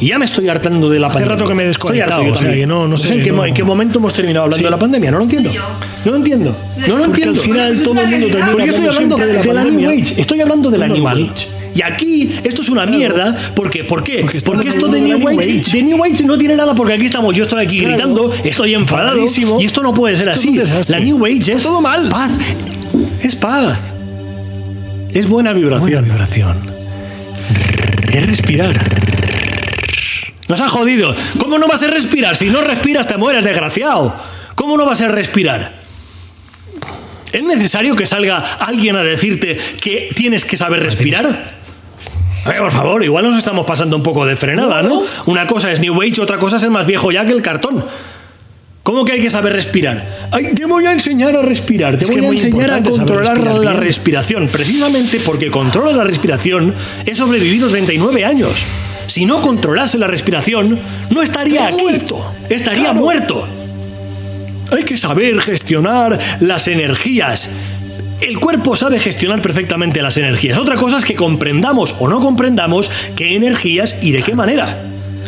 Y 0.00 0.08
ya 0.08 0.18
me 0.18 0.24
estoy 0.24 0.48
hartando 0.48 0.90
de 0.90 0.98
la 0.98 1.06
Hace 1.06 1.14
pandemia. 1.14 1.36
rato 1.36 1.48
que 1.48 1.54
me 1.54 1.62
he 1.62 1.66
desconectado, 1.66 2.22
yo 2.24 2.30
o 2.30 2.34
sea, 2.34 2.42
también. 2.42 2.60
que 2.60 2.66
no- 2.66 2.88
no 2.88 2.96
sé, 2.96 3.14
en, 3.14 3.22
qué, 3.22 3.30
no- 3.30 3.44
en 3.44 3.54
qué 3.54 3.62
momento 3.62 4.00
hemos 4.00 4.12
terminado 4.12 4.44
hablando 4.44 4.58
Sí. 4.58 4.64
de 4.64 4.70
la 4.70 4.76
pandemia. 4.76 5.10
No 5.12 5.18
lo 5.18 5.24
entiendo. 5.24 5.50
No 6.04 6.10
lo 6.10 6.16
entiendo. 6.18 6.56
No 6.88 6.96
lo 6.98 7.04
Porque 7.04 7.22
entiendo. 7.22 7.40
al 7.40 7.46
final 7.46 7.82
todo 7.82 8.00
el 8.00 8.08
mundo 8.08 8.26
termina 8.26 8.52
Porque 8.52 8.64
estoy 8.70 8.86
hablando 8.88 9.16
siempre 9.16 9.38
de, 9.42 9.54
la, 9.54 9.64
New. 9.64 9.90
Age. 9.90 10.20
Estoy 10.20 10.40
hablando 10.40 10.70
de 10.70 10.78
la 10.78 10.86
New 10.88 10.96
Normal. 10.96 11.30
Age. 11.32 11.48
Y 11.74 11.82
aquí 11.82 12.30
esto 12.44 12.62
es 12.62 12.68
una 12.70 12.86
mierda. 12.86 13.34
porque 13.54 13.84
¿Por 13.84 14.02
qué? 14.04 14.24
Porque 14.44 14.68
esto 14.68 14.88
de 14.88 15.00
New, 15.00 15.18
New 15.18 15.28
Age. 15.40 15.62
de 15.72 15.82
New 15.82 16.04
Age 16.04 16.22
no 16.24 16.38
tiene 16.38 16.54
nada 16.56 16.74
porque 16.74 16.94
aquí 16.94 17.06
estamos. 17.06 17.34
Yo 17.36 17.42
estoy 17.42 17.64
aquí 17.64 17.78
Claro. 17.78 17.94
gritando, 17.94 18.32
estoy 18.44 18.74
enfadado. 18.74 19.18
Y 19.60 19.64
esto 19.64 19.82
no 19.82 19.92
puede 19.92 20.14
ser 20.16 20.28
Esto 20.28 20.48
así. 20.72 20.92
La 20.92 21.00
New 21.00 21.24
Age 21.26 21.52
es 21.52 21.62
todo 21.62 21.80
mal. 21.80 22.08
paz. 22.08 22.30
Es 23.20 23.34
paz. 23.36 23.78
Es 25.12 25.28
buena 25.28 25.52
Buena 25.52 25.78
vibración. 25.78 26.04
vibración. 26.04 26.56
Es 28.12 28.26
respirar. 28.26 28.72
Nos 30.48 30.60
ha 30.60 30.68
jodido. 30.68 31.14
¿Cómo 31.38 31.58
no 31.58 31.66
vas 31.66 31.82
a 31.82 31.86
respirar? 31.86 32.36
Si 32.36 32.50
no 32.50 32.60
respiras 32.60 33.06
te 33.08 33.16
mueres, 33.16 33.44
desgraciado. 33.44 34.14
¿Cómo 34.54 34.76
no 34.76 34.84
vas 34.86 35.00
a 35.02 35.08
respirar? 35.08 35.72
¿Es 37.32 37.42
necesario 37.42 37.96
que 37.96 38.06
salga 38.06 38.38
alguien 38.60 38.94
a 38.96 39.02
decirte 39.02 39.56
que 39.80 40.10
tienes 40.14 40.44
que 40.44 40.56
saber 40.56 40.82
respirar? 40.82 41.63
A 42.44 42.48
ver, 42.50 42.58
por 42.58 42.70
favor, 42.72 43.02
igual 43.04 43.24
nos 43.24 43.36
estamos 43.36 43.64
pasando 43.64 43.96
un 43.96 44.02
poco 44.02 44.26
de 44.26 44.36
frenada, 44.36 44.82
¿no? 44.82 45.02
Una 45.26 45.46
cosa 45.46 45.72
es 45.72 45.80
New 45.80 46.00
Age, 46.02 46.20
otra 46.20 46.38
cosa 46.38 46.56
es 46.56 46.62
el 46.64 46.70
más 46.70 46.86
viejo 46.86 47.10
ya 47.10 47.24
que 47.24 47.32
el 47.32 47.42
cartón. 47.42 47.84
¿Cómo 48.82 49.02
que 49.06 49.12
hay 49.12 49.20
que 49.22 49.30
saber 49.30 49.54
respirar? 49.54 50.28
Ay, 50.30 50.52
te 50.54 50.66
voy 50.66 50.84
a 50.84 50.92
enseñar 50.92 51.34
a 51.34 51.40
respirar, 51.40 51.96
te 51.96 52.04
Es 52.04 52.10
que 52.10 52.20
voy 52.20 52.36
a 52.36 52.42
enseñar 52.42 52.70
a 52.74 52.82
controlar 52.82 53.38
la 53.38 53.70
bien. 53.70 53.76
respiración. 53.82 54.46
Precisamente 54.48 55.20
porque 55.20 55.50
controlo 55.50 55.90
la 55.94 56.04
respiración, 56.04 56.74
he 57.06 57.14
sobrevivido 57.14 57.68
39 57.70 58.26
años. 58.26 58.62
Si 59.06 59.24
no 59.24 59.40
controlase 59.40 59.96
la 59.96 60.06
respiración, 60.06 60.78
no 61.08 61.22
estaría 61.22 61.68
aquí. 61.68 61.82
muerto. 61.82 62.30
Estaría 62.50 62.82
Claro. 62.84 63.00
muerto. 63.00 63.48
Hay 64.70 64.82
que 64.82 64.98
saber 64.98 65.40
gestionar 65.40 66.18
las 66.40 66.68
energías. 66.68 67.48
El 68.26 68.40
cuerpo 68.40 68.74
sabe 68.74 68.98
gestionar 68.98 69.42
perfectamente 69.42 70.00
las 70.00 70.16
energías. 70.16 70.58
Otra 70.58 70.76
cosa 70.76 70.96
es 70.96 71.04
que 71.04 71.14
comprendamos 71.14 71.94
o 71.98 72.08
no 72.08 72.20
comprendamos 72.20 72.90
qué 73.16 73.34
energías 73.34 73.98
y 74.02 74.12
de 74.12 74.22
qué 74.22 74.34
manera. 74.34 74.82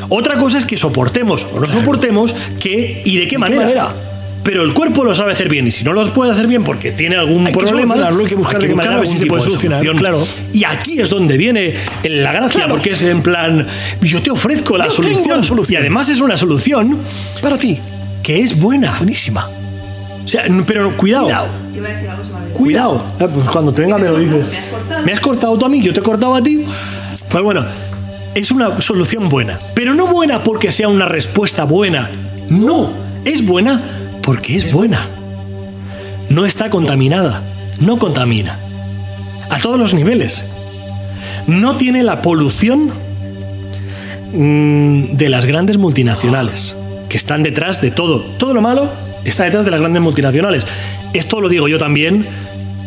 Otra 0.09 0.37
cosa 0.39 0.57
es 0.59 0.65
que 0.65 0.77
soportemos 0.79 1.47
o 1.53 1.61
no 1.61 1.69
soportemos 1.69 2.35
qué 2.59 3.03
y 3.05 3.19
de 3.19 3.29
qué 3.29 3.37
manera. 3.39 3.63
manera? 3.63 3.95
Pero 4.43 4.63
el 4.63 4.73
cuerpo 4.73 5.05
lo 5.05 5.13
sabe 5.13 5.33
hacer 5.33 5.49
bien 5.49 5.67
y 5.67 5.71
si 5.73 5.83
no 5.85 5.93
lo 5.93 6.11
puede 6.15 6.31
hacer 6.31 6.47
bien 6.47 6.63
porque 6.65 6.93
tiene 6.93 7.17
algún 7.17 7.47
Hay 7.49 7.53
que 7.53 7.59
problema, 7.59 7.89
solucionarlo, 7.95 8.21
hay 8.23 8.29
que 8.29 8.35
buscar 8.37 8.61
ver 8.61 8.71
si 8.71 8.77
algún 8.87 9.07
se 9.07 9.13
puede 9.13 9.23
tipo 9.25 9.35
de 9.37 9.41
solucionar, 9.43 9.79
solución. 9.79 9.99
claro. 9.99 10.27
Y 10.53 10.65
aquí 10.65 11.01
es 11.01 11.11
donde 11.11 11.37
viene 11.37 11.75
la 12.05 12.33
gracia, 12.33 12.61
Claro. 12.61 12.69
porque 12.71 12.91
es 12.93 13.03
en 13.03 13.23
plan, 13.23 13.67
yo 14.01 14.23
te 14.23 14.31
ofrezco 14.31 14.79
la 14.79 14.89
solución. 14.89 15.39
la 15.39 15.43
solución. 15.43 15.75
Y 15.75 15.77
además 15.81 16.09
es 16.09 16.21
una 16.21 16.37
solución 16.37 16.99
Para 17.43 17.59
ti. 17.59 17.79
que 18.23 18.39
es 18.41 18.59
buena. 18.59 18.95
Buenísima. 18.97 19.51
O 20.25 20.29
sea, 20.29 20.45
pero 20.65 20.97
cuidado. 20.97 21.29
Iba 21.29 21.89
a 21.89 21.91
decir 21.93 22.09
algo, 22.09 22.23
Cuidado. 22.57 23.05
Ah, 23.21 23.29
pues 23.33 23.49
cuando 23.49 23.73
te 23.73 23.83
venga 23.83 23.99
me 23.99 24.09
lo 24.09 24.19
dices. 24.19 24.49
Me 24.49 24.57
has 24.59 24.67
cortado. 24.67 25.05
Me 25.05 25.13
has 25.13 25.21
cortado 25.21 25.59
tú 25.59 25.67
a 25.67 25.69
mí, 25.69 25.83
yo 25.83 25.93
te 25.93 26.01
he 26.01 26.03
cortado 26.03 26.35
a 26.35 26.43
ti. 26.43 26.65
Pues 27.29 27.45
bueno, 27.45 27.65
es 28.35 28.51
una 28.51 28.79
solución 28.79 29.29
buena. 29.29 29.59
Pero 29.75 29.95
no 29.95 30.07
buena 30.07 30.43
porque 30.43 30.71
sea 30.71 30.89
una 30.89 31.07
respuesta 31.07 31.65
buena. 31.65 32.11
No, 32.49 32.91
es 33.25 33.45
buena 33.45 33.83
porque 34.23 34.57
es 34.57 34.73
buena. 34.73 35.07
No 36.31 36.47
está 36.47 36.71
contaminada. 36.71 37.43
No 37.81 37.99
contamina. 37.99 38.59
A 39.51 39.59
todos 39.59 39.79
los 39.79 39.93
niveles. 39.93 40.45
No 41.47 41.77
tiene 41.77 42.03
la 42.03 42.23
polución 42.23 42.91
mm, 44.33 45.17
de 45.17 45.29
las 45.29 45.45
grandes 45.45 45.77
multinacionales, 45.77 46.75
que 47.09 47.17
están 47.17 47.43
detrás 47.43 47.81
de 47.81 47.91
todo. 47.91 48.23
Todo 48.23 48.55
lo 48.55 48.63
malo 48.63 48.91
está 49.25 49.45
detrás 49.45 49.65
de 49.65 49.71
las 49.71 49.81
grandes 49.81 50.03
multinacionales. 50.03 50.67
Esto 51.13 51.41
lo 51.41 51.49
digo 51.49 51.69
yo 51.69 51.79
también, 51.79 52.27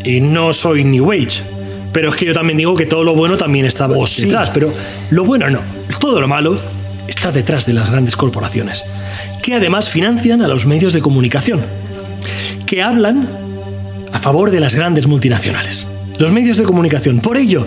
y 0.09 0.21
no 0.21 0.53
soy 0.53 0.83
New 0.83 1.11
Age. 1.11 1.43
Pero 1.91 2.09
es 2.09 2.15
que 2.15 2.25
yo 2.25 2.33
también 2.33 2.57
digo 2.57 2.75
que 2.75 2.85
todo 2.85 3.03
lo 3.03 3.15
bueno 3.15 3.37
también 3.37 3.65
está 3.65 3.87
detrás. 3.87 4.49
Pero 4.51 4.71
lo 5.09 5.23
bueno 5.23 5.49
no. 5.49 5.59
Todo 5.99 6.21
lo 6.21 6.27
malo 6.27 6.59
está 7.07 7.31
detrás 7.31 7.65
de 7.65 7.73
las 7.73 7.89
grandes 7.89 8.15
corporaciones. 8.15 8.85
Que 9.41 9.55
además 9.55 9.89
financian 9.89 10.41
a 10.41 10.47
los 10.47 10.65
medios 10.65 10.93
de 10.93 11.01
comunicación. 11.01 11.65
Que 12.65 12.83
hablan 12.83 13.29
a 14.11 14.19
favor 14.19 14.51
de 14.51 14.59
las 14.59 14.75
grandes 14.75 15.07
multinacionales. 15.07 15.87
Los 16.17 16.31
medios 16.31 16.57
de 16.57 16.63
comunicación. 16.63 17.19
Por 17.19 17.37
ello, 17.37 17.65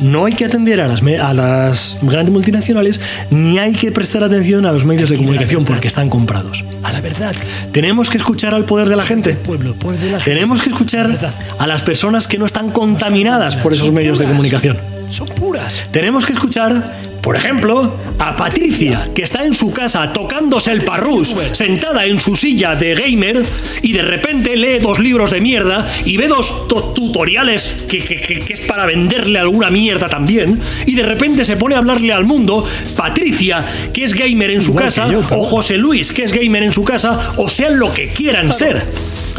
no 0.00 0.24
hay 0.24 0.32
que 0.32 0.44
atender 0.44 0.80
a 0.80 0.86
las, 0.88 1.02
me- 1.02 1.18
a 1.18 1.32
las 1.34 1.98
grandes 2.02 2.32
multinacionales 2.32 3.00
ni 3.30 3.58
hay 3.58 3.72
que 3.72 3.92
prestar 3.92 4.22
atención 4.24 4.66
a 4.66 4.72
los 4.72 4.84
medios 4.84 5.10
de 5.10 5.16
comunicación 5.16 5.64
porque 5.64 5.88
están 5.88 6.08
comprados. 6.08 6.64
A 6.82 6.92
la 6.92 7.00
verdad. 7.00 7.34
Tenemos 7.72 8.08
que 8.10 8.16
escuchar 8.16 8.54
al 8.54 8.64
poder 8.64 8.88
de 8.88 8.96
la 8.96 9.04
gente. 9.04 9.34
Pueblo, 9.34 9.74
poder 9.74 10.00
de 10.00 10.10
la 10.12 10.18
gente. 10.20 10.30
Tenemos 10.34 10.62
que 10.62 10.70
escuchar 10.70 11.18
a 11.58 11.66
las 11.66 11.82
personas 11.82 12.26
que 12.26 12.38
no 12.38 12.46
están 12.46 12.70
contaminadas 12.70 13.56
por 13.56 13.72
esos 13.72 13.92
medios 13.92 14.18
de 14.18 14.24
comunicación. 14.26 14.78
Son 15.10 15.26
puras. 15.28 15.82
Tenemos 15.90 16.24
que 16.24 16.32
escuchar, 16.34 16.94
por 17.20 17.36
ejemplo, 17.36 17.96
a 18.18 18.34
Patricia, 18.34 19.08
que 19.14 19.22
está 19.22 19.44
en 19.44 19.54
su 19.54 19.70
casa 19.72 20.12
tocándose 20.12 20.72
el 20.72 20.82
parrús, 20.84 21.34
sentada 21.52 22.06
en 22.06 22.18
su 22.18 22.34
silla 22.34 22.74
de 22.76 22.94
gamer, 22.94 23.42
y 23.82 23.92
de 23.92 24.02
repente 24.02 24.56
lee 24.56 24.78
dos 24.80 24.98
libros 24.98 25.30
de 25.30 25.40
mierda 25.40 25.88
y 26.04 26.16
ve 26.16 26.28
dos 26.28 26.66
to- 26.68 26.92
tutoriales 26.94 27.84
que, 27.88 27.98
que- 27.98 28.16
que- 28.20 28.40
que 28.40 28.52
es 28.54 28.60
para 28.62 28.86
venderle 28.86 29.38
alguna 29.38 29.70
mierda 29.70 30.08
también, 30.08 30.58
y 30.86 30.94
de 30.94 31.02
repente 31.02 31.44
se 31.44 31.56
pone 31.56 31.74
a 31.74 31.78
hablarle 31.78 32.12
al 32.12 32.24
mundo, 32.24 32.64
Patricia, 32.96 33.64
que 33.92 34.04
es 34.04 34.14
gamer 34.14 34.50
en 34.52 34.62
su 34.62 34.70
Igual 34.70 34.84
casa, 34.86 35.08
yo, 35.10 35.20
o 35.20 35.42
José 35.42 35.76
Luis, 35.76 36.12
que 36.12 36.22
es 36.24 36.32
gamer 36.32 36.62
en 36.62 36.72
su 36.72 36.84
casa, 36.84 37.32
o 37.36 37.48
sean 37.48 37.78
lo 37.78 37.92
que 37.92 38.08
quieran 38.08 38.52
ser. 38.52 38.82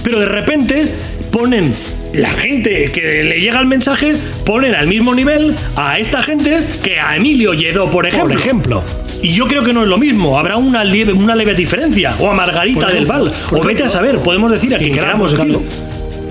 Pero 0.04 0.20
de 0.20 0.26
repente 0.26 0.92
ponen 1.32 1.74
la 2.14 2.30
gente 2.30 2.92
que 2.92 3.24
le 3.24 3.40
llega 3.40 3.60
el 3.60 3.68
mensaje, 3.68 4.14
ponen 4.46 4.76
al 4.76 4.88
mismo 4.88 5.16
nivel 5.16 5.56
a 5.76 5.98
esta 5.98 6.22
gente 6.22 6.60
que 6.84 7.00
a 7.00 7.16
Emilio 7.16 7.54
Lledó, 7.54 7.90
por 7.90 8.06
ejemplo. 8.06 8.30
Por 8.30 8.42
ejemplo. 8.42 8.84
Y 9.22 9.30
yo 9.34 9.48
creo 9.48 9.64
que 9.64 9.72
no 9.72 9.84
es 9.84 9.88
lo 9.88 9.98
mismo, 9.98 10.38
habrá 10.38 10.58
una 10.58 10.84
leve, 10.84 11.14
una 11.14 11.36
leve 11.36 11.54
diferencia. 11.54 12.16
O 12.20 12.30
a 12.30 12.34
Margarita 12.34 12.88
del 12.88 13.06
Val. 13.06 13.32
O 13.52 13.64
vete 13.64 13.84
a 13.84 13.90
saber, 13.90 14.20
podemos 14.20 14.52
decir 14.52 14.74
a 14.76 14.78
quien 14.78 14.94
queramos 14.94 15.32
decir. 15.32 15.60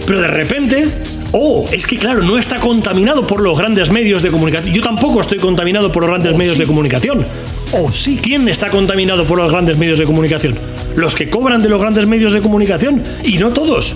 Pero 0.07 0.21
de 0.21 0.27
repente, 0.27 0.88
oh, 1.33 1.64
es 1.71 1.87
que 1.87 1.97
claro, 1.97 2.23
no 2.23 2.37
está 2.37 2.59
contaminado 2.59 3.27
por 3.27 3.40
los 3.40 3.57
grandes 3.57 3.90
medios 3.90 4.23
de 4.23 4.31
comunicación. 4.31 4.75
Yo 4.75 4.83
tampoco 4.83 5.21
estoy 5.21 5.38
contaminado 5.38 5.93
por 5.93 6.03
los 6.03 6.11
grandes 6.11 6.37
medios 6.37 6.59
de 6.59 6.66
comunicación. 6.66 7.25
Oh, 7.73 7.93
sí. 7.93 8.19
¿Quién 8.21 8.49
está 8.49 8.69
contaminado 8.69 9.25
por 9.25 9.38
los 9.38 9.51
grandes 9.51 9.79
medios 9.79 9.99
de 9.99 10.05
comunicación? 10.05 10.59
Los 10.97 11.14
que 11.14 11.31
cobran 11.31 11.62
de 11.62 11.69
los 11.69 11.81
grandes 11.81 12.07
medios 12.07 12.33
de 12.33 12.40
comunicación. 12.40 13.03
Y 13.23 13.38
no 13.38 13.51
todos. 13.51 13.95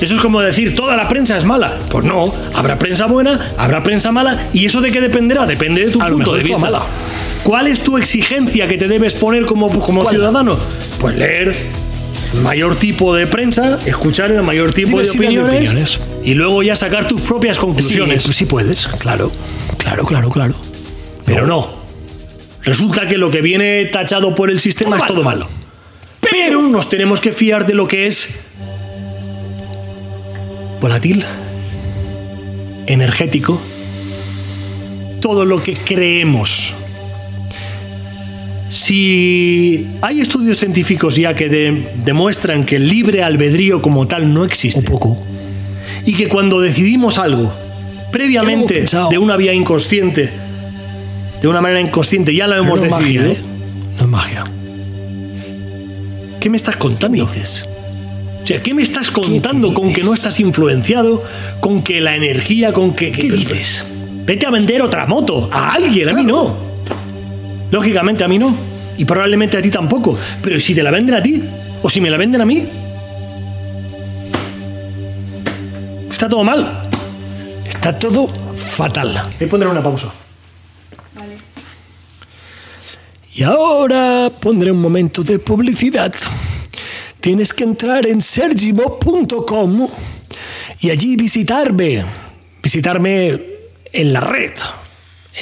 Eso 0.00 0.14
es 0.14 0.20
como 0.20 0.40
decir, 0.40 0.74
toda 0.74 0.96
la 0.96 1.08
prensa 1.08 1.36
es 1.36 1.44
mala. 1.44 1.78
Pues 1.90 2.04
no, 2.04 2.32
habrá 2.54 2.78
prensa 2.78 3.06
buena, 3.06 3.52
habrá 3.56 3.82
prensa 3.82 4.10
mala. 4.12 4.48
¿Y 4.52 4.64
eso 4.66 4.80
de 4.80 4.90
qué 4.90 5.00
dependerá? 5.00 5.46
Depende 5.46 5.84
de 5.84 5.90
tu 5.90 6.02
A 6.02 6.06
punto 6.08 6.32
de 6.34 6.42
vista. 6.42 6.58
mala. 6.58 6.82
¿Cuál 7.42 7.66
es 7.66 7.80
tu 7.80 7.98
exigencia 7.98 8.66
que 8.68 8.78
te 8.78 8.88
debes 8.88 9.14
poner 9.14 9.44
como, 9.46 9.68
como 9.78 10.02
¿Cuál? 10.02 10.14
ciudadano? 10.16 10.58
Pues 11.00 11.16
leer 11.16 11.54
el 12.34 12.40
mayor 12.42 12.76
tipo 12.76 13.14
de 13.14 13.26
prensa, 13.26 13.78
escuchar 13.86 14.30
el 14.30 14.42
mayor 14.42 14.72
tipo 14.72 15.00
de 15.00 15.08
opiniones, 15.10 16.00
y 16.22 16.34
luego 16.34 16.62
ya 16.62 16.76
sacar 16.76 17.06
tus 17.08 17.20
propias 17.22 17.58
conclusiones. 17.58 18.22
Sí, 18.22 18.32
sí 18.32 18.44
puedes, 18.46 18.86
claro. 18.86 19.32
Claro, 19.78 20.04
claro, 20.04 20.28
claro. 20.28 20.54
Pero 21.24 21.46
no. 21.46 21.80
Resulta 22.62 23.06
que 23.08 23.16
lo 23.18 23.30
que 23.30 23.40
viene 23.42 23.86
tachado 23.86 24.34
por 24.34 24.50
el 24.50 24.60
sistema 24.60 24.96
Todo 24.96 25.04
es 25.06 25.12
todo 25.12 25.22
malo. 25.24 25.44
malo. 25.46 25.50
Pero 26.20 26.62
nos 26.62 26.88
tenemos 26.90 27.20
que 27.20 27.32
fiar 27.32 27.66
de 27.66 27.74
lo 27.74 27.88
que 27.88 28.06
es 28.06 28.34
volátil, 30.80 31.24
energético, 32.86 33.60
todo 35.20 35.44
lo 35.44 35.62
que 35.62 35.74
creemos. 35.74 36.74
Si 38.68 39.88
hay 40.00 40.20
estudios 40.20 40.58
científicos 40.58 41.16
ya 41.16 41.34
que 41.34 41.48
de- 41.48 41.92
demuestran 42.04 42.64
que 42.64 42.76
el 42.76 42.86
libre 42.88 43.22
albedrío 43.22 43.82
como 43.82 44.06
tal 44.06 44.32
no 44.32 44.44
existe, 44.44 44.78
Un 44.80 44.84
poco. 44.86 45.22
y 46.06 46.14
que 46.14 46.28
cuando 46.28 46.60
decidimos 46.60 47.18
algo 47.18 47.52
previamente 48.12 48.84
de 49.10 49.18
una 49.18 49.36
vía 49.36 49.52
inconsciente, 49.52 50.30
de 51.42 51.48
una 51.48 51.60
manera 51.60 51.80
inconsciente, 51.80 52.34
ya 52.34 52.46
lo 52.46 52.56
hemos 52.56 52.80
no 52.80 52.86
decidido. 52.96 53.28
magia, 53.28 53.40
¿eh? 53.40 53.44
No 53.98 54.02
es 54.04 54.08
magia. 54.08 54.44
¿Qué 56.38 56.48
me 56.48 56.56
estás 56.56 56.76
contando? 56.76 57.24
Dices. 57.26 57.66
Sea, 58.50 58.60
¿qué 58.60 58.74
me 58.74 58.82
estás 58.82 59.12
contando 59.12 59.72
con 59.72 59.92
que 59.92 60.02
no 60.02 60.12
estás 60.12 60.40
influenciado? 60.40 61.22
Con 61.60 61.84
que 61.84 62.00
la 62.00 62.16
energía, 62.16 62.72
con 62.72 62.94
que... 62.94 63.12
¿Qué 63.12 63.30
dices? 63.30 63.84
Vete 64.26 64.44
a 64.44 64.50
vender 64.50 64.82
otra 64.82 65.06
moto. 65.06 65.48
A 65.52 65.74
alguien, 65.74 66.08
a 66.08 66.14
mí 66.14 66.24
no. 66.24 66.56
Lógicamente 67.70 68.24
a 68.24 68.26
mí 68.26 68.40
no. 68.40 68.52
Y 68.98 69.04
probablemente 69.04 69.56
a 69.56 69.62
ti 69.62 69.70
tampoco. 69.70 70.18
Pero 70.42 70.58
si 70.58 70.74
te 70.74 70.82
la 70.82 70.90
venden 70.90 71.14
a 71.14 71.22
ti, 71.22 71.40
o 71.80 71.88
si 71.88 72.00
me 72.00 72.10
la 72.10 72.16
venden 72.16 72.40
a 72.40 72.44
mí, 72.44 72.66
está 76.10 76.28
todo 76.28 76.42
mal. 76.42 76.90
Está 77.64 77.96
todo 77.96 78.26
fatal. 78.56 79.28
Voy 79.38 79.46
a 79.46 79.48
poner 79.48 79.68
una 79.68 79.80
pausa. 79.80 80.12
Y 83.32 83.44
ahora 83.44 84.28
pondré 84.40 84.72
un 84.72 84.80
momento 84.80 85.22
de 85.22 85.38
publicidad. 85.38 86.12
Tienes 87.20 87.52
que 87.52 87.64
entrar 87.64 88.06
en 88.06 88.22
sergimo.com 88.22 89.88
y 90.80 90.90
allí 90.90 91.16
visitarme. 91.16 92.02
Visitarme 92.62 93.38
en 93.92 94.12
la 94.12 94.20
red. 94.20 94.52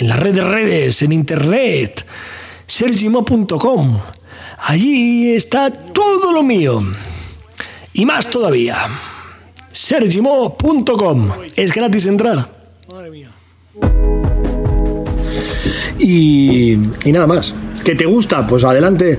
En 0.00 0.08
la 0.08 0.16
red 0.16 0.34
de 0.34 0.42
redes, 0.42 1.02
en 1.02 1.12
internet. 1.12 2.04
sergimo.com. 2.66 4.00
Allí 4.58 5.30
está 5.30 5.70
todo 5.70 6.32
lo 6.32 6.42
mío. 6.42 6.82
Y 7.92 8.04
más 8.04 8.28
todavía. 8.28 8.76
sergimo.com. 9.70 11.30
Es 11.54 11.72
gratis 11.72 12.06
entrar. 12.06 12.50
Madre 12.90 13.10
mía. 13.10 13.30
Y, 16.00 16.72
y 16.72 17.12
nada 17.12 17.28
más. 17.28 17.54
¿Que 17.84 17.94
te 17.94 18.04
gusta? 18.04 18.44
Pues 18.46 18.64
adelante. 18.64 19.18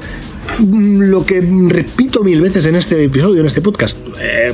Lo 0.59 1.25
que 1.25 1.41
repito 1.41 2.23
mil 2.23 2.41
veces 2.41 2.65
en 2.65 2.75
este 2.75 3.03
episodio, 3.03 3.39
en 3.39 3.45
este 3.47 3.61
podcast. 3.61 3.97
eh, 4.19 4.53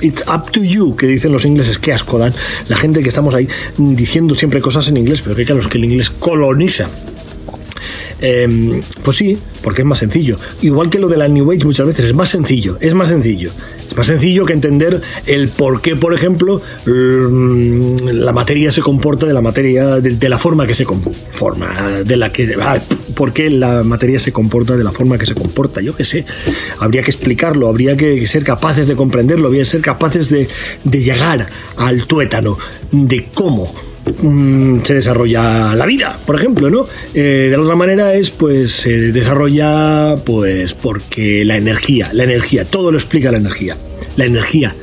It's 0.00 0.24
up 0.26 0.50
to 0.50 0.64
you, 0.64 0.96
que 0.96 1.06
dicen 1.06 1.32
los 1.32 1.44
ingleses, 1.44 1.78
qué 1.78 1.92
asco 1.92 2.18
dan 2.18 2.32
la 2.68 2.76
gente 2.76 3.02
que 3.02 3.08
estamos 3.08 3.34
ahí 3.34 3.46
diciendo 3.78 4.34
siempre 4.34 4.60
cosas 4.60 4.88
en 4.88 4.96
inglés, 4.96 5.22
pero 5.22 5.36
que 5.36 5.44
claro, 5.44 5.60
es 5.60 5.68
que 5.68 5.78
el 5.78 5.84
inglés 5.84 6.10
coloniza. 6.10 6.86
Eh, 8.22 8.80
pues 9.02 9.16
sí, 9.16 9.36
porque 9.62 9.82
es 9.82 9.86
más 9.86 9.98
sencillo. 9.98 10.36
Igual 10.62 10.88
que 10.88 10.98
lo 10.98 11.08
de 11.08 11.16
la 11.16 11.26
New 11.28 11.50
Age 11.50 11.64
muchas 11.64 11.86
veces, 11.86 12.06
es 12.06 12.14
más 12.14 12.30
sencillo, 12.30 12.78
es 12.80 12.94
más 12.94 13.08
sencillo. 13.08 13.50
Es 13.90 13.96
más 13.96 14.06
sencillo 14.06 14.46
que 14.46 14.52
entender 14.52 15.02
el 15.26 15.48
por 15.48 15.82
qué, 15.82 15.96
por 15.96 16.14
ejemplo, 16.14 16.62
mm, 16.86 18.06
la 18.12 18.32
materia 18.32 18.70
se 18.70 18.80
comporta 18.80 19.26
de 19.26 19.34
la 19.34 19.42
materia, 19.42 19.96
de, 19.96 20.10
de 20.10 20.28
la 20.28 20.38
forma 20.38 20.66
que 20.66 20.74
se 20.74 20.84
conforma, 20.84 21.72
de 22.04 22.16
la 22.16 22.32
que... 22.32 22.54
ah, 22.60 22.78
por 23.14 23.32
qué 23.32 23.50
la 23.50 23.82
materia 23.82 24.18
se 24.18 24.32
comporta 24.32 24.76
de 24.76 24.84
la 24.84 24.92
forma 24.92 25.18
que 25.18 25.26
se 25.26 25.34
comporta, 25.34 25.80
yo 25.80 25.94
qué 25.94 26.04
sé. 26.04 26.24
Habría 26.78 27.02
que 27.02 27.10
explicarlo, 27.10 27.68
habría 27.68 27.96
que 27.96 28.26
ser 28.26 28.44
capaces 28.44 28.86
de 28.86 28.94
comprenderlo, 28.94 29.48
habría 29.48 29.62
que 29.62 29.70
ser 29.70 29.80
capaces 29.82 30.30
de, 30.30 30.48
de 30.84 31.02
llegar 31.02 31.46
al 31.76 32.06
tuétano, 32.06 32.56
de 32.92 33.26
cómo 33.34 33.91
mm, 34.22 34.80
se 34.82 34.94
desarrolla 34.94 35.74
la 35.74 35.86
vida, 35.86 36.18
por 36.26 36.36
ejemplo, 36.36 36.70
¿no? 36.70 36.84
Eh, 37.14 37.48
de 37.50 37.56
la 37.56 37.62
otra 37.62 37.76
manera 37.76 38.14
es, 38.14 38.30
pues, 38.30 38.72
se 38.72 39.12
desarrolla, 39.12 40.14
pues, 40.24 40.74
porque 40.74 41.44
la 41.44 41.56
energía, 41.56 42.10
la 42.12 42.24
energía, 42.24 42.64
todo 42.64 42.90
lo 42.90 42.98
explica 42.98 43.30
la 43.30 43.38
energía, 43.38 43.76
la 44.16 44.24
energía. 44.24 44.74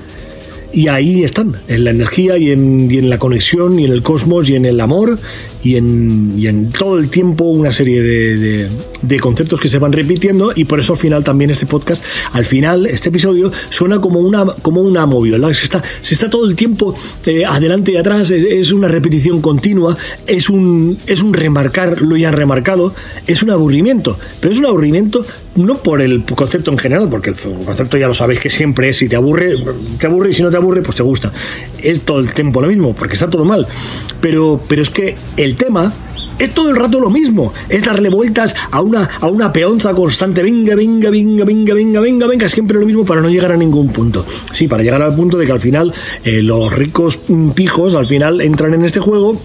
Y 0.71 0.87
ahí 0.87 1.23
están, 1.23 1.57
en 1.67 1.83
la 1.83 1.89
energía 1.89 2.37
y 2.37 2.51
en, 2.51 2.91
y 2.91 2.99
en 2.99 3.09
la 3.09 3.17
conexión 3.17 3.79
y 3.79 3.85
en 3.85 3.91
el 3.91 4.03
cosmos 4.03 4.49
y 4.49 4.55
en 4.55 4.65
el 4.65 4.79
amor 4.79 5.17
y 5.63 5.75
en, 5.75 6.33
y 6.37 6.47
en 6.47 6.69
todo 6.69 6.97
el 6.99 7.09
tiempo 7.09 7.43
una 7.45 7.71
serie 7.71 8.01
de, 8.01 8.37
de- 8.37 8.69
de 9.01 9.19
conceptos 9.19 9.59
que 9.61 9.69
se 9.69 9.79
van 9.79 9.93
repitiendo 9.93 10.51
y 10.53 10.65
por 10.65 10.79
eso 10.79 10.93
al 10.93 10.99
final 10.99 11.23
también 11.23 11.49
este 11.51 11.65
podcast, 11.65 12.03
al 12.33 12.45
final, 12.45 12.85
este 12.85 13.09
episodio 13.09 13.49
suena 13.69 14.01
como 14.01 14.19
una, 14.19 14.45
como 14.61 14.81
una 14.81 15.05
moviola, 15.05 15.53
se 15.53 15.63
está, 15.63 15.81
se 16.01 16.13
está 16.13 16.29
todo 16.29 16.45
el 16.49 16.55
tiempo 16.55 16.93
eh, 17.25 17.45
adelante 17.45 17.93
y 17.93 17.97
atrás, 17.97 18.29
es, 18.31 18.43
es 18.45 18.71
una 18.73 18.87
repetición 18.89 19.41
continua, 19.41 19.95
es 20.27 20.49
un, 20.49 20.97
es 21.07 21.21
un 21.21 21.33
remarcar 21.33 22.01
lo 22.01 22.17
ya 22.17 22.31
remarcado, 22.31 22.93
es 23.25 23.41
un 23.41 23.51
aburrimiento, 23.51 24.17
pero 24.41 24.53
es 24.53 24.59
un 24.59 24.65
aburrimiento 24.65 25.25
no 25.55 25.75
por 25.77 26.01
el 26.01 26.23
concepto 26.23 26.71
en 26.71 26.77
general, 26.77 27.07
porque 27.09 27.29
el 27.31 27.35
concepto 27.65 27.97
ya 27.97 28.07
lo 28.07 28.13
sabéis 28.13 28.39
que 28.39 28.49
siempre 28.49 28.89
es, 28.89 28.97
si 28.97 29.07
te 29.07 29.15
aburre, 29.15 29.55
te 29.97 30.07
aburre 30.07 30.29
y 30.31 30.33
si 30.33 30.43
no 30.43 30.49
te 30.49 30.57
aburre, 30.57 30.81
pues 30.81 30.95
te 30.97 31.03
gusta. 31.03 31.31
Es 31.81 32.01
todo 32.01 32.19
el 32.19 32.33
tiempo 32.33 32.61
lo 32.61 32.67
mismo, 32.67 32.93
porque 32.95 33.13
está 33.13 33.29
todo 33.29 33.43
mal. 33.45 33.65
Pero, 34.21 34.61
pero 34.67 34.81
es 34.81 34.89
que 34.89 35.15
el 35.37 35.48
tema 35.55 35.91
es 36.39 36.53
todo 36.53 36.69
el 36.69 36.75
rato 36.77 36.99
lo 36.99 37.09
mismo. 37.09 37.51
Es 37.67 37.85
darle 37.85 38.09
vueltas 38.09 38.55
a 38.71 38.81
una, 38.81 39.09
a 39.19 39.27
una 39.27 39.51
peonza 39.51 39.93
constante. 39.93 40.41
Venga, 40.41 40.73
venga, 40.73 41.09
venga, 41.09 41.43
venga, 41.43 41.73
venga, 41.73 41.99
venga, 41.99 42.27
venga. 42.27 42.49
Siempre 42.49 42.79
lo 42.79 42.85
mismo 42.85 43.05
para 43.05 43.21
no 43.21 43.29
llegar 43.29 43.51
a 43.51 43.57
ningún 43.57 43.89
punto. 43.89 44.25
Sí, 44.53 44.67
para 44.67 44.81
llegar 44.81 45.01
al 45.01 45.15
punto 45.15 45.37
de 45.37 45.45
que 45.45 45.51
al 45.51 45.59
final 45.59 45.93
eh, 46.23 46.41
los 46.41 46.73
ricos 46.73 47.19
mm, 47.27 47.49
pijos 47.49 47.93
al 47.93 48.05
final 48.05 48.41
entran 48.41 48.73
en 48.73 48.85
este 48.85 48.99
juego 48.99 49.39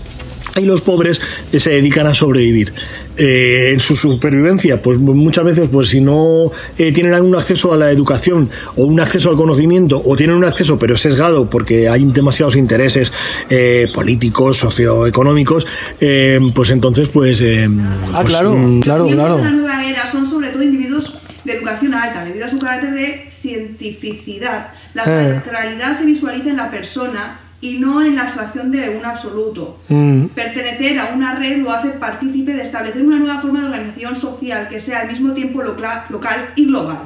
y 0.56 0.64
los 0.64 0.80
pobres 0.82 1.20
eh, 1.52 1.58
se 1.60 1.70
dedican 1.70 2.06
a 2.06 2.14
sobrevivir. 2.14 2.72
Eh, 3.16 3.70
en 3.72 3.78
su 3.80 3.94
supervivencia, 3.94 4.82
pues 4.82 4.98
muchas 4.98 5.44
veces, 5.44 5.68
pues 5.70 5.88
si 5.88 6.00
no 6.00 6.50
eh, 6.76 6.92
tienen 6.92 7.14
un 7.22 7.36
acceso 7.36 7.72
a 7.72 7.76
la 7.76 7.90
educación 7.92 8.50
o 8.76 8.84
un 8.86 9.00
acceso 9.00 9.30
al 9.30 9.36
conocimiento, 9.36 10.02
o 10.04 10.16
tienen 10.16 10.34
un 10.36 10.44
acceso 10.44 10.78
pero 10.78 10.96
sesgado 10.96 11.48
porque 11.48 11.88
hay 11.88 12.04
demasiados 12.06 12.56
intereses 12.56 13.12
eh, 13.50 13.86
políticos, 13.94 14.56
socioeconómicos, 14.58 15.66
eh, 16.00 16.40
pues 16.54 16.70
entonces, 16.70 17.08
pues. 17.08 17.40
eh, 17.40 17.68
Ah, 18.12 18.20
pues, 18.22 18.30
claro, 18.30 18.54
mm, 18.54 18.80
claro, 18.80 19.06
claro. 19.06 19.36
de 19.36 19.42
la 19.44 19.50
nueva 19.50 19.84
era 19.88 20.06
son 20.06 20.26
sobre 20.26 20.48
todo 20.50 20.62
individuos 20.62 21.18
de 21.44 21.52
educación 21.52 21.94
alta, 21.94 22.24
debido 22.24 22.46
a 22.46 22.48
su 22.48 22.58
carácter 22.58 22.94
de 22.94 23.28
cientificidad. 23.42 24.68
La 24.94 25.02
Eh. 25.02 25.32
centralidad 25.40 25.96
se 25.96 26.04
visualiza 26.04 26.50
en 26.50 26.56
la 26.56 26.70
persona 26.70 27.38
y 27.64 27.78
no 27.78 28.02
en 28.04 28.14
la 28.16 28.24
abstracción 28.24 28.70
de 28.70 28.90
un 28.90 29.04
absoluto. 29.06 29.78
Mm. 29.88 30.26
Pertenecer 30.34 30.98
a 30.98 31.06
una 31.14 31.34
red 31.34 31.58
lo 31.62 31.72
hace 31.72 31.88
partícipe 31.90 32.52
de 32.52 32.62
establecer 32.62 33.02
una 33.02 33.18
nueva 33.18 33.40
forma 33.40 33.60
de 33.60 33.66
organización 33.66 34.14
social 34.14 34.68
que 34.68 34.78
sea 34.80 35.00
al 35.00 35.08
mismo 35.08 35.32
tiempo 35.32 35.62
loca- 35.62 36.04
local 36.10 36.50
y 36.56 36.66
global. 36.66 36.98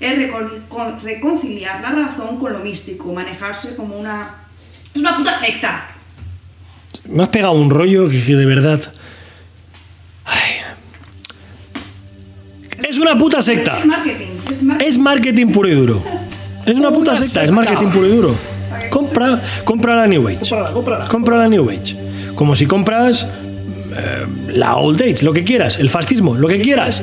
Es 0.00 0.18
recon- 0.18 0.66
con- 0.68 1.00
reconciliar 1.02 1.80
la 1.80 1.90
razón 1.92 2.38
con 2.38 2.52
lo 2.52 2.58
místico, 2.58 3.12
manejarse 3.12 3.76
como 3.76 3.98
una... 3.98 4.30
Es 4.94 5.00
una 5.00 5.16
puta 5.16 5.34
secta. 5.36 5.86
Me 7.08 7.22
has 7.22 7.28
pegado 7.28 7.52
un 7.52 7.70
rollo 7.70 8.08
que, 8.08 8.20
que 8.20 8.34
de 8.34 8.46
verdad. 8.46 8.80
Ay. 10.24 10.50
Es 12.88 12.98
una 12.98 13.16
puta 13.16 13.40
secta. 13.42 13.78
Es 13.78 13.86
marketing. 13.86 14.26
Es 14.50 14.62
marketing. 14.62 14.88
Es 14.90 14.98
marketing 14.98 15.46
puro 15.52 15.68
y 15.68 15.74
duro. 15.74 16.02
Es 16.66 16.78
una 16.78 16.90
puta 16.90 17.12
Una 17.12 17.20
secta, 17.20 17.42
es 17.42 17.48
secta. 17.48 17.52
marketing 17.52 17.88
puro 17.92 18.06
y 18.06 18.10
duro. 18.10 18.34
Compra, 18.90 19.40
compra 19.64 19.96
la 19.96 20.06
New 20.06 20.26
Age. 20.28 20.38
Cómprala, 20.38 20.72
cómprala. 20.72 21.08
Compra 21.08 21.38
la 21.38 21.48
New 21.48 21.70
Age. 21.70 21.96
Como 22.34 22.54
si 22.54 22.66
compras 22.66 23.26
eh, 23.96 24.26
la 24.48 24.76
Old 24.76 25.00
Age, 25.00 25.24
lo 25.24 25.32
que 25.32 25.44
quieras, 25.44 25.78
el 25.78 25.88
fascismo, 25.88 26.34
lo 26.34 26.48
que 26.48 26.60
quieras. 26.60 27.02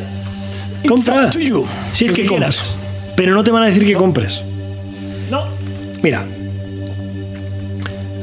Compra. 0.88 1.32
Si 1.91 2.06
es 2.06 2.12
que, 2.12 2.26
quieras. 2.26 2.76
Pero 3.15 3.34
no 3.34 3.43
te 3.43 3.52
van 3.52 3.63
a 3.63 3.65
decir 3.65 3.86
que 3.86 3.93
compres. 3.93 4.43
No. 5.32 5.45
Mira. 6.04 6.26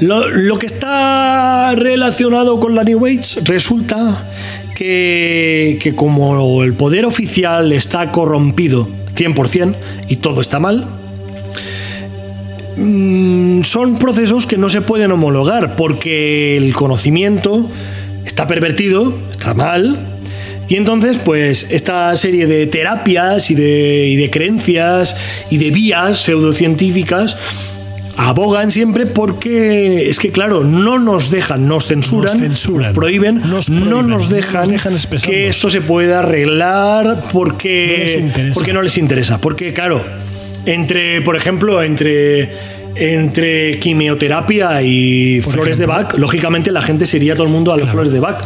Lo, 0.01 0.29
lo 0.29 0.59
que 0.59 0.67
está 0.67 1.75
relacionado 1.77 2.59
con 2.61 2.75
la 2.75 2.83
New 2.83 3.07
Age 3.07 3.41
resulta 3.45 4.27
que, 4.75 5.79
que 5.81 5.95
como 5.95 6.63
el 6.63 6.75
poder 6.75 7.07
oficial 7.07 7.73
está 7.73 8.11
corrompido 8.11 8.89
100% 9.15 9.77
y 10.09 10.17
todo 10.17 10.41
está 10.41 10.59
mal, 10.59 10.87
mm, 12.77 13.63
son 13.63 13.99
procesos 13.99 14.47
que 14.47 14.57
no 14.59 14.69
se 14.69 14.81
pueden 14.81 15.13
homologar 15.13 15.77
porque 15.77 16.57
el 16.57 16.75
conocimiento 16.75 17.71
está 18.25 18.47
pervertido, 18.47 19.17
está 19.31 19.55
mal, 19.55 20.11
y 20.67 20.77
entonces, 20.77 21.19
pues, 21.23 21.67
esta 21.71 22.17
serie 22.17 22.47
de 22.47 22.67
terapias 22.67 23.51
y 23.51 23.55
de, 23.55 24.09
y 24.09 24.17
de 24.17 24.31
creencias 24.31 25.15
y 25.51 25.59
de 25.59 25.71
vías 25.71 26.19
pseudocientíficas 26.19 27.37
abogan 28.17 28.71
siempre 28.71 29.05
porque 29.07 30.09
es 30.09 30.19
que, 30.19 30.31
claro, 30.31 30.65
no 30.65 30.99
nos 30.99 31.31
dejan, 31.31 31.67
nos 31.69 31.89
censuran, 31.89 32.33
Nos 32.33 32.41
censuran. 32.41 32.87
nos 32.89 32.95
prohíben, 32.95 33.41
Nos 33.45 33.69
no 33.69 34.03
nos 34.03 34.29
no 34.31 34.35
dejan, 34.37 34.61
nos 34.63 34.71
dejan 34.71 34.93
expresarnos. 34.95 35.35
que 35.37 35.49
esto 35.49 35.69
se 35.69 35.81
pueda 35.83 36.21
arreglar 36.21 37.25
porque, 37.33 37.97
No 37.99 38.05
les 38.05 38.17
interesa. 38.17 38.55
porque 38.55 38.73
no 38.73 38.83
les 38.83 38.97
interesa. 38.99 39.39
Porque, 39.41 39.73
claro, 39.75 40.03
entre, 40.67 41.21
por 41.23 41.37
ejemplo, 41.37 41.83
entre 41.83 42.51
entre 42.97 43.79
quimioterapia 43.81 44.81
y 44.83 45.41
Por 45.41 45.55
flores 45.55 45.79
de. 45.79 45.87
Bach, 45.87 46.15
lógicamente 46.17 46.71
la 46.71 46.81
gente 46.81 47.07
se 47.07 47.17
iría 47.17 47.35
todo 47.35 47.45
el 47.47 47.53
mundo 47.53 47.73
a 47.73 47.77
las 47.77 47.91
flores 47.91 48.13
de 48.13 48.21
Bach. 48.21 48.39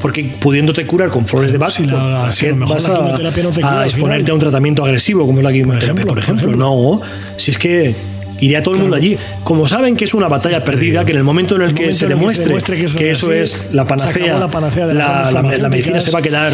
Porque 0.00 0.22
pudiéndote 0.38 0.86
curar 0.86 1.08
con 1.08 1.26
flores 1.26 1.52
de 1.52 1.56
Bach, 1.56 1.70
si 1.70 1.84
la- 1.86 1.92
pues, 1.92 2.04
¿a 2.04 2.32
si 2.32 2.46
a 2.48 2.52
vas 2.54 2.86
la 2.88 2.94
a, 2.94 2.98
no 2.98 3.06
te 3.16 3.26
a 3.26 3.30
cura 3.70 3.80
al 3.80 3.84
exponerte 3.86 4.30
a 4.30 4.34
un 4.34 4.40
tratamiento 4.40 4.84
agresivo 4.84 5.24
como 5.24 5.38
es 5.38 5.44
la 5.44 5.50
quimioterapia, 5.52 5.84
ejemplo, 6.02 6.06
por 6.06 6.14
por 6.16 6.22
ejemplo. 6.22 6.56
No, 6.56 7.00
si 7.38 7.50
es 7.52 7.56
que 7.58 7.94
iría 8.40 8.62
todo 8.62 8.74
el 8.74 8.82
mundo 8.82 8.96
allí. 8.96 9.16
Como 9.44 9.66
saben 9.66 9.96
que 9.96 10.04
es 10.04 10.12
una 10.12 10.28
batalla 10.28 10.62
perdida, 10.62 11.06
que 11.06 11.12
en 11.12 11.18
el 11.18 11.24
momento 11.24 11.56
en 11.56 11.62
el, 11.62 11.68
El 11.70 11.74
que, 11.74 11.94
se 11.94 12.04
que 12.04 12.08
demuestre, 12.10 12.52
que 12.76 12.84
eso 12.84 12.98
que 12.98 13.10
es 13.10 13.18
eso 13.18 13.30
así, 13.30 13.38
es 13.38 13.62
la 13.72 13.86
panacea, 13.86 14.38
la 14.38 14.50
panacea 14.50 14.86
de 14.86 14.92
la, 14.92 15.30
la- 15.32 15.68
medicina 15.70 15.98
se 16.02 16.10
va 16.10 16.18
a 16.18 16.22
quedar 16.22 16.52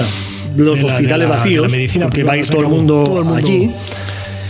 los 0.56 0.84
hospitales 0.84 1.28
vacíos, 1.28 1.76
porque 2.02 2.22
va 2.22 2.34
a 2.34 2.36
ir 2.36 2.46
Todo 2.46 2.60
el 2.62 2.68
mundo 2.68 3.34
allí. 3.36 3.72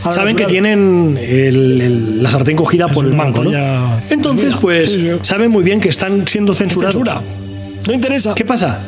Saben 0.08 0.34
que 0.36 0.46
tienen 0.46 1.18
el- 1.20 1.80
el- 1.80 2.22
la 2.22 2.30
sartén 2.30 2.56
cogida 2.56 2.88
por 2.88 3.04
el 3.04 3.12
mango, 3.12 3.44
¿no? 3.44 3.50
Entonces, 4.08 4.54
pues, 4.60 4.90
Sí, 4.92 4.98
sí. 5.00 5.08
saben 5.22 5.50
muy 5.50 5.62
bien 5.62 5.80
que 5.80 5.88
están 5.90 6.26
siendo 6.26 6.54
censurados. 6.54 6.94
Censura. 6.94 7.20
No 7.86 7.92
interesa. 7.92 8.34
¿Qué 8.34 8.44
pasa? 8.44 8.80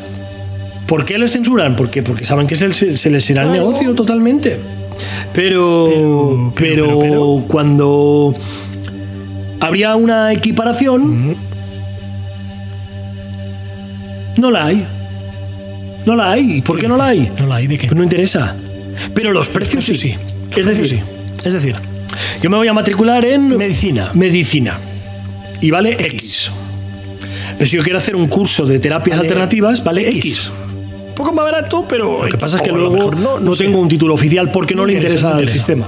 ¿Por 0.86 1.04
qué 1.04 1.18
les 1.18 1.32
censuran? 1.32 1.76
Porque, 1.76 2.02
porque 2.02 2.24
saben 2.24 2.46
que 2.46 2.56
se, 2.56 2.68
les 3.10 3.30
irá 3.30 3.42
el 3.42 3.52
negocio 3.52 3.94
totalmente. 3.94 4.58
Pero, 5.32 5.88
Pero- 5.88 6.52
pero, 6.54 6.86
pero- 6.86 6.98
pero- 7.00 7.44
cuando 7.48 8.34
habría 9.60 9.96
una 9.96 10.32
equiparación, 10.32 11.36
no 14.36 14.50
la 14.50 14.66
hay. 14.66 14.86
No 16.04 16.16
la 16.16 16.32
hay. 16.32 16.56
¿Y 16.58 16.62
por 16.62 16.78
qué 16.78 16.88
no 16.88 16.96
la 16.96 17.06
hay? 17.08 17.30
No 17.38 17.46
la 17.46 17.56
hay, 17.56 17.66
¿de 17.66 17.78
qué? 17.78 17.86
Pues 17.86 17.96
no 17.96 18.02
interesa. 18.02 18.56
Pero 19.14 19.32
los 19.32 19.48
precios 19.48 19.84
sí. 19.84 19.94
sí. 19.94 20.14
Es 20.56 20.66
decir, 20.66 20.86
sí. 20.86 21.00
es 21.44 21.52
decir, 21.52 21.76
yo 22.40 22.50
me 22.50 22.56
voy 22.56 22.68
a 22.68 22.72
matricular 22.72 23.24
en 23.24 23.56
Medicina. 23.56 24.10
Medicina. 24.14 24.78
Y 25.60 25.70
vale 25.70 25.92
X. 25.92 26.50
Pero 27.56 27.70
si 27.70 27.76
yo 27.76 27.82
quiero 27.82 27.98
hacer 27.98 28.16
un 28.16 28.26
curso 28.26 28.66
de 28.66 28.78
terapias 28.78 29.16
Vale 29.18 29.28
alternativas, 29.28 29.84
vale 29.84 30.08
X. 30.08 30.16
X. 30.24 30.52
Un 31.08 31.14
poco 31.14 31.32
más 31.32 31.44
barato, 31.44 31.84
pero. 31.88 32.24
Lo 32.24 32.28
que 32.28 32.38
pasa 32.38 32.56
es 32.56 32.62
que 32.62 32.72
luego 32.72 32.94
mejor 32.94 33.16
no, 33.16 33.38
no 33.38 33.54
sé. 33.54 33.64
tengo 33.64 33.78
un 33.78 33.88
título 33.88 34.14
oficial 34.14 34.50
porque 34.50 34.74
no, 34.74 34.82
No 34.82 34.86
le 34.86 34.94
interesa, 34.94 35.32
interesa, 35.32 35.38
al 35.42 35.48
sistema. 35.48 35.86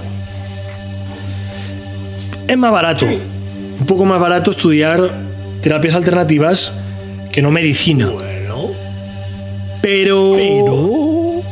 Es 2.46 2.58
más 2.58 2.70
barato, 2.72 3.06
un 3.06 3.86
poco 3.86 4.04
más 4.04 4.20
barato 4.20 4.50
estudiar 4.50 5.10
terapias 5.62 5.94
alternativas 5.94 6.72
que 7.32 7.40
no 7.42 7.50
medicina. 7.50 8.08
Bueno, 8.10 8.70
Pero, 9.80 10.34
pero. 10.36 11.42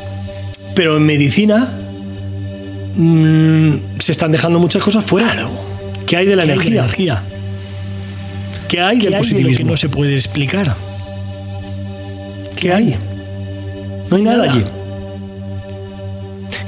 pero 0.75 0.97
en 0.99 1.03
medicina 1.05 1.73
mm, 2.97 3.75
se 3.99 4.13
están 4.13 4.33
dejando 4.33 4.59
muchas 4.59 4.83
cosas 4.83 5.05
fuera. 5.05 5.33
Claro. 5.33 5.51
¿Qué 6.07 6.17
hay 6.17 6.27
de 6.27 6.37
la 6.37 6.45
¿Qué 6.45 6.53
hay 6.53 6.59
de 6.59 6.67
energía? 6.67 6.81
la 6.81 6.85
energía? 6.85 7.23
¿Qué 8.69 8.81
hay 8.81 8.99
¿Qué 8.99 9.05
del 9.05 9.05
hay 9.05 9.05
de 9.05 9.11
lo 9.11 9.11
que 9.11 9.19
positivismo? 9.19 9.71
no 9.71 9.77
se 9.77 9.89
puede 9.89 10.15
explicar? 10.15 10.77
¿Qué 12.57 12.73
hay? 12.73 12.97
No 14.11 14.17
hay 14.17 14.23
nada 14.23 14.47
Nada. 14.47 14.53
allí. 14.53 14.65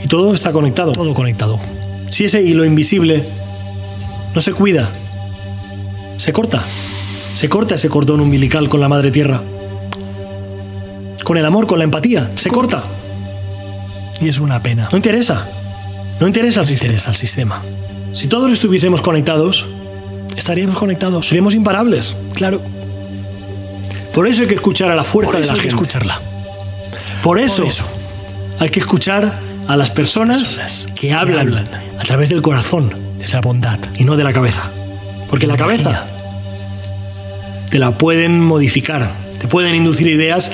Y 0.05 0.09
todo 0.09 0.33
está 0.35 0.53
conectado. 0.53 0.93
Todo 0.93 1.15
conectado. 1.15 1.59
Si 2.11 2.25
ese 2.25 2.43
hilo 2.43 2.65
invisible 2.65 3.25
no 4.35 4.41
se 4.41 4.53
cuida, 4.53 4.91
se 6.17 6.33
corta. 6.33 6.63
Se 7.35 7.49
corta 7.49 7.75
ese 7.75 7.89
cordón 7.89 8.21
umbilical 8.21 8.69
con 8.69 8.81
la 8.81 8.89
madre 8.89 9.11
tierra. 9.11 9.43
Con 11.25 11.37
el 11.39 11.45
amor, 11.47 11.67
con 11.67 11.79
la 11.79 11.85
empatía. 11.85 12.31
Se 12.35 12.51
corta. 12.51 12.85
Y 14.21 14.29
es 14.29 14.39
una 14.39 14.63
pena. 14.63 14.89
No 14.93 14.97
interesa. 14.97 15.49
No 16.21 16.27
interesa 16.27 16.61
al 16.61 16.67
sistema. 16.67 16.89
interesa 16.91 17.11
al 17.11 17.17
sistema. 17.17 17.63
Si 18.13 18.29
todos 18.29 18.51
estuviésemos 18.53 19.01
conectados, 19.01 19.67
Estaríamos 20.37 20.77
conectados. 20.77 21.29
seríamos 21.29 21.55
imparables. 21.55 22.15
Claro. 22.35 22.61
Por 24.13 24.27
eso 24.27 24.43
hay 24.43 24.49
que 24.49 24.55
escuchar 24.57 24.91
a 24.91 24.97
la 24.97 25.05
fuerza 25.05 25.33
Por 25.33 25.41
de 25.41 25.45
eso 25.45 25.53
la 25.53 25.59
hay 25.59 25.63
que 25.63 25.69
escucharla. 25.69 26.21
Por 27.23 27.39
eso, 27.39 27.63
Por 27.63 27.67
eso. 27.67 27.85
hay 28.59 28.69
que 28.69 28.81
escuchar 28.81 29.41
a 29.69 29.77
las 29.77 29.91
personas, 29.91 30.39
Personas 30.39 30.87
que, 30.95 31.09
que 31.09 31.13
hablan 31.13 31.49
hablan. 31.49 31.69
a 31.99 32.03
través 32.03 32.29
del 32.29 32.43
corazón 32.43 32.93
De 33.19 33.27
la 33.29 33.41
bondad. 33.41 33.79
y 33.97 34.05
no 34.05 34.17
de 34.17 34.25
la 34.25 34.33
cabeza. 34.33 34.71
Porque 35.29 35.47
la 35.47 35.57
cabeza 35.57 36.07
te 37.71 37.79
la 37.79 37.93
pueden 37.97 38.41
modificar, 38.41 39.11
te 39.41 39.49
pueden 39.49 39.75
inducir 39.75 40.07
ideas 40.09 40.51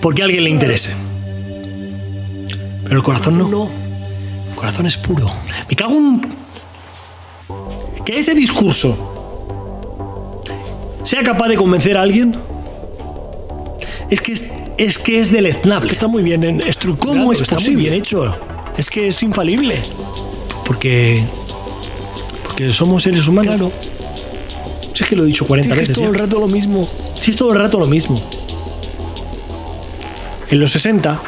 porque 0.00 0.22
a 0.22 0.26
alguien 0.26 0.44
le 0.44 0.50
interese. 0.50 0.92
Pero 2.84 2.96
el 2.96 3.02
corazón 3.02 3.38
no. 3.38 3.70
Corazón 4.60 4.86
es 4.86 4.96
puro. 4.96 5.26
Me 5.68 5.74
cago 5.76 5.92
en... 5.96 6.20
Que 8.04 8.18
ese 8.18 8.34
discurso 8.34 8.96
sea 11.02 11.22
capaz 11.22 11.48
de 11.48 11.56
convencer 11.56 11.96
a 11.96 12.02
alguien 12.02 12.36
es 14.10 14.20
que 14.20 14.32
es, 14.32 14.44
es 14.78 14.98
que 14.98 15.20
es 15.20 15.30
deleznable. 15.32 15.92
Está 15.92 16.06
muy 16.08 16.22
bien 16.22 16.42
en. 16.44 16.62
¿Cómo 16.98 17.32
es 17.32 17.40
está 17.40 17.54
muy 17.56 17.62
posible? 17.64 17.82
bien 17.82 17.94
hecho. 17.94 18.36
Es 18.76 18.90
que 18.90 19.08
es 19.08 19.22
infalible. 19.22 19.80
Porque. 20.64 21.22
Porque 22.42 22.72
somos 22.72 23.02
seres 23.04 23.26
humanos. 23.28 23.54
Claro. 23.54 23.72
Si 24.92 25.04
es 25.04 25.08
que 25.08 25.14
lo 25.16 25.22
he 25.22 25.26
dicho 25.26 25.46
40 25.46 25.68
Sí, 25.68 25.74
que 25.74 25.82
es 25.82 25.88
veces. 25.88 25.94
todo 25.94 26.04
ya. 26.04 26.10
el 26.10 26.18
rato 26.18 26.40
lo 26.40 26.48
mismo. 26.48 26.80
Si 27.14 27.30
es 27.30 27.36
todo 27.36 27.52
el 27.52 27.58
rato 27.60 27.78
lo 27.78 27.86
mismo. 27.86 28.16
En 30.48 30.58
los 30.60 30.72
60 30.72 31.20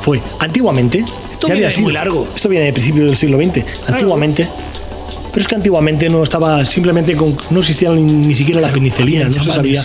fue 0.00 0.20
antiguamente. 0.40 1.04
Esto 1.42 1.48
ya 1.48 1.54
viene 1.54 1.66
había 1.66 1.70
sido 1.74 1.82
muy 1.84 1.92
largo. 1.92 2.28
Esto 2.34 2.48
viene 2.48 2.66
de 2.66 2.72
principios 2.72 3.06
del 3.06 3.16
siglo 3.16 3.38
XX. 3.38 3.64
Antiguamente. 3.88 4.48
Pero 5.32 5.40
es 5.40 5.48
que 5.48 5.54
antiguamente 5.54 6.08
no 6.08 6.22
estaba 6.22 6.64
simplemente 6.64 7.16
con. 7.16 7.36
No 7.50 7.60
existía 7.60 7.90
ni, 7.90 8.02
ni 8.02 8.34
siquiera 8.34 8.60
la 8.60 8.72
penicilina. 8.72 9.24
No 9.26 9.32
se 9.32 9.50
sabía. 9.50 9.82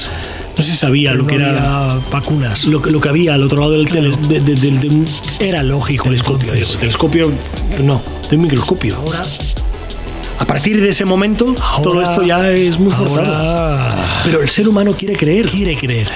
No 0.58 0.64
se 0.64 0.76
sabía 0.76 1.14
lo 1.14 1.24
No 1.24 1.28
que 1.30 1.36
era. 1.36 1.86
había 1.86 2.00
vacunas. 2.12 2.66
Lo, 2.66 2.82
que- 2.82 2.90
lo 2.92 3.00
que 3.00 3.10
había 3.10 3.34
al 3.36 3.44
otro 3.44 3.60
lado 3.60 3.72
del 3.74 3.88
tele- 3.88 4.16
de, 4.28 4.40
de- 4.40 4.56
de- 4.56 5.06
Era 5.40 5.62
lógico 5.64 6.06
telescopio. 6.06 6.52
digo, 6.54 6.68
telescopio, 6.80 7.32
no, 7.84 8.02
de 8.30 8.36
un 8.36 8.42
microscopio. 8.42 8.96
Ahora, 8.98 9.22
A 10.40 10.46
partir 10.46 10.80
de 10.82 10.90
ese 10.90 11.06
momento, 11.06 11.54
todo 11.84 12.02
esto 12.02 12.22
ya 12.24 12.50
es 12.52 12.78
muy 12.80 12.92
forzado. 12.92 13.96
Pero 14.24 14.42
el 14.42 14.50
ser 14.50 14.68
humano 14.68 14.94
quiere 14.98 15.16
creer. 15.16 15.48
quiere 15.50 15.76
creer. 15.76 16.08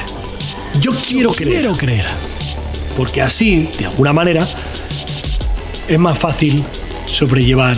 Yo 0.80 0.92
quiero 0.92 1.32
creer. 1.34 1.62
Quiero 1.62 1.72
creer. 1.74 2.06
Porque 2.98 3.22
así, 3.22 3.70
de 3.80 3.86
alguna 3.86 4.12
manera, 4.14 4.46
es 5.94 6.00
más 6.00 6.18
fácil 6.18 6.64
sobrellevar 7.06 7.76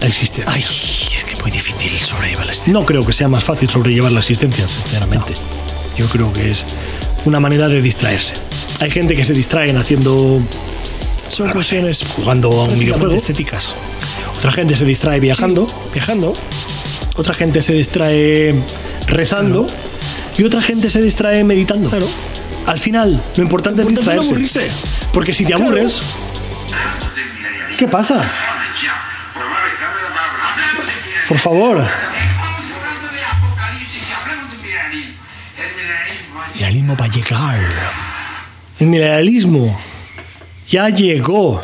la 0.00 0.06
existencia. 0.06 0.44
Ay, 0.52 0.62
es 0.62 1.24
que 1.24 1.32
es 1.34 1.40
muy 1.42 1.50
difícil 1.50 1.90
sobrellevar 2.00 2.46
la 2.46 2.52
existencia. 2.52 2.72
No 2.80 2.86
creo 2.86 3.04
que 3.04 3.12
sea 3.12 3.28
más 3.28 3.44
fácil 3.44 3.68
sobrellevar 3.68 4.12
la 4.12 4.20
existencia, 4.20 4.66
sinceramente. 4.68 5.32
Yo 5.96 6.06
creo 6.06 6.32
que 6.32 6.50
es 6.50 6.64
una 7.24 7.40
manera 7.40 7.68
de 7.68 7.80
distraerse. 7.82 8.34
Hay 8.80 8.90
gente 8.90 9.14
que 9.14 9.24
se 9.24 9.32
distraen 9.34 9.76
haciendo, 9.76 10.40
Son 11.28 11.48
cuestiones 11.50 12.02
jugando 12.16 12.50
a 12.50 12.64
un 12.64 12.78
videojuego. 12.78 13.14
estéticas. 13.14 13.74
Otra 14.36 14.50
gente 14.50 14.74
se 14.76 14.84
distrae 14.84 15.20
viajando. 15.20 15.66
Viajando. 15.92 16.32
Otra 17.16 17.34
gente 17.34 17.62
se 17.62 17.74
distrae 17.74 18.54
rezando. 19.06 19.66
Y 20.36 20.44
otra 20.44 20.62
gente 20.62 20.88
se 20.90 21.00
distrae 21.02 21.44
meditando. 21.44 21.90
Claro. 21.90 22.06
Al 22.66 22.78
final, 22.78 23.22
lo 23.36 23.42
importante 23.42 23.82
es 23.82 23.88
Importante 23.88 24.16
no 24.16 24.22
distraerse. 24.22 24.58
aburrirse. 24.60 25.06
Porque 25.12 25.32
si 25.34 25.44
te 25.44 25.48
Claro. 25.50 25.64
aburres, 25.64 26.00
¿qué 27.82 27.88
pasa? 27.88 28.22
Por 31.28 31.36
favor. 31.36 31.84
Al 36.64 36.74
mismo 36.74 36.96
va 36.96 37.04
a 37.06 37.08
llegar. 37.08 37.58
El 38.78 38.86
mineralismo 38.86 39.76
ya 40.68 40.90
llegó. 40.90 41.60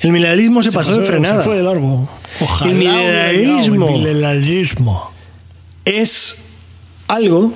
El 0.00 0.10
mineralismo 0.10 0.64
se, 0.64 0.72
pasó, 0.72 0.96
de 0.96 1.06
frenada. 1.06 1.38
Se 1.38 1.44
fue 1.44 1.58
de 1.58 1.62
largo. 1.62 2.08
Ojalá 2.40 2.72
El 2.72 2.76
mineralismo. 2.76 3.88
El. 5.84 5.94
Es 5.94 6.42
algo 7.06 7.54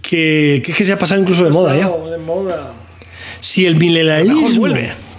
que, 0.00 0.62
que, 0.64 0.72
es 0.72 0.78
que 0.78 0.84
se 0.86 0.94
ha 0.94 0.98
pasado 0.98 1.20
incluso 1.20 1.44
de 1.44 1.50
moda 1.50 1.76
ya. 1.76 1.90
De 1.90 2.16
moda. 2.16 2.72
Si 3.40 3.66
el 3.66 3.74
Mejor 3.74 3.86
mineralismo 3.86 4.60
vuelve. 4.60 5.11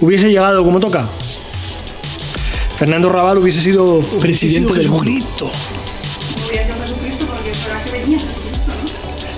Hubiese 0.00 0.28
llegado 0.28 0.64
como 0.64 0.80
toca, 0.80 1.08
Fernando 2.78 3.08
Raval 3.08 3.38
hubiese 3.38 3.60
sido 3.60 4.00
presidente 4.20 4.72
sido 4.72 4.74
del. 4.74 4.82
Jesucristo. 4.82 5.50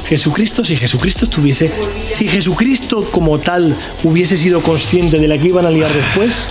Jesucristo, 0.08 0.62
si 0.62 0.76
Jesucristo 0.76 1.24
estuviese, 1.24 1.72
si 2.10 2.28
Jesucristo 2.28 3.04
como 3.10 3.38
tal 3.38 3.76
hubiese 4.04 4.36
sido 4.36 4.62
consciente 4.62 5.18
de 5.18 5.26
la 5.26 5.36
que 5.36 5.48
iban 5.48 5.66
a 5.66 5.70
liar 5.70 5.92
después, 5.92 6.46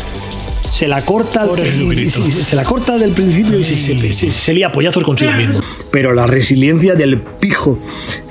se 0.76 0.88
la 0.90 1.06
corta, 1.06 1.48
y- 1.78 1.94
y- 2.04 2.10
se 2.10 2.56
la 2.56 2.64
corta 2.64 2.98
del 2.98 3.12
principio 3.12 3.58
y 3.58 3.64
se, 3.64 3.76
se, 3.78 4.12
se- 4.12 4.30
se 4.30 4.54
lía 4.54 4.72
pollazos 4.74 5.04
consigo 5.06 5.32
mismo. 5.32 5.60
Pero 5.90 6.14
la 6.14 6.28
resiliencia 6.28 6.96
del 6.96 7.22
pijo 7.22 7.80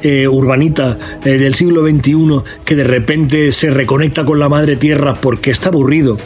eh, 0.02 0.28
urbanita 0.28 0.98
eh, 1.24 1.38
del 1.38 1.54
siglo 1.54 1.82
XXI 1.88 2.42
que 2.66 2.76
de 2.76 2.84
repente 2.84 3.50
se 3.52 3.70
reconecta 3.70 4.26
con 4.26 4.38
la 4.38 4.50
madre 4.50 4.76
tierra 4.76 5.14
porque 5.14 5.50
está 5.50 5.70
aburrido. 5.70 6.18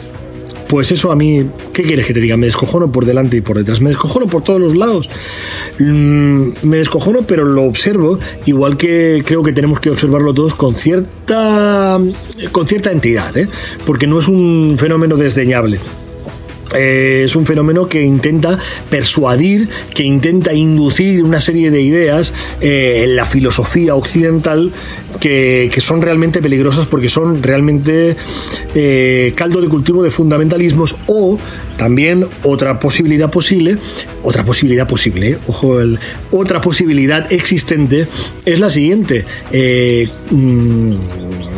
Pues 0.67 0.91
eso 0.91 1.11
a 1.11 1.15
mí, 1.15 1.45
¿qué 1.73 1.81
quieres 1.83 2.05
que 2.05 2.13
te 2.13 2.19
diga? 2.19 2.37
Me 2.37 2.45
descojono 2.45 2.91
por 2.91 3.05
delante 3.05 3.37
y 3.37 3.41
por 3.41 3.57
detrás, 3.57 3.81
me 3.81 3.89
descojono 3.89 4.27
por 4.27 4.43
todos 4.43 4.59
los 4.61 4.75
lados. 4.77 5.09
Mm, 5.79 6.49
me 6.63 6.77
descojono, 6.77 7.21
pero 7.23 7.43
lo 7.45 7.63
observo, 7.63 8.19
igual 8.45 8.77
que 8.77 9.23
creo 9.25 9.41
que 9.41 9.51
tenemos 9.53 9.79
que 9.79 9.89
observarlo 9.89 10.31
todos 10.33 10.53
con 10.53 10.75
cierta, 10.75 11.97
con 12.51 12.67
cierta 12.67 12.91
entidad, 12.91 13.35
¿eh? 13.37 13.47
porque 13.85 14.05
no 14.05 14.19
es 14.19 14.27
un 14.27 14.75
fenómeno 14.77 15.15
desdeñable. 15.17 15.79
Eh, 16.75 17.23
es 17.25 17.35
un 17.35 17.45
fenómeno 17.45 17.87
que 17.87 18.01
intenta 18.03 18.59
persuadir, 18.89 19.69
que 19.93 20.03
intenta 20.03 20.53
inducir 20.53 21.23
una 21.23 21.39
serie 21.39 21.71
de 21.71 21.81
ideas 21.81 22.33
eh, 22.61 23.01
en 23.05 23.15
la 23.15 23.25
filosofía 23.25 23.95
occidental 23.95 24.71
que, 25.19 25.71
que 25.73 25.81
son 25.81 26.01
realmente 26.01 26.41
peligrosas 26.41 26.85
porque 26.85 27.09
son 27.09 27.41
realmente 27.41 28.15
eh, 28.75 29.33
caldo 29.35 29.61
de 29.61 29.67
cultivo 29.67 30.03
de 30.03 30.11
fundamentalismos 30.11 30.95
o 31.07 31.37
también 31.77 32.27
otra 32.43 32.79
posibilidad 32.79 33.31
posible, 33.31 33.77
otra 34.21 34.43
posibilidad 34.43 34.87
posible, 34.87 35.37
ojo, 35.47 35.77
otra 36.31 36.61
posibilidad 36.61 37.31
existente 37.31 38.07
es 38.45 38.59
la 38.59 38.69
siguiente. 38.69 39.25
Mm, 40.31 40.93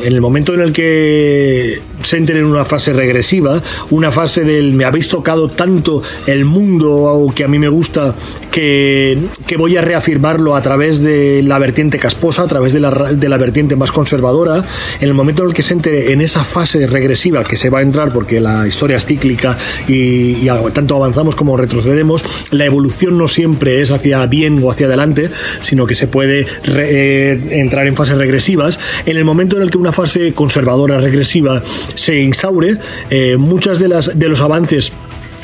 en 0.04 0.14
el 0.14 0.22
momento 0.22 0.54
en 0.54 0.62
el 0.62 0.74
que 0.74 1.82
se 2.04 2.18
en 2.18 2.46
una 2.46 2.66
fase 2.66 2.94
regresiva, 2.94 3.62
una 3.90 4.12
fase 4.12 4.44
del 4.44 4.74
me 4.74 4.86
habéis 4.86 5.10
tocado 5.10 5.50
tanto 5.50 6.02
el 6.28 6.46
mundo 6.46 7.32
que 7.36 7.44
a 7.44 7.48
mí 7.48 7.58
me 7.60 7.68
gusta 7.68 8.16
que, 8.52 9.18
que 9.48 9.58
voy 9.58 9.76
a 9.78 9.82
reafirmarlo 9.82 10.56
a 10.56 10.62
través 10.62 11.02
de 11.02 11.42
la 11.44 11.58
vertiente 11.60 11.98
casposa, 11.98 12.44
a 12.44 12.48
través 12.48 12.74
de 12.74 12.80
la, 12.80 12.92
de 13.14 13.30
la 13.30 13.38
vertiente 13.38 13.76
más 13.76 13.92
conservadora, 13.92 14.64
en 15.00 15.08
el 15.08 15.14
momento 15.14 15.44
en 15.44 15.50
el 15.50 15.54
que 15.54 15.64
se 15.64 15.74
entre 15.74 16.12
en 16.12 16.22
esa 16.22 16.44
fase 16.44 16.86
regresiva 16.88 17.44
que 17.44 17.56
se 17.56 17.70
va 17.70 17.80
a 17.80 17.82
entrar 17.82 18.14
porque 18.14 18.40
la 18.40 18.68
historia 18.68 18.98
es 18.98 19.06
cíclica 19.06 19.58
y, 19.88 20.48
y 20.48 20.50
tanto 20.74 20.96
avanzamos 20.96 21.36
como 21.36 21.58
retrocedemos, 21.58 22.24
la 22.52 22.66
evolución 22.66 23.18
no 23.18 23.28
siempre 23.28 23.82
es 23.82 23.92
hacia 23.92 24.26
bien 24.28 24.62
o 24.64 24.70
hacia 24.72 24.88
adelante, 24.88 25.30
sino 25.62 25.86
que 25.86 25.96
se 25.96 26.08
puede 26.08 26.46
re- 26.64 27.32
eh, 27.32 27.60
entrar 27.60 27.88
en 27.88 27.96
fases 27.96 28.18
regresivas. 28.18 28.80
En 29.06 29.18
el 29.18 29.26
momento 29.26 29.56
en 29.58 29.64
el 29.64 29.70
que 29.70 29.78
una 29.78 29.92
fase 29.92 30.34
conservadora 30.34 31.00
regresiva 31.00 31.64
se 31.96 32.20
instaure, 32.20 32.78
eh, 33.10 33.38
muchas 33.38 33.80
de 33.80 33.88
las 33.88 34.18
de 34.18 34.30
los 34.30 34.42
avances 34.42 34.92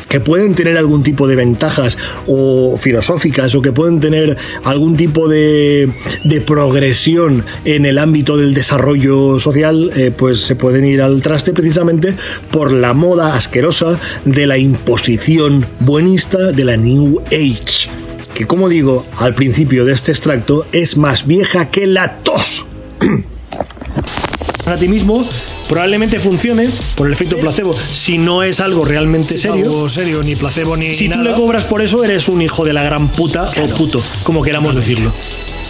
que 0.10 0.20
pueden 0.20 0.56
tener 0.56 0.78
algún 0.78 1.04
tipo 1.04 1.28
de 1.28 1.36
ventajas 1.36 1.98
o 2.28 2.78
filosóficas 2.78 3.54
o 3.56 3.62
que 3.62 3.72
pueden 3.72 4.00
tener 4.00 4.38
algún 4.64 4.96
tipo 4.96 5.28
de, 5.28 5.92
de 6.24 6.42
progresión 6.42 7.46
en 7.66 7.86
el 7.86 7.98
ámbito 7.98 8.38
del 8.38 8.54
desarrollo 8.54 9.40
social, 9.40 9.92
eh, 9.96 10.12
pues 10.16 10.42
se 10.42 10.56
pueden 10.56 10.86
ir 10.86 11.02
al 11.02 11.22
traste 11.22 11.54
precisamente 11.54 12.14
por 12.52 12.72
la 12.72 12.94
moda 12.94 13.36
asquerosa 13.36 14.00
de 14.26 14.48
la 14.48 14.58
imposición 14.58 15.66
buenista 15.80 16.52
de 16.52 16.64
la 16.64 16.78
New 16.78 17.22
Age, 17.28 17.90
que 18.34 18.48
como 18.48 18.70
digo 18.70 19.06
al 19.18 19.34
principio 19.34 19.86
de 19.86 19.94
este 19.94 20.12
extracto 20.12 20.66
es 20.72 20.98
más 20.98 21.28
vieja 21.28 21.70
que 21.70 21.86
la 21.86 22.18
tos. 22.20 22.66
a 24.66 24.76
ti 24.76 24.88
mismo 24.88 25.24
probablemente 25.68 26.20
funcione 26.20 26.70
por 26.96 27.08
el 27.08 27.14
efecto 27.14 27.38
placebo 27.38 27.76
si 27.78 28.18
no 28.18 28.44
es 28.44 28.60
algo 28.60 28.86
realmente 28.86 29.38
serio 29.38 29.66
Algo 29.66 29.90
serio, 29.90 30.24
ni 30.24 30.36
placebo 30.36 30.78
ni 30.78 30.96
si 30.96 31.10
tú 31.10 31.20
le 31.20 31.34
cobras 31.34 31.66
por 31.66 31.82
eso, 31.82 32.04
eres 32.04 32.28
un 32.30 32.42
hijo 32.42 32.64
de 32.64 32.74
la 32.74 32.84
gran 32.84 33.10
puta 33.10 33.46
o 33.64 33.68
puto, 33.76 34.02
como 34.24 34.42
queramos 34.44 34.76
decirlo. 34.76 35.12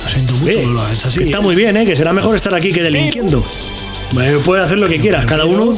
Lo 0.03 0.09
siento 0.09 0.33
mucho, 0.35 0.59
Eh, 0.59 0.65
lo- 0.65 0.81
así. 0.83 1.23
está 1.23 1.41
muy 1.41 1.55
bien, 1.55 1.75
¿eh? 1.77 1.85
que 1.85 1.95
será 1.95 2.13
mejor 2.13 2.35
estar 2.35 2.53
aquí 2.55 2.71
que 2.71 2.81
delinquiendo. 2.83 3.43
Eh, 4.21 4.37
Puede 4.45 4.63
hacer 4.63 4.79
lo 4.79 4.87
que 4.87 4.99
quiera, 4.99 5.25
cada 5.25 5.45
uno 5.45 5.75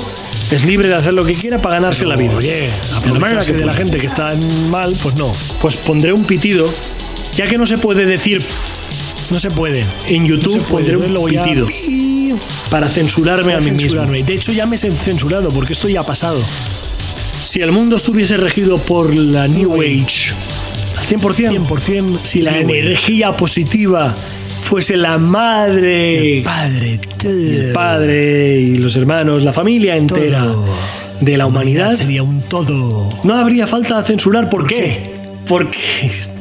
es 0.51 0.65
libre 0.65 0.87
de 0.87 0.95
hacer 0.95 1.13
lo 1.13 1.25
que 1.25 1.33
quiera 1.33 1.57
para 1.59 1.75
ganarse 1.75 2.05
la 2.05 2.15
vida. 2.15 2.35
Oye, 2.35 2.69
De 3.03 3.19
la 3.19 3.41
que 3.41 3.53
de 3.53 3.65
la 3.65 3.73
gente 3.73 3.97
que 3.97 4.05
está 4.07 4.33
mal, 4.69 4.95
pues 5.01 5.15
no. 5.15 5.31
Pues 5.61 5.77
pondré 5.77 6.13
un 6.13 6.25
pitido, 6.25 6.71
ya 7.35 7.47
que 7.47 7.57
no 7.57 7.65
se 7.65 7.77
puede 7.77 8.05
decir 8.05 8.45
No 9.31 9.39
se 9.39 9.51
puede. 9.51 9.83
en 10.07 10.25
YouTube, 10.25 10.57
No 10.57 10.63
puede, 10.63 10.91
pondré 10.97 11.17
un 11.19 11.31
ya- 11.31 11.43
pitido 11.43 11.67
para 12.69 12.87
censurarme 12.89 13.53
a 13.53 13.59
mí 13.59 13.71
mismo. 13.71 14.01
De 14.05 14.33
hecho, 14.33 14.51
ya 14.51 14.65
me 14.65 14.75
he 14.75 14.79
censurado 14.79 15.49
porque 15.49 15.73
esto 15.73 15.87
ya 15.89 16.01
ha 16.01 16.05
pasado. 16.05 16.41
Si 17.43 17.61
el 17.61 17.71
mundo 17.71 17.95
estuviese 17.95 18.37
regido 18.37 18.77
por 18.77 19.13
la 19.15 19.47
New 19.47 19.81
Age, 19.81 20.31
100%. 21.07 21.51
100% 21.51 22.19
Si 22.23 22.41
la 22.41 22.51
New 22.51 22.69
Age. 22.69 22.79
energía 22.79 23.31
positiva 23.35 24.13
fuese 24.61 24.97
la 24.97 25.17
madre, 25.17 26.41
Padre, 26.43 26.99
el 27.23 27.71
padre 27.73 28.59
y 28.59 28.77
los 28.77 28.95
hermanos, 28.95 29.41
la 29.43 29.53
familia 29.53 29.95
entera 29.95 30.43
Todo. 30.43 30.65
de 31.21 31.37
la 31.37 31.45
humanidad, 31.47 31.95
sería 31.95 32.21
un 32.23 32.41
todo. 32.41 33.09
no 33.23 33.35
habría 33.35 33.65
falta 33.65 34.03
censurar. 34.03 34.49
¿Por, 34.49 34.67
qué? 34.67 35.08
Porque 35.49 35.77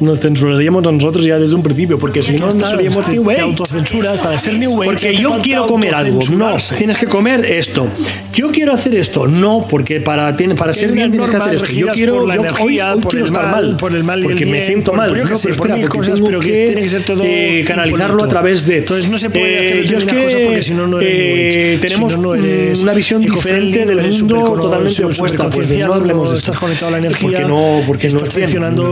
nos 0.00 0.20
censuraríamos 0.20 0.86
a 0.86 0.92
nosotros 0.92 1.24
ya 1.24 1.38
desde 1.38 1.54
un 1.56 1.62
principio, 1.62 1.98
porque 1.98 2.22
si 2.22 2.32
no, 2.34 2.50
no 2.50 2.66
seríamos 2.66 2.98
usted 2.98 3.14
New 3.14 3.30
autocensuras 3.40 4.18
para 4.20 4.38
ser 4.38 4.54
New 4.58 4.82
Age. 4.82 4.84
Porque 4.90 5.16
yo 5.16 5.38
quiero 5.42 5.66
comer 5.66 5.94
algo, 5.94 6.20
no, 6.32 6.56
tienes 6.76 6.98
que 6.98 7.06
comer 7.06 7.44
esto. 7.44 7.88
Yo 8.34 8.50
quiero 8.52 8.72
hacer 8.74 8.94
esto, 8.94 9.26
no, 9.26 9.66
porque 9.68 10.00
para, 10.00 10.36
tiene- 10.36 10.54
para 10.54 10.72
ser 10.72 10.92
bien 10.92 11.10
tienes 11.10 11.30
que 11.30 11.36
hacer 11.36 11.54
esto. 11.54 11.72
Yo 11.72 11.88
quiero, 11.88 12.26
la 12.26 12.36
yo 12.36 12.42
energía, 12.42 12.64
hoy, 12.92 12.96
hoy 12.96 13.00
por 13.02 13.10
quiero 13.10 13.24
el 13.26 13.32
estar 13.32 13.50
mal, 13.50 13.66
mal, 13.68 13.76
por 13.76 13.94
el 13.96 14.04
mal 14.04 14.18
y 14.18 14.22
el 14.22 14.28
porque 14.28 14.46
me 14.46 14.60
siento 14.60 14.90
por- 14.92 14.98
mal. 14.98 15.08
yo 15.16 15.24
No, 15.24 15.36
sé, 15.36 15.54
por 15.54 15.68
espera, 15.70 15.88
cosas, 15.88 16.20
pero 16.20 16.38
que 16.40 16.52
tiene 16.52 16.82
que 16.82 16.88
ser 16.88 17.04
todo 17.04 17.22
eh, 17.24 17.64
canalizarlo 17.66 18.22
a 18.24 18.28
través 18.28 18.66
de. 18.66 18.78
Entonces 18.78 19.10
no 19.10 19.16
se 19.18 19.30
puede 19.30 19.58
hacer 19.58 19.84
yo 19.84 19.96
es 19.96 20.04
determinadas 20.04 20.14
que 20.14 20.24
cosas 20.36 20.40
porque 20.46 20.62
si 20.62 20.74
no, 20.74 20.86
no 20.86 21.00
eres 21.00 21.54
eh, 21.56 21.78
tenemos 21.80 22.16
no, 22.16 22.22
no 22.22 22.34
eres 22.34 22.80
una 22.82 22.92
visión 22.92 23.22
diferente 23.22 23.84
del 23.86 24.02
mundo 24.02 24.36
totalmente 24.60 25.04
opuesta. 25.04 25.48
Pues 25.48 25.76
no 25.78 25.94
hablemos 25.94 26.30
de 26.30 26.36
esto. 26.36 26.52
estás 26.52 26.60
conectado 26.60 26.88
a 26.88 26.92
la 26.92 26.98
energía, 26.98 27.28
Porque 27.28 27.44
no, 27.44 27.82
porque 27.86 28.08
no 28.10 28.18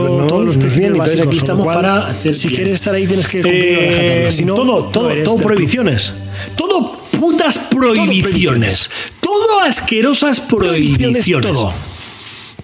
bien, 0.08 0.18
no, 0.18 0.26
todos 0.26 0.44
los 0.46 0.56
no 0.56 0.60
bien. 0.66 0.72
principios 0.72 0.92
aquí 0.92 0.98
básicos, 0.98 1.26
con 1.28 1.36
estamos 1.36 1.64
cual, 1.64 1.74
para 1.76 2.06
hacer 2.08 2.34
si 2.34 2.48
bien. 2.48 2.56
quieres 2.56 2.74
estar 2.74 2.94
ahí 2.94 3.06
tienes 3.06 3.26
que 3.26 3.42
cumplir 3.42 3.72
la 3.72 3.78
Eh, 4.26 4.28
si 4.32 4.44
no, 4.44 4.54
todo, 4.54 4.66
no 4.66 4.84
todo, 4.86 5.10
eres 5.10 5.24
todo 5.24 5.36
prohibiciones. 5.38 6.14
Todo 6.56 7.00
putas 7.18 7.58
prohibiciones. 7.58 8.90
Todo 9.20 9.60
asquerosas 9.60 10.40
prohibiciones. 10.40 11.26
todo. 11.42 11.72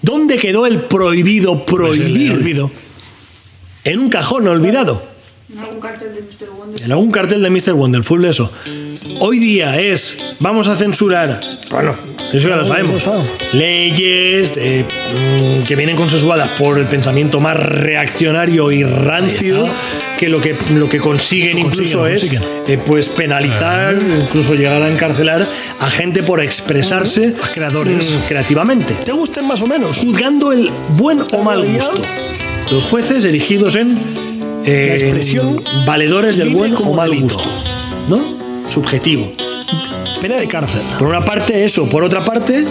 ¿Dónde 0.01 0.37
quedó 0.37 0.67
el 0.67 0.81
prohibido 0.83 1.65
Pues 1.65 1.99
el 1.99 2.05
prohibir? 2.05 2.33
olvido. 2.33 2.71
En 3.85 3.99
un 4.01 4.09
cajón 4.11 4.47
olvidado. 4.49 5.03
En 5.53 5.59
algún 5.59 5.81
cartel 5.81 6.15
de 6.15 6.21
Mr. 6.23 6.51
Wonder. 6.57 6.85
En 6.85 6.93
algún 6.93 7.11
cartel 7.11 7.43
de 7.43 7.51
Mr. 7.51 7.73
Wonderful, 7.75 8.25
eso. 8.25 8.51
Hoy 9.21 9.39
día 9.39 9.79
es, 9.81 10.37
vamos 10.41 10.67
a 10.69 10.77
censurar, 10.77 11.41
bueno, 11.71 11.95
eso 12.33 12.49
ya 12.49 12.57
lo 12.57 12.65
sabemos, 12.65 13.05
leyes 13.53 14.55
eh, 14.57 14.85
mm, 14.85 15.65
que 15.65 15.77
vienen 15.77 15.97
consensuadas 15.97 16.49
por 16.59 16.79
el 16.79 16.87
pensamiento 16.87 17.41
más 17.41 17.57
reaccionario 17.57 18.73
y 18.73 18.83
rancio, 18.85 19.65
que 20.19 20.29
lo 20.29 20.41
que, 20.41 20.57
lo 20.75 20.89
que 20.89 20.99
consiguen 20.99 21.55
Lo 21.55 21.67
incluso 21.67 21.99
consiguen, 22.01 22.15
es 22.39 22.43
consiguen. 22.43 22.43
eh, 22.69 22.79
pues 22.85 23.09
penalizar, 23.09 23.99
incluso 24.21 24.55
llegar 24.55 24.83
a 24.83 24.89
encarcelar 24.89 25.47
a 25.81 25.91
gente 25.91 26.23
por 26.23 26.41
expresarse 26.41 27.35
creadores. 27.55 28.11
mm, 28.11 28.29
creativamente 28.29 28.95
¿Te 29.05 29.13
gusten 29.13 29.47
más 29.47 29.61
o 29.63 29.67
menos? 29.67 29.99
juzgando 29.99 30.53
el 30.53 30.71
buen 30.97 31.21
o 31.33 31.43
mal 31.43 31.65
gusto. 31.65 32.01
Los 32.71 32.85
jueces 32.85 33.25
erigidos 33.25 33.77
en 33.77 33.99
eh, 34.65 34.87
La 34.89 34.95
expresión 34.95 35.63
valedores 35.85 36.37
del 36.37 36.51
buen 36.51 36.75
o 36.77 36.93
mal 36.95 37.11
delito. 37.11 37.35
gusto, 37.35 37.51
¿no? 38.09 38.71
Subjetivo. 38.71 39.33
Pena 40.23 40.37
de 40.37 40.47
cárcel. 40.47 40.83
Por 41.01 41.09
una 41.09 41.25
parte 41.25 41.65
eso, 41.65 41.89
por 41.89 42.05
otra 42.05 42.25
parte, 42.25 42.65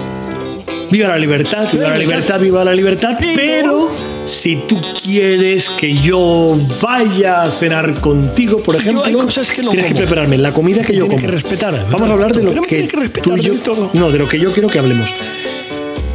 viva 0.90 1.10
la 1.10 1.18
libertad, 1.18 1.68
viva 1.70 1.90
la 1.90 1.98
libertad, 1.98 2.40
viva 2.40 2.64
la 2.64 2.74
libertad, 2.74 3.18
pero 3.36 3.92
si 4.26 4.56
tú 4.70 4.80
quieres 5.04 5.70
que 5.70 5.94
yo 5.98 6.58
vaya 6.82 7.44
a 7.44 7.50
cenar 7.50 8.00
contigo, 8.00 8.64
por 8.64 8.78
ejemplo, 8.78 9.04
hay 9.04 9.16
cosas 9.16 9.52
que 9.52 9.62
no 9.62 9.72
tienes 9.72 9.90
que 9.90 9.96
como. 9.96 10.06
prepararme 10.06 10.38
la 10.38 10.54
comida 10.54 10.82
que 10.82 10.96
yo 10.96 11.10
como. 11.10 11.20
que 11.20 11.28
respetar. 11.28 11.88
Vamos 11.92 12.10
a 12.10 12.14
hablar 12.14 12.34
de 12.34 12.42
lo 12.42 12.62
que, 12.62 12.88
que 12.88 13.22
tú 13.22 13.36
y 13.36 13.42
yo, 13.42 13.56
todo. 13.56 13.90
no, 13.96 14.12
de 14.12 14.20
lo 14.20 14.30
que 14.30 14.40
yo 14.40 14.54
quiero 14.54 14.70
que 14.70 14.80
hablemos. 14.80 15.14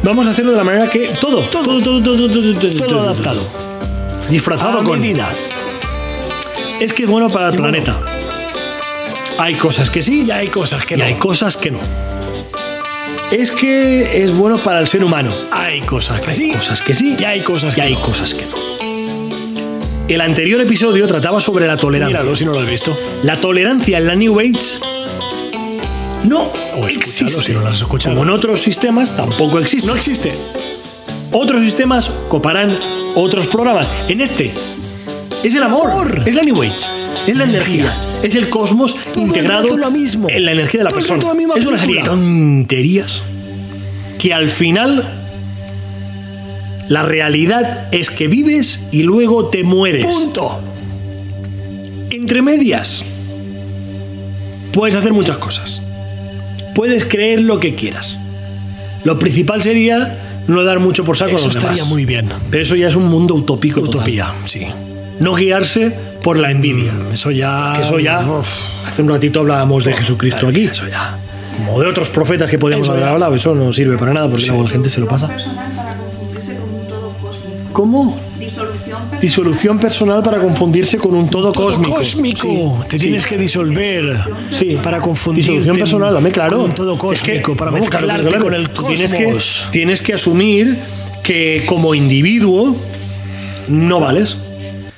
Vamos 0.01 0.25
a 0.25 0.31
hacerlo 0.31 0.53
de 0.53 0.57
la 0.57 0.63
manera 0.63 0.89
que 0.89 1.07
todo, 1.21 1.41
todo, 1.41 1.79
todo, 1.83 2.01
todo, 2.01 2.17
todo, 2.17 2.31
todo, 2.31 2.53
todo, 2.59 2.87
Todo 2.87 3.01
adaptado. 3.01 3.41
disfrazado 4.27 4.79
A 4.79 4.83
con 4.83 4.99
medida. 4.99 5.31
es 6.79 6.93
que 6.93 7.03
es 7.03 7.09
bueno 7.11 7.29
para 7.29 7.49
el 7.49 7.53
Y 7.53 7.57
bueno. 7.57 8.16
Hay 9.39 9.55
cosas 9.55 9.89
que 9.89 10.01
sí 10.01 10.23
Y 10.27 10.31
hay 10.31 10.47
cosas 10.47 10.85
que 10.85 10.95
y 10.95 10.97
no. 10.97 11.05
hay 11.05 11.13
cosas 11.15 11.57
que 11.57 11.71
no. 11.71 11.79
Es 13.31 13.51
que 13.51 14.23
es 14.23 14.35
bueno 14.35 14.57
para 14.57 14.79
el 14.79 14.87
ser 14.87 15.03
humano. 15.03 15.31
Hay 15.51 15.81
cosas 15.81 16.21
que 16.21 16.27
Hay 16.29 16.33
sí. 16.35 16.49
cosas 16.51 16.81
que 16.81 16.95
sí 16.95 17.15
Y 17.19 17.23
hay 17.23 17.41
cosas 17.41 17.73
y 17.73 17.75
que 17.75 17.81
hay 17.81 17.93
no. 17.93 18.01
cosas 18.01 18.33
que 18.33 18.45
no. 18.45 18.57
El 20.07 20.21
anterior 20.21 20.61
episodio 20.61 21.05
trataba 21.05 21.41
sobre 21.41 21.67
la 21.67 21.75
tolerancia. 21.75 22.19
Míralo 22.19 22.35
si 22.35 22.45
no 22.45 22.53
lo 22.53 22.59
has 22.61 22.69
visto. 22.69 22.97
La 23.23 23.35
tolerancia 23.35 23.97
en 23.97 24.07
la 24.07 24.15
New 24.15 24.39
Age 24.39 24.75
no 26.23 26.51
escúchalo 26.53 26.87
existe. 26.87 27.41
si 27.43 27.51
no 27.53 27.61
lo 27.61 27.67
has 27.67 27.77
escuchado. 27.81 28.15
Como 28.15 28.23
en 28.23 28.29
otros 28.35 28.61
sistemas 28.61 29.15
tampoco 29.15 29.59
existe. 29.59 29.85
No 29.87 29.95
existe. 29.95 30.31
Otros 31.33 31.61
sistemas 31.61 32.09
coparán 32.29 32.77
otros 33.15 33.47
programas. 33.47 33.91
En 34.07 34.21
este 34.21 34.53
es 35.43 35.53
el 35.55 35.63
amor, 35.63 36.21
es 36.25 36.33
la 36.35 36.41
New 36.43 36.61
Age, 36.63 36.87
es 37.27 37.35
la 37.35 37.43
energía, 37.43 37.99
es 38.23 38.35
el 38.35 38.49
cosmos 38.49 38.95
integrado 39.15 39.63
rato 39.63 39.77
lo 39.77 39.91
mismo. 39.91 40.29
en 40.29 40.45
la 40.45 40.51
energía 40.51 40.79
de 40.79 40.83
la 40.85 40.89
Todo 40.89 40.99
persona. 40.99 41.33
la 41.33 41.55
Es 41.55 41.65
una 41.65 41.77
serie 41.77 41.97
de 41.97 42.03
tonterías 42.03 43.23
que 44.19 44.33
al 44.33 44.49
final 44.49 45.23
la 46.89 47.03
realidad 47.03 47.87
es 47.91 48.09
que 48.09 48.27
vives 48.27 48.87
y 48.91 49.03
luego 49.03 49.47
te 49.47 49.63
mueres. 49.63 50.05
Punto. 50.05 50.59
Entre 52.09 52.41
medias, 52.41 53.03
puedes 54.71 54.95
hacer 54.95 55.13
muchas 55.13 55.37
cosas. 55.37 55.81
Puedes 56.73 57.05
creer 57.05 57.41
lo 57.41 57.59
que 57.59 57.75
quieras. 57.75 58.17
Lo 59.03 59.19
principal 59.19 59.61
sería 59.61 60.43
no 60.47 60.63
dar 60.63 60.79
mucho 60.79 61.03
por 61.03 61.17
saco 61.17 61.31
a 61.31 61.35
Eso 61.35 61.47
los 61.47 61.55
estaría 61.55 61.77
demás. 61.77 61.89
muy 61.89 62.05
bien. 62.05 62.29
Pero 62.49 62.61
eso 62.63 62.75
ya 62.75 62.87
es 62.87 62.95
un 62.95 63.05
mundo 63.07 63.35
utópico. 63.35 63.81
total. 63.81 63.97
Utopía, 64.01 64.33
sí. 64.45 64.65
No 65.19 65.33
guiarse 65.35 65.93
por 66.23 66.37
la 66.37 66.51
envidia. 66.51 66.93
Eso 67.11 67.31
ya. 67.31 67.73
Que 67.75 67.81
eso 67.81 67.99
ya. 67.99 68.19
Uf. 68.19 68.47
Hace 68.85 69.01
un 69.01 69.09
ratito 69.09 69.39
hablábamos 69.41 69.83
de 69.83 69.93
Jesucristo 69.93 70.47
aquí. 70.47 70.65
Eso 70.65 70.87
ya. 70.87 71.17
Como 71.57 71.79
de 71.81 71.87
otros 71.87 72.09
profetas 72.09 72.49
que 72.49 72.59
podíamos 72.59 72.87
haber 72.89 73.03
hablado. 73.03 73.33
Eso 73.35 73.55
no 73.55 73.71
sirve 73.73 73.97
para 73.97 74.13
nada 74.13 74.29
porque 74.29 74.45
luego 74.47 74.63
la 74.63 74.69
gente 74.69 74.89
se 74.89 74.99
lo 74.99 75.07
pasa. 75.07 75.27
Personal 75.27 75.71
para 75.75 75.95
confundirse 75.95 76.55
con 76.55 76.69
un 76.73 76.87
todo 76.87 77.13
cósmico. 77.21 77.73
¿Cómo? 77.73 78.19
Disolución 78.39 78.99
personal. 78.99 79.21
Disolución 79.21 79.79
personal 79.79 80.23
para 80.23 80.39
confundirse 80.41 80.97
con 80.97 81.15
un 81.15 81.29
todo, 81.29 81.51
cósmico. 81.53 81.95
Cósmico. 81.95 82.85
Te 82.87 82.97
tienes 82.99 83.25
que 83.25 83.37
disolver. 83.37 84.19
Sí, 84.51 84.77
Para 84.81 84.99
confundir. 85.01 85.43
Disolución 85.43 85.75
personal, 85.77 86.13
dame 86.13 86.31
claro. 86.31 86.59
Con 86.61 86.71
todo 86.73 86.93
Es 87.11 87.21
que- 87.21 87.41
cósmico. 87.41 87.55
para 87.55 87.71
vamos, 87.71 87.89
claro, 87.89 88.07
mezclarte 88.07 88.27
claro, 88.29 88.43
con 88.43 88.53
el 88.53 88.69
cosmos. 88.69 88.87
Tienes 88.93 89.13
que, 89.13 89.37
tienes 89.71 90.01
que 90.01 90.13
asumir 90.13 90.77
que 91.23 91.63
como 91.65 91.93
individuo 91.95 92.75
no 93.67 93.99
vales. 93.99 94.37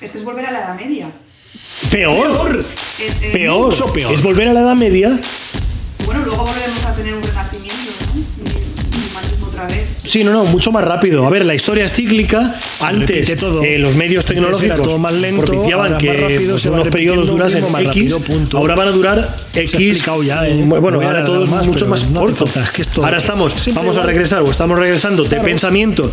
Este 0.02 0.18
es 0.18 0.24
volver 0.24 0.46
a 0.46 0.52
la 0.52 0.60
Edad 0.60 0.76
Media. 0.76 0.99
Peor. 1.92 2.60
Es, 2.60 2.66
eh, 3.22 3.30
Peor. 3.34 3.66
mucho 3.68 3.92
peor. 3.92 4.14
Es 4.14 4.22
volver 4.22 4.48
a 4.50 4.54
la 4.54 4.62
Edad 4.62 4.76
Media. 4.76 5.18
Bueno, 6.06 6.22
luego 6.26 6.44
volveremos 6.46 6.86
a 6.86 6.94
tener 6.94 7.14
un 7.16 7.24
renacimiento, 7.24 7.76
¿no? 8.16 8.20
Sí, 10.06 10.24
no, 10.24 10.32
no, 10.32 10.44
mucho 10.46 10.72
más 10.72 10.84
rápido. 10.84 11.28
A 11.28 11.30
ver, 11.30 11.46
la 11.46 11.54
historia 11.54 11.86
es 11.86 11.94
cíclica. 11.94 12.40
Antes 12.82 13.28
repite 13.28 13.36
todo. 13.36 13.62
eh, 13.64 13.78
los 13.78 13.94
medios 13.96 14.26
tecnológicos 14.26 14.82
todo 14.82 14.98
más 14.98 15.14
lento, 15.14 15.44
propiciaban 15.46 15.98
que 16.00 16.14
rápido, 16.14 16.52
pues, 16.54 16.66
unos 16.66 16.88
periodos 16.88 17.28
durasen 17.28 17.64
X. 17.64 17.86
rápido. 17.86 18.20
Ahora 18.58 18.76
van 18.76 18.88
a 18.88 18.92
durar 18.92 19.36
X. 19.54 20.06
ya, 20.26 20.48
¿eh? 20.48 20.64
Bueno, 20.66 20.92
No 21.02 21.02
ahora 21.08 21.24
todo 21.24 21.44
es 21.44 21.50
más, 21.50 21.68
mucho 21.68 21.86
más 21.88 22.10
no 22.10 22.22
corto. 22.22 22.46
falta, 22.48 22.64
es 22.64 22.70
que 22.72 22.82
es 22.84 22.88
todo. 22.88 23.06
Ahora 23.06 23.18
estamos, 23.20 23.54
vamos 23.74 23.98
a 23.98 24.04
regresar 24.04 24.42
o 24.42 24.50
estamos 24.50 24.80
regresando 24.80 25.24
de 25.26 25.40
pensamiento 25.42 26.12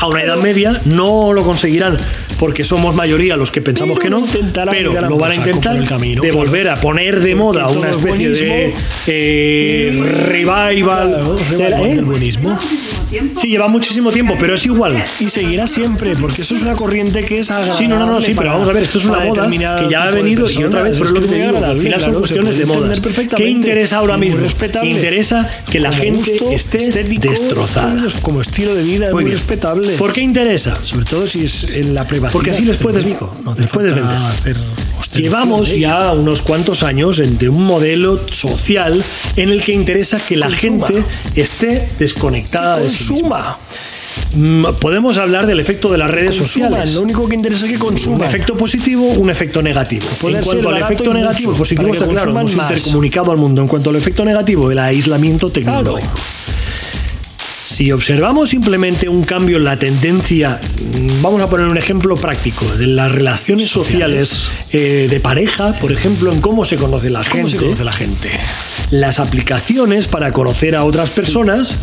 a 0.00 0.06
una 0.06 0.22
edad 0.22 0.36
media. 0.36 0.80
No 0.84 1.32
lo 1.32 1.42
conseguirán 1.42 1.96
porque 2.38 2.64
somos 2.64 2.94
mayoría 2.94 3.36
los 3.36 3.50
que 3.50 3.60
pensamos 3.60 3.98
Pero 3.98 4.24
que 4.24 4.32
no. 4.34 4.42
Pero 4.70 4.92
lo 5.08 5.18
van 5.18 5.32
a 5.32 5.34
por 5.34 5.46
intentar 5.46 5.72
por 5.74 5.82
el 5.82 5.88
camino, 5.88 6.22
de 6.22 6.28
claro. 6.30 6.44
volver 6.44 6.68
a 6.70 6.76
poner 6.76 7.20
de 7.22 7.34
moda 7.34 7.68
una 7.68 7.90
es 7.90 7.96
especie 7.96 8.28
de 8.30 8.74
eh, 9.06 9.98
revival. 10.28 11.10
Claro, 11.10 11.34
de- 11.34 11.44
revival 11.68 11.86
¿eh? 11.86 11.94
del 11.96 12.04
buenismo. 12.04 12.58
Sí, 13.36 13.48
lleva 13.48 13.66
muchísimo 13.66 14.12
tiempo, 14.12 14.36
pero 14.38 14.54
es 14.54 14.64
igual. 14.66 14.94
Y 15.18 15.28
seguirá 15.28 15.66
siempre, 15.66 16.12
porque 16.20 16.42
eso 16.42 16.54
es 16.54 16.62
una 16.62 16.74
corriente 16.74 17.24
que 17.24 17.40
es 17.40 17.50
agradable. 17.50 17.78
Sí, 17.78 17.88
no, 17.88 17.98
no, 17.98 18.06
no, 18.06 18.20
sí, 18.22 18.34
pero 18.36 18.50
vamos 18.50 18.68
a 18.68 18.72
ver, 18.72 18.84
esto 18.84 18.98
es 18.98 19.04
una 19.04 19.20
moda 19.20 19.50
que 19.50 19.88
ya 19.90 20.04
ha 20.04 20.10
venido 20.10 20.48
y 20.48 20.64
otra 20.64 20.82
vez, 20.82 20.94
pero 20.94 21.06
es 21.06 21.10
lo 21.10 21.20
que 21.20 21.26
te 21.26 21.46
digo, 21.46 21.64
al 21.64 21.78
final 21.78 22.00
son 22.00 22.14
cuestiones 22.14 22.56
de 22.56 22.62
entender 22.64 23.00
¿Qué 23.36 23.48
interesa 23.48 23.98
ahora 23.98 24.16
mismo? 24.16 24.38
respetable. 24.40 24.90
Interesa 24.90 25.50
que 25.70 25.80
la 25.80 25.92
gente 25.92 26.54
esté 26.54 26.78
destrozada. 27.04 27.96
Como 28.22 28.40
estilo 28.40 28.74
de 28.74 28.82
vida, 28.82 29.10
Muy 29.10 29.24
muy 29.24 29.32
¿Por 29.98 30.12
qué 30.12 30.20
interesa? 30.20 30.74
Sobre 30.84 31.04
todo 31.04 31.26
si 31.26 31.44
es 31.44 31.64
en 31.64 31.94
la 31.94 32.06
privacidad. 32.06 32.32
Porque 32.32 32.50
así 32.50 32.64
les 32.64 32.76
puedes- 32.76 33.04
digo, 33.04 33.34
no 33.44 33.54
les 33.54 33.70
puedes 33.70 33.94
vender. 33.94 34.16
hacer 34.16 34.56
Llevamos 35.14 35.76
ya 35.76 36.12
unos 36.12 36.42
cuantos 36.42 36.82
años 36.82 37.20
de 37.24 37.48
un 37.48 37.64
modelo 37.64 38.20
social 38.30 39.02
en 39.36 39.48
el 39.48 39.62
que 39.62 39.72
interesa 39.72 40.18
que 40.20 40.36
la 40.36 40.46
Consuma. 40.46 40.86
gente 40.86 41.04
esté 41.34 41.88
desconectada 41.98 42.78
de 42.78 42.88
sí 42.88 43.14
misma. 43.14 43.58
Mm, 44.34 44.64
Podemos 44.80 45.18
hablar 45.18 45.46
del 45.46 45.60
efecto 45.60 45.90
de 45.90 45.98
las 45.98 46.10
redes 46.10 46.36
Consuman, 46.36 46.70
sociales. 46.70 46.94
Lo 46.94 47.02
único 47.02 47.28
que 47.28 47.34
interesa 47.34 47.64
es 47.66 47.70
que 47.72 47.76
Un 47.78 47.82
consuman. 47.82 48.22
efecto 48.28 48.56
positivo, 48.56 49.04
un 49.10 49.30
efecto 49.30 49.62
negativo. 49.62 50.06
Poder 50.20 50.36
en 50.38 50.44
cuanto 50.44 50.68
al 50.68 50.78
efecto 50.78 51.14
negativo, 51.14 51.52
positivo 51.52 51.92
está 51.92 52.06
claro, 52.06 52.30
hemos 52.30 52.52
intercomunicado 52.52 53.30
al 53.32 53.36
mundo. 53.38 53.62
En 53.62 53.68
cuanto 53.68 53.90
al 53.90 53.96
efecto 53.96 54.24
negativo, 54.24 54.70
el 54.70 54.78
aislamiento 54.78 55.50
tecnológico. 55.50 56.12
Si 57.64 57.92
observamos 57.92 58.50
simplemente 58.50 59.08
un 59.08 59.22
cambio 59.22 59.56
en 59.58 59.64
la 59.64 59.76
tendencia, 59.76 60.58
mm, 60.98 61.22
vamos 61.22 61.40
a 61.42 61.48
poner 61.48 61.66
un 61.66 61.78
ejemplo 61.78 62.14
práctico, 62.14 62.66
de 62.76 62.86
las 62.86 63.12
relaciones 63.12 63.68
sociales, 63.68 64.50
eh, 64.72 65.06
de 65.08 65.20
pareja, 65.20 65.78
por 65.78 65.92
ejemplo, 65.92 66.32
en 66.32 66.40
cómo 66.40 66.64
se 66.64 66.76
conoce 66.76 67.10
la 67.10 67.20
¿Cómo 67.20 67.32
gente, 67.34 67.50
se 67.50 67.56
conoce 67.58 67.84
la 67.84 67.92
gente? 67.92 68.30
las 68.90 69.18
aplicaciones 69.20 70.08
para 70.08 70.32
conocer 70.32 70.74
a 70.74 70.84
otras 70.84 71.10
personas, 71.10 71.76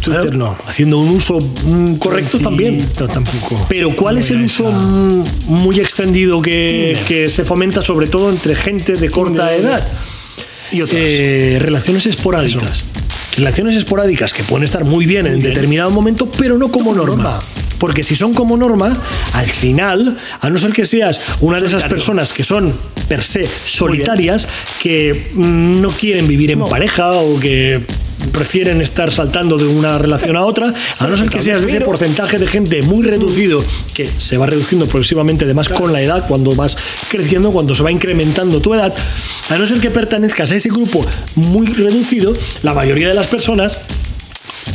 Twitter 0.00 0.36
no. 0.36 0.56
haciendo 0.66 0.98
un 0.98 1.08
uso 1.10 1.38
mm, 1.38 1.96
correcto 1.96 2.38
también. 2.38 2.86
Tampoco. 2.92 3.66
Pero 3.68 3.94
¿cuál 3.96 4.14
No 4.16 4.20
es 4.20 4.30
el 4.30 4.42
uso 4.42 4.68
esa. 4.68 4.78
mm, 4.78 5.24
muy 5.48 5.80
extendido 5.80 6.40
que, 6.40 7.26
se 7.28 7.44
fomenta 7.44 7.82
sobre 7.82 8.06
todo 8.06 8.30
entre 8.30 8.54
gente 8.54 8.92
de 8.92 9.10
corta 9.10 9.48
Tinder. 9.48 9.60
edad? 9.60 9.88
Y 10.72 10.82
otras. 10.82 11.00
Eh, 11.02 11.56
relaciones 11.60 12.06
esporádicas. 12.06 12.84
Relaciones 13.40 13.74
esporádicas 13.74 14.34
que 14.34 14.42
pueden 14.42 14.64
estar 14.64 14.84
muy 14.84 15.06
bien 15.06 15.26
en 15.26 15.40
determinado 15.40 15.90
momento, 15.90 16.30
pero 16.30 16.58
no 16.58 16.68
como 16.68 16.94
norma. 16.94 17.38
Porque 17.78 18.02
si 18.02 18.14
son 18.14 18.34
como 18.34 18.54
norma, 18.54 18.92
al 19.32 19.46
final, 19.46 20.18
a 20.42 20.50
no 20.50 20.58
ser 20.58 20.72
que 20.72 20.84
seas 20.84 21.22
una 21.40 21.58
de 21.58 21.64
esas 21.64 21.84
personas 21.84 22.34
que 22.34 22.44
son 22.44 22.74
per 23.08 23.22
se 23.22 23.48
solitarias, 23.48 24.46
que 24.82 25.30
mm, 25.32 25.80
no 25.80 25.88
quieren 25.88 26.28
vivir 26.28 26.50
en 26.50 26.60
pareja 26.66 27.12
o 27.12 27.40
que 27.40 27.80
prefieren 28.32 28.80
estar 28.80 29.12
saltando 29.12 29.58
de 29.58 29.66
una 29.66 29.98
relación 29.98 30.36
a 30.36 30.44
otra, 30.44 30.72
a 30.98 31.06
no 31.06 31.16
ser 31.16 31.28
que 31.28 31.42
seas 31.42 31.62
de 31.62 31.68
ese 31.68 31.80
porcentaje 31.80 32.38
de 32.38 32.46
gente 32.46 32.82
muy 32.82 33.02
reducido, 33.04 33.64
que 33.94 34.08
se 34.18 34.38
va 34.38 34.46
reduciendo 34.46 34.86
progresivamente 34.86 35.44
además 35.44 35.68
con 35.68 35.92
la 35.92 36.00
edad, 36.00 36.26
cuando 36.28 36.54
vas 36.54 36.76
creciendo, 37.08 37.52
cuando 37.52 37.74
se 37.74 37.82
va 37.82 37.90
incrementando 37.90 38.60
tu 38.60 38.74
edad, 38.74 38.94
a 39.48 39.56
no 39.56 39.66
ser 39.66 39.78
que 39.80 39.90
pertenezcas 39.90 40.52
a 40.52 40.56
ese 40.56 40.68
grupo 40.68 41.04
muy 41.36 41.66
reducido, 41.66 42.32
la 42.62 42.74
mayoría 42.74 43.08
de 43.08 43.14
las 43.14 43.26
personas 43.26 43.82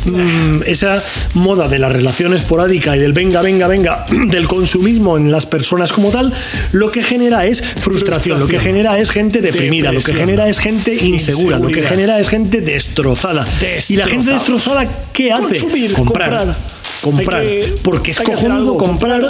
mm, 0.04 0.62
esa 0.66 1.02
moda 1.34 1.68
de 1.68 1.78
la 1.78 1.88
relación 1.88 2.34
esporádica 2.34 2.96
y 2.96 2.98
del 2.98 3.12
venga, 3.12 3.42
venga, 3.42 3.68
venga, 3.68 4.04
del 4.28 4.48
consumismo 4.48 5.16
en 5.16 5.30
las 5.30 5.46
personas 5.46 5.92
como 5.92 6.10
tal, 6.10 6.32
lo 6.72 6.90
que 6.90 7.02
genera 7.02 7.46
es 7.46 7.62
frustración, 7.62 8.40
lo 8.40 8.46
que 8.46 8.58
genera 8.58 8.98
es 8.98 9.10
gente 9.10 9.40
deprimida, 9.40 9.92
lo 9.92 10.00
que 10.00 10.12
genera 10.12 10.48
es 10.48 10.58
gente 10.58 10.94
insegura, 10.94 11.58
lo 11.58 11.68
que 11.68 11.82
genera 11.82 12.18
es 12.18 12.28
gente 12.28 12.60
destrozada. 12.60 13.46
Y 13.88 13.96
la 13.96 14.06
gente 14.06 14.32
destrozada, 14.32 14.88
¿qué 15.12 15.32
hace? 15.32 15.60
Consumir, 15.60 15.92
comprar. 15.92 16.28
comprar. 16.28 16.75
Comprar. 17.10 17.44
Que- 17.44 17.74
porque 17.82 18.10
es 18.10 18.18
cojonudo 18.18 18.76
comprar 18.76 19.28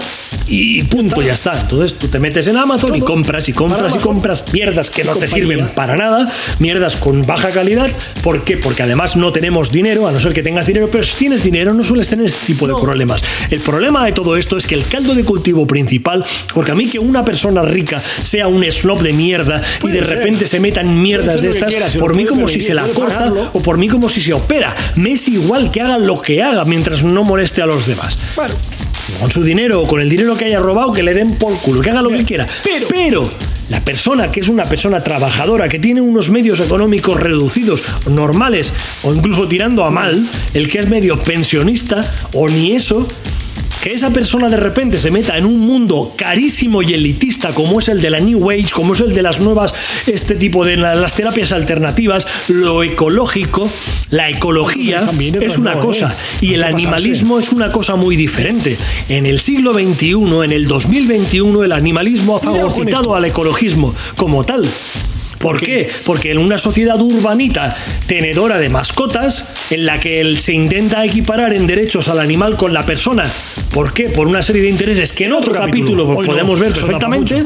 y 0.49 0.83
punto, 0.85 1.21
ya 1.21 1.35
está. 1.35 1.61
Entonces 1.61 1.99
tú 1.99 2.09
te 2.09 2.19
metes 2.19 2.47
en 2.47 2.57
Amazon 2.57 2.95
y 2.95 3.01
compras 3.01 3.49
y 3.49 3.53
compras 3.53 3.95
y 3.95 3.99
compras 3.99 4.45
mierdas 4.53 4.91
que 4.91 5.05
no 5.05 5.15
te 5.17 5.29
sirven 5.29 5.69
para 5.75 5.97
nada, 5.97 6.31
mierdas 6.59 6.97
con 6.97 7.23
baja 7.23 7.51
calidad. 7.51 7.91
¿Por 8.23 8.45
qué? 8.45 8.57
Porque 8.57 8.83
además 8.83 9.17
no 9.17 9.33
tenemos 9.33 9.71
dinero, 9.71 10.07
a 10.07 10.13
no 10.13 10.21
ser 10.21 10.33
que 10.33 10.43
tengas 10.43 10.67
dinero, 10.67 10.89
pero 10.91 11.05
si 11.05 11.17
tienes 11.17 11.43
dinero 11.43 11.75
no 11.75 11.85
sueles 11.85 12.09
tener 12.09 12.27
este 12.27 12.47
tipo 12.47 12.67
de 12.67 12.75
problemas. 12.75 13.23
El 13.51 13.61
problema 13.61 14.05
de 14.05 14.13
todo 14.13 14.37
esto 14.37 14.57
es 14.57 14.67
que 14.67 14.75
el 14.75 14.87
caldo 14.87 15.15
de 15.15 15.25
cultivo 15.25 15.67
principal, 15.67 16.25
porque 16.55 16.73
a 16.73 16.75
mí 16.75 16.89
que 16.89 16.99
una 16.99 17.25
persona 17.25 17.63
rica 17.63 18.01
sea 18.23 18.49
un 18.49 18.65
snob 18.71 19.03
de 19.03 19.13
mierda 19.13 19.61
y 19.83 19.89
de 19.89 20.05
ser. 20.05 20.19
repente 20.19 20.47
se 20.47 20.61
meta 20.61 20.81
en 20.81 21.03
mierdas 21.03 21.43
de 21.43 21.51
estas, 21.51 21.97
por 21.97 22.15
mí 22.15 22.25
como 22.25 22.49
si 22.49 22.61
se 22.61 22.75
la 22.75 22.85
corta 22.85 23.19
pagarlo. 23.19 23.51
o 23.53 23.61
por 23.61 23.79
mí 23.79 23.89
como 23.89 24.09
si 24.09 24.21
se 24.21 24.33
opera. 24.33 24.75
Me 24.95 25.13
es 25.13 25.29
igual 25.29 25.71
que 25.71 25.81
haga 25.81 25.99
lo 25.99 26.21
que 26.21 26.43
haga 26.43 26.65
mientras 26.65 27.03
no 27.05 27.25
moleste 27.25 27.63
a 27.63 27.66
los 27.67 27.87
demás. 27.87 28.19
Bueno, 28.35 28.55
con 29.21 29.31
su 29.31 29.43
dinero 29.43 29.83
o 29.83 29.87
con 29.87 30.01
el 30.01 30.09
dinero 30.09 30.37
que 30.37 30.47
haya 30.47 30.59
robado, 30.59 30.93
que 30.93 31.03
le 31.03 31.15
den 31.15 31.37
por 31.37 31.57
culo, 31.59 31.81
que 31.81 31.91
haga 31.91 32.03
lo 32.03 32.11
que 32.11 32.25
quiera. 32.25 32.47
Pero, 32.91 33.29
la 33.69 33.81
persona 33.81 34.31
que 34.31 34.41
es 34.41 34.49
una 34.49 34.65
persona 34.65 35.03
trabajadora, 35.03 35.69
que 35.69 35.79
tiene 35.79 36.01
unos 36.01 36.31
medios 36.31 36.61
económicos 36.61 37.19
reducidos, 37.19 37.83
normales, 38.09 38.73
o 39.03 39.13
incluso 39.13 39.49
tirando 39.49 39.85
a 39.85 39.91
mal, 39.91 40.27
el 40.55 40.69
que 40.69 40.79
es 40.79 40.89
medio 40.89 41.21
pensionista, 41.21 42.01
o 42.35 42.49
ni 42.49 42.73
eso, 42.73 43.07
que 43.87 43.93
esa 43.93 44.11
persona 44.11 44.49
de 44.49 44.57
repente 44.57 44.99
se 44.99 45.13
meta 45.13 45.39
en 45.39 45.47
un 45.47 45.61
mundo 45.61 46.13
carísimo 46.17 46.83
y 46.83 46.93
elitista 46.93 47.51
como 47.55 47.79
es 47.79 47.89
el 47.89 48.01
de 48.01 48.11
la 48.11 48.19
New 48.19 48.51
Age, 48.51 48.71
como 48.73 48.95
es 48.95 49.01
el 49.01 49.15
de 49.15 49.23
las 49.23 49.39
nuevas, 49.39 49.77
este 50.09 50.35
tipo 50.35 50.65
de 50.65 50.77
la- 50.77 50.93
las 50.97 51.15
terapias 51.15 51.53
alternativas, 51.53 52.27
lo 52.49 52.83
ecológico, 52.83 53.71
la 54.11 54.29
ecología 54.29 55.07
También 55.07 55.41
es 55.41 55.57
una 55.57 55.75
nuevo, 55.75 55.87
cosa 55.87 56.13
¿eh? 56.13 56.47
y 56.47 56.55
el 56.55 56.65
animalismo 56.65 57.39
es 57.39 57.53
una 57.53 57.69
cosa 57.69 57.95
muy 57.95 58.17
diferente. 58.17 58.77
En 59.09 59.25
el 59.25 59.39
siglo 59.39 59.73
XXI, 59.73 60.15
en 60.45 60.51
el 60.51 60.67
2021, 60.67 61.63
el 61.63 61.71
animalismo 61.71 62.39
ha 62.39 62.41
fagocitado 62.41 63.15
al 63.15 63.25
ecologismo 63.27 63.95
como 64.17 64.43
tal. 64.43 64.67
¿Por 65.39 65.61
qué? 65.61 65.89
Porque 66.05 66.31
en 66.31 66.39
una 66.39 66.59
sociedad 66.59 67.01
urbanita 67.01 67.75
tenedora 68.07 68.59
de 68.59 68.69
mascotas, 68.69 69.53
en 69.71 69.87
la 69.87 70.01
que 70.01 70.37
se 70.39 70.53
intenta 70.53 71.05
equiparar 71.05 71.53
en 71.55 71.67
derechos 71.67 72.09
al 72.09 72.21
animal 72.21 72.57
con 72.57 72.73
la 72.73 72.87
persona, 72.87 73.25
¿por 73.73 73.93
qué? 73.93 74.09
Por 74.09 74.27
una 74.27 74.43
serie 74.43 74.63
de 74.63 74.69
intereses 74.71 75.13
que 75.13 75.25
en 75.27 75.33
otro, 75.33 75.51
Otro 75.53 75.63
capítulo, 75.65 76.05
capítulo. 76.05 76.19
Hoy 76.19 76.27
no, 76.27 76.33
podemos 76.33 76.61
ver 76.61 76.73
perfectamente. 76.73 77.43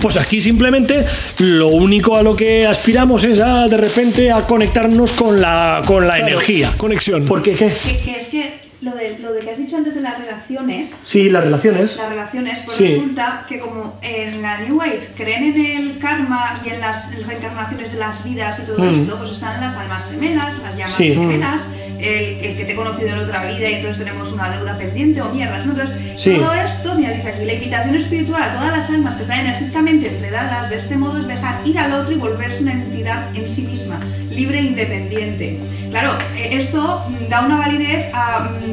Pues 0.00 0.16
aquí 0.16 0.40
simplemente 0.40 1.04
lo 1.40 1.68
único 1.68 2.16
a 2.16 2.22
lo 2.22 2.34
que 2.34 2.66
aspiramos 2.66 3.22
es 3.24 3.38
a 3.40 3.66
de 3.66 3.76
repente 3.76 4.30
a 4.32 4.46
conectarnos 4.46 5.12
con 5.12 5.40
la, 5.40 5.82
con 5.84 6.06
la 6.06 6.14
Claro, 6.14 6.28
energía. 6.28 6.72
conexión. 6.78 7.26
Porque 7.26 7.52
qué? 7.52 7.66
Que, 7.68 7.96
que 7.98 8.16
es 8.16 8.28
que 8.28 8.69
lo 8.82 8.92
de, 8.94 9.18
lo 9.18 9.32
de 9.34 9.40
que 9.40 9.50
has 9.50 9.58
dicho 9.58 9.76
antes 9.76 9.94
de 9.94 10.00
las 10.00 10.18
relaciones, 10.18 10.96
Sí, 11.04 11.28
las 11.28 11.44
relaciones. 11.44 11.96
las 11.98 12.08
relaciones, 12.08 12.62
pues 12.64 12.78
Sí. 12.78 12.86
resulta 12.88 13.44
que 13.46 13.58
como 13.58 13.98
en 14.00 14.40
la 14.40 14.58
New 14.58 14.80
Age 14.80 15.08
creen 15.16 15.44
en 15.54 15.64
el 15.66 15.98
karma 15.98 16.58
y 16.64 16.70
en 16.70 16.80
las 16.80 17.14
reencarnaciones 17.26 17.92
de 17.92 17.98
las 17.98 18.24
vidas 18.24 18.58
y 18.60 18.62
todo 18.62 18.78
Mm. 18.82 18.94
esto, 18.94 19.18
pues 19.18 19.32
están 19.32 19.60
las 19.60 19.76
almas 19.76 20.10
gemelas, 20.10 20.58
las 20.62 20.76
llamas 20.76 20.94
Sí. 20.94 21.12
gemelas, 21.14 21.68
el, 21.98 22.24
el 22.42 22.56
que 22.56 22.64
te 22.64 22.72
he 22.72 22.74
conocido 22.74 23.08
en 23.10 23.18
otra 23.18 23.44
vida 23.44 23.68
y 23.68 23.74
entonces 23.74 24.02
tenemos 24.02 24.32
una 24.32 24.48
deuda 24.48 24.78
pendiente 24.78 25.20
o 25.20 25.28
mierdas, 25.28 25.66
¿no? 25.66 25.72
Entonces, 25.72 25.96
Sí. 26.16 26.36
todo 26.36 26.54
esto, 26.54 26.94
mira, 26.94 27.10
dice 27.12 27.28
aquí, 27.28 27.44
la 27.44 27.52
invitación 27.52 27.94
espiritual 27.96 28.42
a 28.42 28.52
todas 28.54 28.72
las 28.78 28.88
almas 28.88 29.16
que 29.16 29.22
están 29.22 29.40
energéticamente 29.40 30.08
enredadas 30.08 30.70
de 30.70 30.76
este 30.78 30.96
modo 30.96 31.18
es 31.18 31.26
dejar 31.26 31.60
ir 31.66 31.78
al 31.78 31.92
otro 31.92 32.12
y 32.14 32.16
volverse 32.16 32.62
una 32.62 32.72
entidad 32.72 33.36
en 33.36 33.46
sí 33.46 33.62
misma, 33.62 34.00
libre 34.30 34.60
e 34.60 34.62
independiente. 34.62 35.60
Claro, 35.90 36.12
eh, 36.36 36.50
esto 36.52 37.04
da 37.28 37.42
una 37.42 37.56
validez 37.58 38.06
a, 38.14 38.48
mm, 38.48 38.69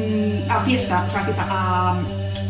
a 0.48 0.60
fiesta, 0.64 1.04
o 1.08 1.10
sea, 1.10 1.20
a 1.20 1.24
fiesta, 1.24 1.46
a, 1.48 2.00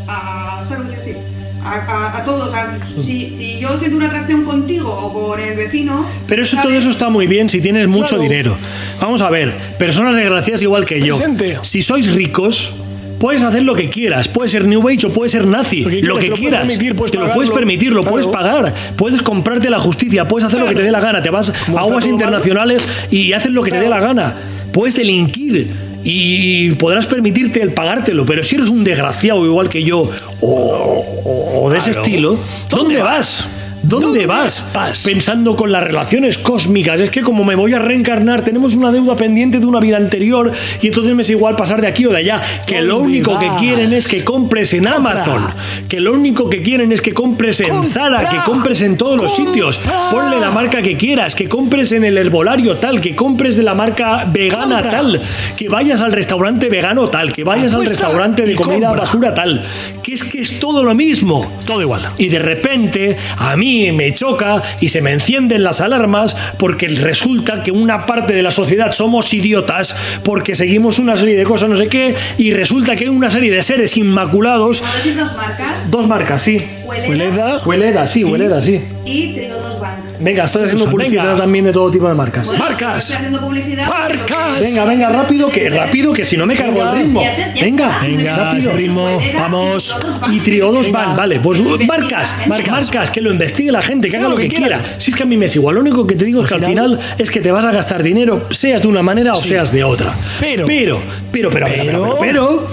a 0.09 0.65
¿sabes 0.69 0.85
lo 0.85 0.91
que 0.91 0.97
quiero 0.97 1.03
decir? 1.05 1.39
A, 1.65 1.75
a, 1.75 2.19
a 2.19 2.25
todo, 2.25 2.49
o 2.49 2.51
sea, 2.51 2.79
si, 3.05 3.35
si 3.35 3.59
yo 3.61 3.77
siento 3.79 3.97
una 3.97 4.07
atracción 4.07 4.45
contigo 4.45 4.91
o 4.91 5.13
con 5.13 5.41
el 5.41 5.57
vecino... 5.57 6.07
Pero 6.27 6.43
eso, 6.43 6.57
todo 6.63 6.73
eso 6.73 6.89
está 6.89 7.09
muy 7.11 7.27
bien 7.27 7.49
si 7.49 7.61
tienes 7.61 7.89
mucho 7.89 8.11
Claro. 8.17 8.23
dinero. 8.23 8.57
Vamos 9.01 9.21
a 9.23 9.29
ver, 9.29 9.53
personas 9.77 10.15
desgraciadas 10.15 10.63
igual 10.63 10.85
que 10.85 11.01
yo. 11.01 11.17
Presente. 11.17 11.59
Si 11.63 11.83
sois 11.83 12.15
ricos, 12.15 12.75
puedes 13.19 13.43
hacer 13.43 13.65
lo 13.65 13.75
que 13.75 13.91
quieras. 13.91 14.29
Puede 14.29 14.49
ser 14.49 14.67
New 14.67 14.89
Age 14.89 15.09
o 15.09 15.13
puede 15.13 15.29
ser 15.29 15.47
nazi. 15.47 15.83
Lo 15.83 15.91
que 15.91 16.01
Lo 16.03 16.15
quieras, 16.19 16.23
que 16.23 16.29
te 16.29 16.29
lo 16.31 16.37
puedes 16.37 16.39
quieras. 16.41 16.61
permitir, 16.69 16.97
puedes 16.97 17.11
te 17.11 17.19
lo 17.19 17.25
puedes 17.33 17.51
pagarlo. 17.51 17.55
permitir, 17.55 17.93
lo 17.93 18.01
Claro. 18.03 18.11
puedes 18.13 18.27
pagar. 18.29 18.75
Puedes 18.97 19.23
comprarte 19.23 19.69
la 19.69 19.81
justicia, 19.81 20.29
puedes 20.29 20.47
hacer 20.47 20.61
lo 20.61 20.67
que 20.69 20.77
te 20.77 20.83
dé 20.83 20.93
la 20.93 21.01
gana. 21.01 21.21
Te 21.21 21.31
vas 21.31 21.53
Como 21.67 21.77
a 21.79 21.83
aguas 21.83 22.07
internacionales 22.07 22.89
y 23.11 23.33
haces 23.33 23.51
lo 23.51 23.63
que 23.65 23.73
te 23.73 23.81
dé 23.81 23.89
la 23.91 23.99
gana. 23.99 24.37
Puedes 24.73 24.95
delinquir. 24.95 25.88
Y 26.05 26.71
podrás 26.77 27.07
permitirte 27.07 27.61
el 27.61 27.73
pagártelo, 27.73 28.25
pero 28.25 28.43
si 28.43 28.55
eres 28.57 28.69
un 28.69 28.85
desgraciado 28.85 29.45
igual 29.45 29.69
que 29.69 29.83
yo 29.83 30.09
o, 30.41 30.47
o- 30.51 31.65
o 31.65 31.71
de 31.71 31.79
ese 31.79 31.91
Claro. 31.91 32.07
estilo, 32.07 32.39
¿dónde, 32.71 33.03
vas? 33.03 33.45
¿Dónde, 33.45 33.58
¿Dónde 33.89 34.27
vas? 34.27 34.69
vas? 34.75 35.03
Pensando 35.03 35.57
con 35.57 35.73
las 35.73 35.83
relaciones 35.83 36.37
cósmicas. 36.37 37.01
Es 37.01 37.11
que 37.11 37.23
como 37.23 37.43
me 37.43 37.55
voy 37.55 37.73
a 37.73 37.79
reencarnar, 37.79 38.43
tenemos 38.43 38.75
una 38.75 38.93
deuda 38.93 39.17
pendiente 39.17 39.61
de 39.61 39.67
una 39.67 39.81
vida 39.81 39.97
anterior 39.97 40.53
y 40.83 40.89
entonces 40.89 41.15
me 41.15 41.23
es 41.23 41.31
igual 41.31 41.57
pasar 41.57 41.81
de 41.81 41.87
aquí 41.87 42.05
o 42.05 42.11
de 42.11 42.19
allá. 42.19 42.43
Que 42.67 42.83
lo 42.83 42.97
¿Dónde 42.97 43.09
único 43.09 43.39
que 43.39 43.49
quieren 43.59 43.95
es 43.95 44.07
que 44.07 44.25
compres 44.25 44.75
en 44.75 44.87
Amazon. 44.87 45.43
Que 45.89 46.01
lo 46.01 46.13
único 46.13 46.51
que 46.51 46.63
quieren 46.63 46.93
es 46.93 47.01
que 47.01 47.15
compres 47.15 47.61
en 47.61 47.71
Compra. 47.71 47.91
Zara, 47.91 48.29
que 48.29 48.37
compres 48.45 48.83
en 48.83 48.99
todos 48.99 49.23
los 49.23 49.35
sitios. 49.35 49.81
Ponle 50.11 50.39
la 50.39 50.51
marca 50.51 50.83
que 50.83 50.99
quieras, 50.99 51.35
que 51.35 51.49
compres 51.49 51.93
en 51.93 52.05
el 52.05 52.19
herbolario 52.19 52.77
tal, 52.77 53.01
que 53.01 53.17
compres 53.17 53.57
de 53.57 53.63
la 53.63 53.75
marca 53.75 54.27
vegana 54.31 54.83
tal, 54.83 55.19
que 55.57 55.71
vayas 55.71 56.03
al 56.03 56.13
restaurante 56.13 56.69
vegano 56.69 57.09
tal, 57.09 57.33
que 57.33 57.43
vayas 57.43 57.73
al 57.73 57.87
restaurante 57.87 58.43
de 58.45 58.55
comida 58.55 58.93
basura 58.93 59.33
tal. 59.33 59.65
Que 60.03 60.13
es 60.13 60.25
que 60.25 60.43
es 60.43 60.61
todo 60.61 60.85
lo 60.85 60.95
mismo. 60.95 61.51
Todo 61.65 61.81
igual. 61.81 62.03
Y 62.19 62.29
de 62.29 62.39
repente 62.39 63.17
a 63.39 63.57
mí 63.57 63.78
me 63.93 64.13
choca 64.13 64.63
y 64.81 64.89
se 64.89 65.01
me 65.01 65.13
encienden 65.13 65.63
las 65.63 65.81
alarmas 65.81 66.37
porque 66.59 66.89
resulta 66.89 67.63
que 67.63 67.71
una 67.71 68.07
parte 68.07 68.33
de 68.33 68.43
la 68.43 68.51
sociedad 68.51 68.93
somos 68.93 69.33
idiotas 69.33 69.97
porque 70.23 70.55
seguimos 70.55 70.99
una 70.99 71.17
serie 71.17 71.37
de 71.37 71.45
cosas, 71.45 71.69
no 71.69 71.77
sé 71.77 71.89
qué, 71.89 72.15
y 72.37 72.53
resulta 72.53 72.97
que 72.97 73.05
hay 73.05 73.11
una 73.11 73.31
serie 73.31 73.51
de 73.51 73.63
seres 73.63 73.97
inmaculados. 73.97 74.81
¿Puedo 74.81 74.95
decir 74.95 75.17
dos 75.17 75.37
marcas? 75.37 75.91
Dos 75.91 76.07
marcas, 76.07 76.43
sí. 76.43 76.63
Hueleda 76.85 77.59
Hueleda. 77.65 78.07
Sí, 78.07 78.25
Hueleda, 78.25 78.63
sí. 78.63 78.81
y 79.05 79.35
2 79.49 79.81
Bank. 79.81 79.88
Venga, 80.21 80.45
estoy 80.45 80.63
haciendo 80.65 80.85
Venga. 80.87 80.91
publicidad 80.91 81.37
también 81.37 81.65
de 81.65 81.73
todo 81.73 81.91
tipo 81.91 82.09
de 82.09 82.15
marcas. 82.15 82.47
Bueno, 82.47 82.65
Marcas. 82.65 82.99
Estoy 83.05 83.17
haciendo 83.17 83.41
publicidad. 83.41 83.89
Marcas. 83.89 84.61
Venga, 84.61 84.85
venga, 84.85 85.09
rápido, 85.11 85.49
que 85.49 85.71
rápido, 85.71 86.13
que 86.13 86.25
si 86.25 86.37
no 86.37 86.45
me 86.45 86.57
cargo 86.57 86.83
el 86.83 86.99
ritmo. 87.03 87.23
Venga, 87.61 87.99
Venga, 88.03 88.37
rápido. 88.37 88.73
ritmo, 88.73 89.21
vamos. 89.35 89.97
Y 90.33 90.41
triodos 90.41 90.91
van, 90.91 91.15
vale, 91.17 91.39
pues 91.41 91.61
marcas, 91.87 92.35
marcas, 92.47 92.71
marcas, 92.87 93.11
que 93.11 93.21
lo 93.21 93.31
investigue 93.31 93.71
la 93.71 93.83
gente, 93.83 94.09
que 94.09 94.17
haga 94.17 94.29
lo 94.29 94.37
que 94.37 94.49
quiera. 94.49 94.83
Si 94.99 95.11
es 95.13 95.17
que 95.17 95.23
a 95.23 95.27
mí 95.27 95.37
me 95.37 95.47
es 95.47 95.55
igual, 95.57 95.77
lo 95.77 95.81
único 95.83 96.07
que 96.07 96.15
te 96.17 96.25
digo 96.25 96.43
es 96.43 96.49
que 96.49 96.55
al 96.55 96.65
final 96.65 96.99
es 97.17 97.31
que 97.31 97.41
te 97.41 97.53
vas 97.53 97.65
a 97.65 97.71
gastar 97.71 98.03
dinero, 98.03 98.47
seas 98.51 98.83
de 98.83 98.89
una 98.89 99.03
manera 99.03 99.35
o 99.35 99.41
seas 99.41 99.71
de 99.73 99.85
otra. 99.85 100.13
Pero- 100.41 100.67
pero, 100.67 101.01
pero, 101.31 101.51
pero, 101.51 101.67
pero, 101.67 101.85
pero, 101.85 102.03
pero, 102.03 102.19
pero, 102.19 102.67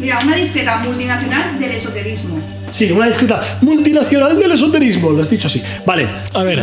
Mira, 0.00 0.18
una 0.20 0.34
discreta 0.36 0.78
multinacional 0.78 1.58
del 1.60 1.72
esoterismo. 1.72 2.40
Sí, 2.86 2.92
una 2.92 3.06
discreta 3.06 3.40
multinacional 3.60 4.38
del 4.38 4.52
esoterismo, 4.52 5.10
lo 5.10 5.22
has 5.22 5.30
dicho 5.30 5.46
así. 5.48 5.62
Vale, 5.86 6.06
A 6.34 6.42
ver, 6.42 6.62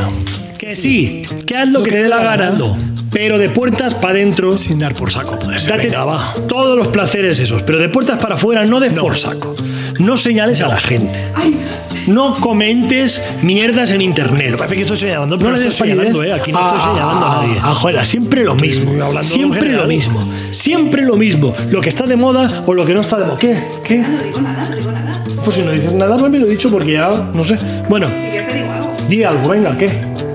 que 0.57 0.75
sí, 0.75 1.21
que 1.45 1.55
haz 1.55 1.69
lo 1.69 1.83
que 1.83 1.91
te 1.91 2.03
dé 2.03 2.09
la 2.09 2.23
gana, 2.23 2.47
Hazlo. 2.49 2.75
pero 3.11 3.37
de 3.37 3.49
puertas 3.49 3.93
para 3.93 4.15
adentro. 4.15 4.57
sin 4.57 4.79
dar 4.79 4.93
por 4.93 5.11
saco, 5.11 5.37
puede 5.37 5.59
ser. 5.59 5.71
Date 5.71 5.87
Venga, 5.89 6.05
va. 6.05 6.33
todos 6.47 6.77
los 6.77 6.87
placeres 6.87 7.39
esos, 7.39 7.61
pero 7.63 7.77
de 7.77 7.89
puertas 7.89 8.17
para 8.19 8.35
afuera, 8.35 8.65
no 8.65 8.79
de 8.79 8.89
por 8.91 9.15
saco. 9.15 9.55
No 9.99 10.15
señales 10.17 10.61
a 10.61 10.67
la 10.67 10.77
gente. 10.79 11.31
Ay, 11.35 11.55
No 12.07 12.33
comentes 12.33 13.21
mierdas 13.41 13.89
en 13.91 14.01
internet. 14.01 14.55
Parece 14.57 14.75
que 14.75 14.81
estoy 14.83 14.97
señalando, 14.97 15.35
No 15.35 15.39
pero 15.39 15.51
le 15.51 15.57
no 15.57 15.63
des 15.63 15.73
estoy 15.73 15.89
señalando, 15.89 16.23
¿eh? 16.23 16.33
Aquí 16.33 16.51
no 16.51 16.59
estoy 16.59 16.79
señalando 16.79 17.25
a 17.25 17.35
nadie. 17.41 17.59
Ah, 17.61 17.73
joder, 17.73 18.05
siempre 18.05 18.43
lo 18.43 18.55
mismo. 18.55 18.91
Siempre 19.23 19.73
lo 19.73 19.85
mismo. 19.87 20.27
Siempre 20.51 21.01
lo 21.03 21.15
mismo. 21.17 21.53
Lo 21.71 21.81
que 21.81 21.89
está 21.89 22.05
de 22.05 22.15
moda 22.15 22.63
o 22.65 22.73
lo 22.73 22.85
que 22.85 22.93
no 22.93 23.01
está 23.01 23.17
de 23.17 23.25
moda. 23.25 23.37
¿Qué? 23.37 23.57
¿Qué? 23.83 23.97
no 23.97 24.23
digo 24.23 24.39
nada, 24.41 24.67
no 24.69 24.75
digo 24.75 24.91
nada. 24.91 25.06
Pues 25.47 25.55
si 25.55 25.63
no 25.63 25.71
dices 25.71 25.93
nada, 25.93 26.17
pues 26.17 26.29
me 26.29 26.39
lo 26.39 26.45
he 26.45 26.49
dicho 26.49 26.69
porque 26.69 26.91
ya, 26.91 27.07
no 27.33 27.41
sé. 27.41 27.55
Bueno, 27.87 28.11
di 29.07 29.23
algo, 29.23 29.47
venga, 29.47 29.77
¿qué? 29.77 29.89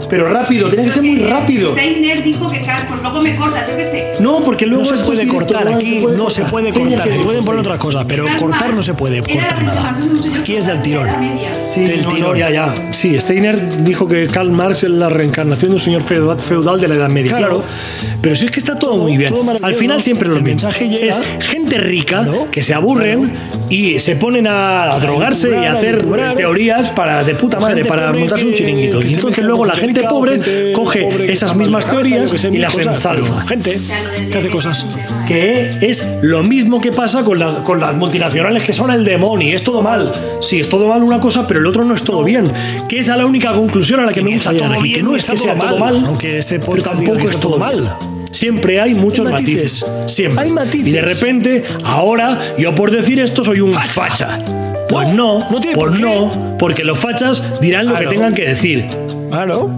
Pero 0.09 0.27
rápido, 0.31 0.71
tiene 0.71 0.85
que 0.85 0.91
ser 0.91 1.03
muy 1.03 1.19
rápido. 1.19 1.73
Steiner 1.73 2.23
dijo 2.23 2.51
que, 2.51 2.61
pues 2.61 3.03
luego 3.03 3.21
me 3.21 3.37
cortas, 3.37 3.69
yo 3.69 3.77
qué 3.77 3.85
sé. 3.85 4.13
No, 4.21 4.41
porque 4.41 4.65
luego 4.65 4.85
No 4.85 4.97
se 4.97 5.05
puede 5.05 5.29
cortar 5.29 5.69
aquí, 5.69 6.07
no 6.17 6.31
se 6.31 6.45
puede 6.47 6.73
cortar. 6.73 7.07
¿qué 7.07 7.19
Le 7.19 7.25
pueden 7.25 7.45
poner 7.45 7.61
otras 7.61 7.79
cosas, 7.79 8.07
pero 8.09 8.25
cortar 8.39 8.75
no 8.75 8.81
se 8.81 8.95
puede 8.95 9.21
cortar 9.21 9.63
nada. 9.63 9.99
Aquí 10.53 10.59
es 10.59 10.67
del 10.67 10.77
de 10.77 10.83
tirón. 10.83 11.09
Sí, 11.67 11.85
del 11.85 12.03
no, 12.03 12.11
no, 12.11 12.15
tirón. 12.15 12.37
ya, 12.37 12.51
ya. 12.51 12.75
Sí, 12.93 13.19
Steiner 13.19 13.83
dijo 13.85 14.07
que 14.07 14.27
Karl 14.27 14.51
Marx 14.51 14.85
es 14.85 14.91
la 14.91 15.09
reencarnación 15.09 15.71
de 15.71 15.75
un 15.77 15.81
señor 15.81 16.03
feudal, 16.03 16.39
feudal 16.39 16.79
de 16.79 16.89
la 16.89 16.97
Edad 16.97 17.09
Media. 17.09 17.35
Claro. 17.35 17.61
Claro. 17.61 18.19
Pero 18.21 18.37
si 18.37 18.45
es 18.45 18.51
que 18.51 18.61
está 18.61 18.79
todo, 18.79 18.99
muy 18.99 19.17
bien. 19.17 19.33
todo. 19.33 19.57
Al 19.63 19.75
final 19.75 20.03
siempre 20.03 20.29
lo 20.29 20.37
El 20.37 20.43
mismo. 20.43 20.69
Es 20.69 21.21
gente 21.41 21.79
rica 21.79 22.23
Claro. 22.25 22.49
que 22.51 22.63
se 22.63 22.75
aburren 22.75 23.33
y 23.71 23.99
se 23.99 24.17
ponen 24.17 24.47
a, 24.47 24.99
drogarse 25.01 25.49
y 25.49 25.53
a 25.53 25.55
elucubrar, 25.55 25.75
a 25.75 25.79
hacer 25.79 25.95
elucubrar. 25.95 26.35
teorías 26.35 26.91
para 26.91 27.25
de 27.25 27.35
puta 27.35 27.59
madre 27.59 27.87
para 27.87 28.13
montarse 28.13 28.45
un 28.45 28.53
chiringuito. 28.53 29.01
que 29.01 29.09
Y 29.09 29.15
entonces 29.15 29.43
luego 29.43 29.65
la 29.65 29.75
gente 29.75 30.03
pobre 30.03 30.33
gente 30.33 30.73
coge 30.75 31.05
pobre 31.05 31.33
esas 31.33 31.57
mismas 31.57 31.87
teorías 31.89 32.45
y 32.45 32.59
las 32.59 32.77
ensalza. 32.79 33.41
Gente 33.47 33.81
que 34.31 34.39
hace 34.39 34.49
cosas. 34.51 34.87
que 35.27 35.79
es 35.81 36.07
lo 36.21 36.43
mismo 36.43 36.79
que 36.79 36.93
pasa 36.93 37.25
con 37.25 37.39
las, 37.39 37.55
con 37.61 37.81
las 37.81 37.95
multinacionales 37.95 38.63
que 38.65 38.75
son 38.75 38.91
el 38.91 39.03
demonio. 39.03 39.57
Es 39.57 39.63
todo 39.63 39.81
mal. 39.81 40.13
Sí, 40.43 40.61
es 40.61 40.69
todo 40.69 40.89
mal 40.89 41.03
una 41.03 41.21
cosa, 41.21 41.47
pero 41.47 41.61
el 41.61 41.67
otro 41.67 41.85
no 41.85 41.95
es 41.95 42.03
todo 42.03 42.23
bien. 42.25 42.51
Que 42.89 42.99
es 42.99 43.09
a 43.09 43.17
la 43.17 43.25
única 43.25 43.53
conclusión 43.53 44.01
a 44.01 44.07
la 44.07 44.13
que 44.13 44.21
me 44.23 44.33
gusta 44.35 44.53
llegar 44.53 44.73
aquí. 44.75 44.93
Que 44.95 45.03
no 45.03 45.17
es 45.17 45.25
que 45.25 45.37
sea 45.37 45.55
todo 45.57 45.79
mal, 45.79 46.05
aunque 46.07 46.39
este 46.39 46.59
pero 46.59 46.83
tampoco 46.83 47.19
es 47.19 47.39
todo 47.41 47.59
mal. 47.59 47.97
Siempre 48.33 48.81
hay 48.81 48.95
muchos 48.95 49.27
Hay 49.27 49.33
matices. 49.35 49.83
matices. 49.89 50.13
Siempre. 50.13 50.45
Hay 50.45 50.51
matices. 50.51 50.87
Y 50.89 50.91
de 50.91 51.03
repente, 51.03 51.63
ahora, 51.85 52.39
yo 52.59 52.75
por 52.75 52.91
decir 52.91 53.21
esto 53.21 53.45
soy 53.45 53.61
un 53.61 53.73
facha. 53.73 54.39
Pues 54.89 55.09
no, 55.09 55.39
no 55.51 55.61
tiene 55.61 55.75
pues 55.77 55.91
por 55.91 56.01
no, 56.01 56.57
porque 56.59 56.83
los 56.85 56.99
fachas 56.99 57.61
dirán 57.61 57.87
lo 57.87 57.93
Claro. 57.93 58.09
que 58.11 58.15
tengan 58.17 58.35
que 58.35 58.49
decir. 58.49 58.87
Claro. 59.31 59.71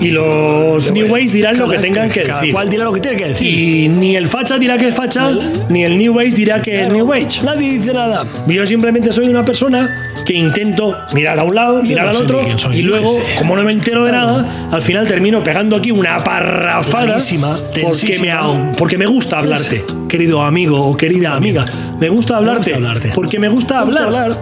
Y 0.00 0.10
los 0.12 0.92
New 0.92 1.08
Ways 1.12 1.32
dirán 1.32 1.58
lo 1.58 1.68
que 1.68 1.78
tengan 1.78 2.08
que 2.08 2.22
cada 2.22 2.40
decir. 2.40 2.52
cual 2.54 2.68
dirá 2.68 2.84
lo 2.84 2.92
que 2.92 3.00
tiene 3.00 3.16
que 3.16 3.24
decir. 3.30 3.46
Y 3.48 3.88
ni 3.88 4.14
el 4.16 4.28
facha 4.28 4.56
dirá 4.58 4.76
que 4.78 4.88
es 4.88 4.94
facha, 4.94 5.30
ni 5.68 5.84
el 5.84 5.98
New 5.98 6.18
Age 6.20 6.30
dirá 6.30 6.62
que 6.62 6.82
es 6.82 6.92
New 6.92 7.12
Age. 7.12 7.42
Nadie 7.44 7.72
dice 7.72 7.92
nada. 7.92 8.24
Yo 8.46 8.64
simplemente 8.64 9.10
soy 9.10 9.26
una 9.28 9.44
persona 9.44 10.04
que 10.24 10.34
intento 10.34 10.96
mirar 11.14 11.38
a 11.40 11.42
un 11.44 11.54
lado, 11.54 11.82
mirar 11.82 12.04
no 12.06 12.10
al 12.10 12.16
sé 12.18 12.22
otro, 12.22 12.38
ni 12.40 12.44
quién 12.46 12.58
soy, 12.58 12.76
y 12.78 12.82
yo 12.82 12.88
luego, 12.90 13.16
qué 13.16 13.24
sé. 13.24 13.36
como 13.38 13.56
no 13.56 13.62
me 13.64 13.72
entero 13.72 14.04
de 14.04 14.12
nada, 14.12 14.68
al 14.70 14.82
final 14.82 15.06
termino 15.08 15.42
pegando 15.42 15.74
aquí 15.74 15.90
una 15.90 16.18
parrafada 16.18 17.06
Larguísima, 17.06 17.54
porque 17.56 17.80
tensísima. 17.80 18.54
me, 18.54 18.74
porque 18.76 18.98
me 18.98 19.06
gusta 19.06 19.38
hablarte, 19.38 19.82
querido 20.08 20.42
amigo 20.42 20.84
o 20.86 20.96
querida 20.96 21.34
amiga. 21.34 21.64
Me 21.98 22.08
gusta 22.08 22.36
hablarte, 22.36 22.74
hablarte. 22.74 23.10
porque 23.14 23.38
me 23.38 23.48
gusta 23.48 23.80
Me 23.80 23.86
gusta 23.86 24.04
hablar. 24.04 24.32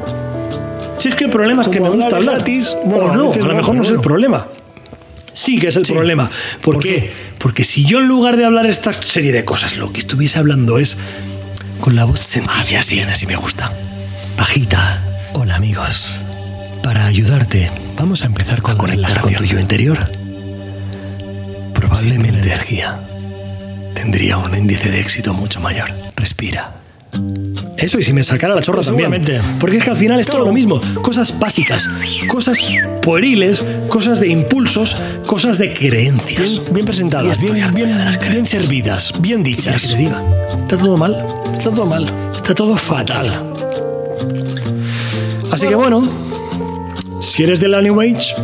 Si 0.98 1.09
es 1.09 1.14
que 1.14 1.24
el 1.24 1.30
problema 1.30 1.62
es 1.62 1.68
que 1.68 1.78
me 1.80 1.88
Como 1.88 2.00
gusta 2.02 2.16
hablar 2.16 2.34
hablar. 2.36 2.44
gratis, 2.46 2.76
bueno, 2.84 3.04
o 3.04 3.11
a 3.12 3.16
no, 3.16 3.28
veces 3.28 3.42
a 3.44 3.46
lo 3.46 3.52
no, 3.52 3.57
mejor 3.59 3.72
pero 3.72 3.76
no 3.76 3.82
es 3.82 3.88
el 3.88 3.96
bueno. 3.96 4.02
problema. 4.09 4.46
Sí 5.47 5.61
que 5.61 5.68
es 5.68 5.76
el 5.76 5.84
problema. 5.84 6.28
¿Por, 6.61 6.74
¿Por 6.74 6.82
qué? 6.82 6.94
qué? 6.97 7.12
Porque 7.38 7.62
si 7.62 7.84
yo 7.84 8.01
en 8.01 8.09
lugar 8.09 8.36
de 8.36 8.44
hablar 8.44 8.66
esta 8.66 8.92
serie 8.92 9.30
de 9.30 9.44
cosas, 9.44 9.76
lo 9.76 9.92
que 9.92 10.01
estuviese 10.01 10.40
hablando 10.40 10.76
es 10.76 10.97
con 11.80 11.94
la 11.94 12.05
voz 12.05 12.18
sencilla, 12.18 12.80
así, 12.80 12.99
así 13.01 13.26
me 13.28 13.36
gusta. 13.36 13.72
Bajita. 14.36 15.01
Hola 15.34 15.55
amigos. 15.55 16.16
Para 16.82 17.07
ayudarte, 17.07 17.70
vamos 17.97 18.24
a 18.24 18.26
empezar 18.26 18.61
con 18.61 18.72
la 18.72 18.78
Conectar 18.78 19.20
con 19.20 19.34
tu 19.34 19.44
yo 19.44 19.61
interior. 19.61 20.11
Probablemente 21.74 22.49
energía. 22.49 22.99
tendría 23.94 24.38
un 24.38 24.53
índice 24.53 24.90
de 24.90 24.99
éxito 24.99 25.32
mucho 25.32 25.61
mayor. 25.61 25.94
Respira. 26.16 26.74
Eso 27.76 27.98
y 27.98 28.02
si 28.02 28.12
me 28.12 28.22
sacara 28.22 28.54
la 28.54 28.62
chorra 28.62 28.78
Pues 28.78 28.86
también. 28.86 29.22
Porque 29.61 29.76
es 29.76 29.84
que 29.84 29.90
al 29.90 29.96
final 29.96 30.18
es 30.18 30.26
todo 30.26 30.44
lo 30.44 30.52
mismo. 30.52 30.80
Cosas 31.02 31.38
básicas, 31.38 31.88
cosas 32.28 32.59
pueriles, 33.02 33.64
cosas 33.88 34.20
de 34.20 34.28
impulsos, 34.28 34.96
cosas 35.26 35.59
de 35.59 35.72
creencias. 35.72 36.61
Bien, 36.61 36.74
bien 36.74 36.86
presentadas, 36.86 37.38
bien, 37.38 37.54
bien, 37.74 38.46
servidas, 38.46 39.12
bien 39.20 39.42
¿Quieres 39.42 39.64
dichas. 39.64 39.82
que 39.82 39.88
te 39.88 39.96
diga? 39.96 40.22
Está 40.61 40.76
todo 40.76 40.96
mal. 40.96 41.26
Está 41.57 41.70
todo 41.70 41.86
mal. 41.86 42.11
Está 42.34 42.54
todo 42.54 42.76
fatal. 42.76 43.52
Así 45.50 45.66
que 45.66 45.74
bueno, 45.74 46.02
si 47.20 47.44
eres 47.44 47.61
de 47.61 47.68
la 47.68 47.80
New 47.80 48.00
Age, 48.00 48.34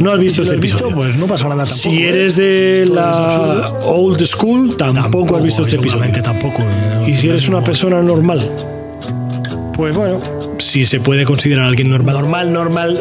no 0.00 0.12
has 0.12 0.18
visto 0.18 0.42
Si 0.42 0.48
este 0.48 0.60
visto, 0.60 0.78
episodio. 0.78 0.96
pues 0.96 1.16
no 1.16 1.26
pasa 1.26 1.44
nada 1.48 1.64
tampoco. 1.64 1.76
si 1.78 2.02
¿eh? 2.02 2.08
eres 2.08 2.36
de 2.36 2.86
la 2.92 3.68
old 3.84 4.20
school, 4.24 4.76
tampoco, 4.76 5.36
has 5.36 5.42
visto 5.44 5.62
este 5.62 5.76
episodio. 5.76 6.10
tampoco. 6.22 6.62
¿eh? 6.62 7.04
Y 7.08 7.14
si 7.14 7.28
eres 7.28 7.48
una 7.48 7.62
persona 7.62 8.00
normal, 8.02 8.50
Pues 9.76 9.94
bueno, 9.96 10.20
si 10.58 10.84
se 10.86 11.00
puede 11.00 11.24
considerar 11.24 11.66
alguien 11.66 11.90
normal, 11.90 12.14
normal, 12.14 12.52
normal, 12.52 13.00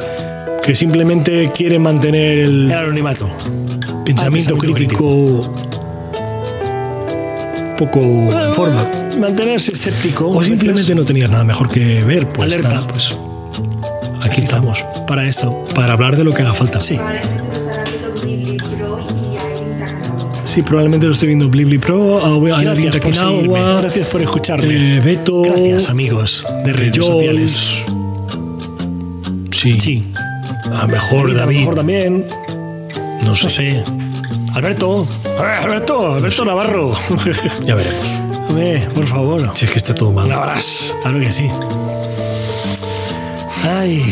que 0.65 0.73
simplemente 0.75 1.51
quiere 1.55 1.77
mantener 1.79 2.39
el 2.39 2.71
el 2.71 2.71
anonimato. 2.71 3.27
pensamiento 4.05 4.55
pensamiento 4.55 4.57
crítico 4.57 5.53
poco 7.77 7.99
en 8.01 8.53
forma. 8.53 8.87
Mantenerse 9.19 9.73
escéptico. 9.73 10.29
O 10.29 10.43
simplemente 10.43 10.95
no 10.95 11.03
tenías 11.03 11.29
nada 11.29 11.43
mejor 11.43 11.69
que 11.69 12.03
ver, 12.03 12.27
pues 12.29 12.51
Alerta. 12.53 12.73
nada, 12.73 12.87
pues 12.87 13.17
aquí 14.23 14.41
estamos 14.41 14.85
para 15.07 15.25
esto, 15.27 15.63
para 15.75 15.93
hablar 15.93 16.15
de 16.17 16.23
lo 16.23 16.33
que 16.33 16.41
haga 16.41 16.53
falta. 16.53 16.79
Sí, 16.81 16.95
Probablemente 17.01 17.47
lo 17.47 17.53
estará 17.63 17.83
viendo 17.83 18.19
Blibli 18.21 18.57
Pro 18.59 18.99
y 18.99 19.37
hay 19.37 19.79
Takanawa. 19.79 20.45
sí, 20.45 20.61
probablemente 20.61 21.05
lo 21.07 21.13
estoy 21.13 21.27
viendo 21.29 21.49
Blibli 21.49 21.77
Pro, 21.79 22.19
a- 22.19 22.27
a- 22.27 22.59
a 22.59 22.61
Gracias 22.63 22.97
por 22.97 23.15
seguirme, 23.15 23.59
gracias 23.81 24.07
por 24.09 24.21
escucharme. 24.21 24.97
eh, 24.97 24.99
Beto, 24.99 25.41
Gracias, 25.41 25.89
amigos 25.89 26.45
de 26.63 26.73
redes 26.73 26.95
sociales. 27.05 27.85
Sí, 29.51 29.79
Sí. 29.79 30.03
a 30.73 30.85
mejor 30.87 31.29
A 31.29 31.33
lo 31.33 31.39
David, 31.39 31.57
mejor 31.59 31.75
también. 31.75 32.25
no 33.25 33.33
sé, 33.35 33.43
No 33.45 33.49
sé. 33.49 33.83
Alberto. 34.53 35.07
Ah, 35.39 35.61
Alberto. 35.63 36.13
Alberto 36.13 36.45
Navarro. 36.45 36.91
ya 37.65 37.73
veremos. 37.75 38.05
Hombre, 38.49 38.87
por 38.93 39.07
favor. 39.07 39.49
Si 39.55 39.65
es 39.65 39.71
que 39.71 39.77
está 39.79 39.95
todo 39.95 40.11
mal. 40.11 40.25
Un 40.27 40.33
abrazo. 40.33 40.93
Claro 41.01 41.19
que 41.19 41.31
sí. 41.31 41.47
Ay. 43.63 44.03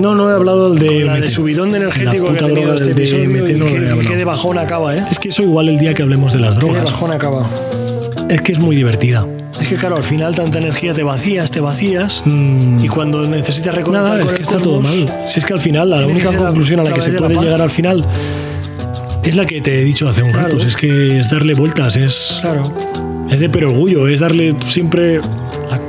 No, 0.00 0.14
no 0.14 0.30
he 0.30 0.34
hablado 0.34 0.74
del 0.74 1.06
La 1.06 1.14
DMT. 1.14 1.22
de 1.24 1.28
subidón 1.30 1.70
de 1.70 1.78
energético 1.78 2.26
La 2.26 2.32
que 2.32 2.38
puta 2.38 2.46
tenido 2.46 2.60
droga 2.62 2.74
este 2.76 2.90
episodio. 2.92 3.48
Y 3.48 3.54
no 3.58 3.66
he 3.66 4.16
de 4.16 4.24
bajón 4.24 4.58
acaba, 4.58 4.94
¿eh? 4.96 5.04
Es 5.10 5.18
que 5.18 5.28
eso 5.28 5.42
igual 5.42 5.68
el 5.68 5.78
día 5.78 5.94
que 5.94 6.02
hablemos 6.02 6.32
de 6.32 6.40
las 6.40 6.50
Qué 6.58 6.66
de 6.66 6.72
drogas. 6.72 6.84
bajón 6.84 7.12
acaba. 7.12 7.46
Es 8.28 8.42
que 8.42 8.52
es 8.52 8.60
muy 8.60 8.76
divertida. 8.76 9.26
Es 9.60 9.66
que 9.68 9.74
claro, 9.74 9.96
al 9.96 10.02
final 10.04 10.34
tanta 10.36 10.58
energía 10.58 10.92
te 10.94 11.02
vacías, 11.02 11.50
te 11.50 11.60
vacías. 11.60 12.22
Mm. 12.24 12.84
Y 12.84 12.88
cuando 12.88 13.26
necesitas 13.28 13.74
reconectar 13.74 14.12
Nada, 14.12 14.24
con 14.24 14.26
es 14.26 14.32
el 14.32 14.36
que 14.36 14.42
está 14.42 14.58
todo 14.58 14.80
mal. 14.80 15.12
Si 15.26 15.40
es 15.40 15.44
que 15.46 15.52
al 15.52 15.60
final, 15.60 15.90
la 15.90 15.98
que 15.98 16.04
única 16.04 16.32
conclusión 16.36 16.80
a 16.80 16.84
la 16.84 16.92
que 16.92 17.00
se 17.00 17.10
de 17.10 17.20
la 17.20 17.26
puede 17.26 17.40
llegar 17.40 17.60
al 17.62 17.70
final 17.70 18.04
es 19.24 19.34
la 19.34 19.44
que 19.46 19.60
te 19.60 19.80
he 19.80 19.84
dicho 19.84 20.08
hace 20.08 20.22
un 20.22 20.30
Claro. 20.30 20.48
rato. 20.56 20.64
Es 20.66 20.76
que 20.76 21.18
es 21.18 21.30
darle 21.30 21.54
vueltas, 21.54 21.96
es, 21.96 22.38
Claro. 22.40 22.72
es 23.30 23.40
de 23.40 23.48
perorgullo, 23.48 24.06
es 24.06 24.20
darle 24.20 24.54
siempre 24.66 25.16
La 25.18 25.26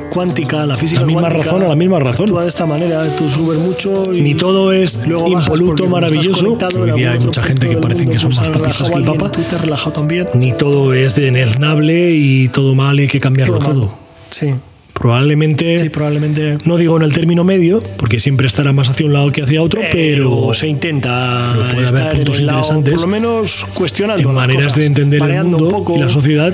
cuántica, 0.10 0.66
la 0.66 0.76
física 0.76 1.01
la 1.01 1.07
misma 1.07 1.22
cuántica, 1.22 1.43
razón 1.43 1.64
a 1.64 1.68
la 1.68 1.76
misma 1.76 1.99
razón. 1.99 2.26
Actúa 2.26 2.41
de 2.41 2.47
esta 2.47 2.66
manera, 2.66 3.16
tú 3.16 3.30
subes 3.30 3.57
mucho 3.57 4.03
y 4.14 4.22
Ni 4.22 4.36
todo 4.36 4.72
es 4.74 5.05
luego 5.07 5.28
impoluto, 5.28 5.88
maravilloso. 5.88 6.57
en 6.60 6.78
Hoy 6.82 6.91
día 6.91 7.12
hay 7.12 7.20
mucha 7.20 7.43
gente 7.43 7.70
que 7.70 7.78
parece 7.78 8.07
que 8.07 8.20
son 8.20 8.32
pues 8.32 8.39
más 8.39 8.49
papistas 8.49 8.88
relajado 8.88 8.91
que 8.91 8.97
el 8.97 9.05
Papa. 9.05 9.32
Tú 9.32 9.41
te 9.41 9.55
has 9.55 9.62
relajado 9.62 9.91
también. 9.91 10.28
Ni 10.34 10.51
todo 10.53 10.93
es 10.93 11.16
denernable 11.16 12.12
y 12.12 12.47
todo 12.49 12.76
mal 12.76 12.99
y 12.99 13.03
hay 13.03 13.07
que 13.07 13.20
cambiarlo 13.20 13.60
todo. 13.60 13.93
Sí. 14.32 14.53
Probablemente, 14.93 15.80
Sí, 15.80 15.89
probablemente. 15.89 16.57
no 16.66 16.76
digo 16.76 16.97
en 16.97 17.03
el 17.03 17.14
término 17.14 17.45
medio, 17.45 17.82
porque 17.95 18.20
siempre 18.20 18.47
estará 18.47 18.74
más 18.74 18.89
hacia 18.89 19.05
un 19.05 19.14
lado 19.14 19.32
que 19.32 19.41
hacia 19.43 19.64
otro, 19.64 19.80
pero, 19.89 20.53
se 20.53 20.68
intenta 20.68 21.53
pero 21.53 21.64
puede 21.64 21.72
haber 21.72 21.86
estar 21.86 22.12
en 22.12 22.18
puntos 22.18 22.41
lado, 22.41 22.57
interesantes 22.57 22.93
por 22.95 23.01
lo 23.03 23.07
menos 23.07 23.66
cuestionando 23.74 24.28
en 24.30 24.36
maneras 24.36 24.66
cosas, 24.66 24.80
de 24.80 24.86
entender 24.88 25.22
el 25.24 25.43
mundo 25.43 25.57
un 25.57 25.70
poco, 25.70 25.95
y 25.95 25.99
la 25.99 26.10
sociedad, 26.10 26.53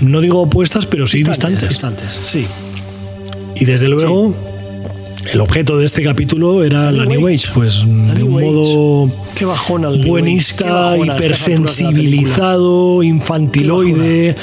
no 0.00 0.20
digo 0.20 0.42
opuestas, 0.42 0.86
pero 0.86 1.08
sí 1.08 1.24
distantes. 1.24 1.68
distantes, 1.68 2.20
sí. 2.22 2.46
Y 3.58 3.64
desde 3.64 3.88
luego, 3.88 4.34
el 5.32 5.40
objeto 5.40 5.76
de 5.78 5.86
este 5.86 6.02
capítulo 6.02 6.62
era 6.64 6.92
la 6.92 7.04
New 7.06 7.26
Age, 7.26 7.48
pues 7.54 7.80
de 7.84 7.86
New 7.86 8.26
un 8.28 8.36
Age. 8.38 8.46
modo 8.46 9.10
Qué 9.34 9.46
qué 9.46 10.08
buenista, 10.08 10.96
la 10.96 10.96
hipersensibilizado, 11.16 13.02
infantiloide, 13.02 14.34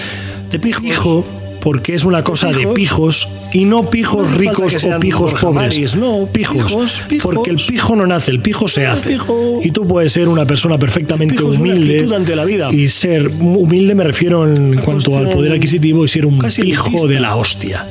De 0.51 0.59
pijos. 0.59 0.81
pijo, 0.83 1.25
porque 1.61 1.95
es 1.95 2.03
una 2.05 2.23
cosa 2.23 2.51
de 2.51 2.67
pijos. 2.67 3.27
y 3.53 3.65
no 3.65 3.89
pijos 3.89 4.29
No 4.31 4.37
ricos 4.37 4.83
o 4.83 4.99
pijos 4.99 5.33
pobres. 5.35 5.53
Maris, 5.53 5.95
no, 5.95 6.25
pijos, 6.25 6.63
pijos, 6.65 7.03
pijos. 7.07 7.23
porque 7.35 7.51
el 7.51 7.57
pijo 7.57 7.95
no 7.95 8.05
nace, 8.07 8.31
el 8.31 8.41
pijo 8.41 8.67
se 8.67 8.85
hace. 8.87 9.09
pijo- 9.13 9.59
Y 9.63 9.69
tú 9.71 9.85
puedes 9.87 10.11
ser 10.11 10.27
una 10.27 10.45
persona 10.45 10.77
perfectamente 10.79 11.41
humilde 11.43 12.07
ante 12.15 12.35
la 12.35 12.45
vida. 12.45 12.69
y 12.73 12.87
ser 12.89 13.27
humilde 13.27 13.93
me 13.95 14.03
refiero 14.03 14.45
en 14.51 14.75
cuanto 14.81 15.15
al 15.17 15.29
poder 15.29 15.53
adquisitivo 15.53 16.03
y 16.03 16.07
ser 16.07 16.25
un 16.25 16.39
pijo 16.39 17.07
de 17.07 17.19
la 17.19 17.35
hostia. 17.35 17.85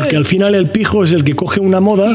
Porque 0.00 0.16
al 0.16 0.24
final 0.24 0.54
el 0.54 0.68
pijo 0.68 1.04
es 1.04 1.12
el 1.12 1.24
que 1.24 1.34
coge 1.34 1.58
una 1.60 1.80
moda, 1.80 2.14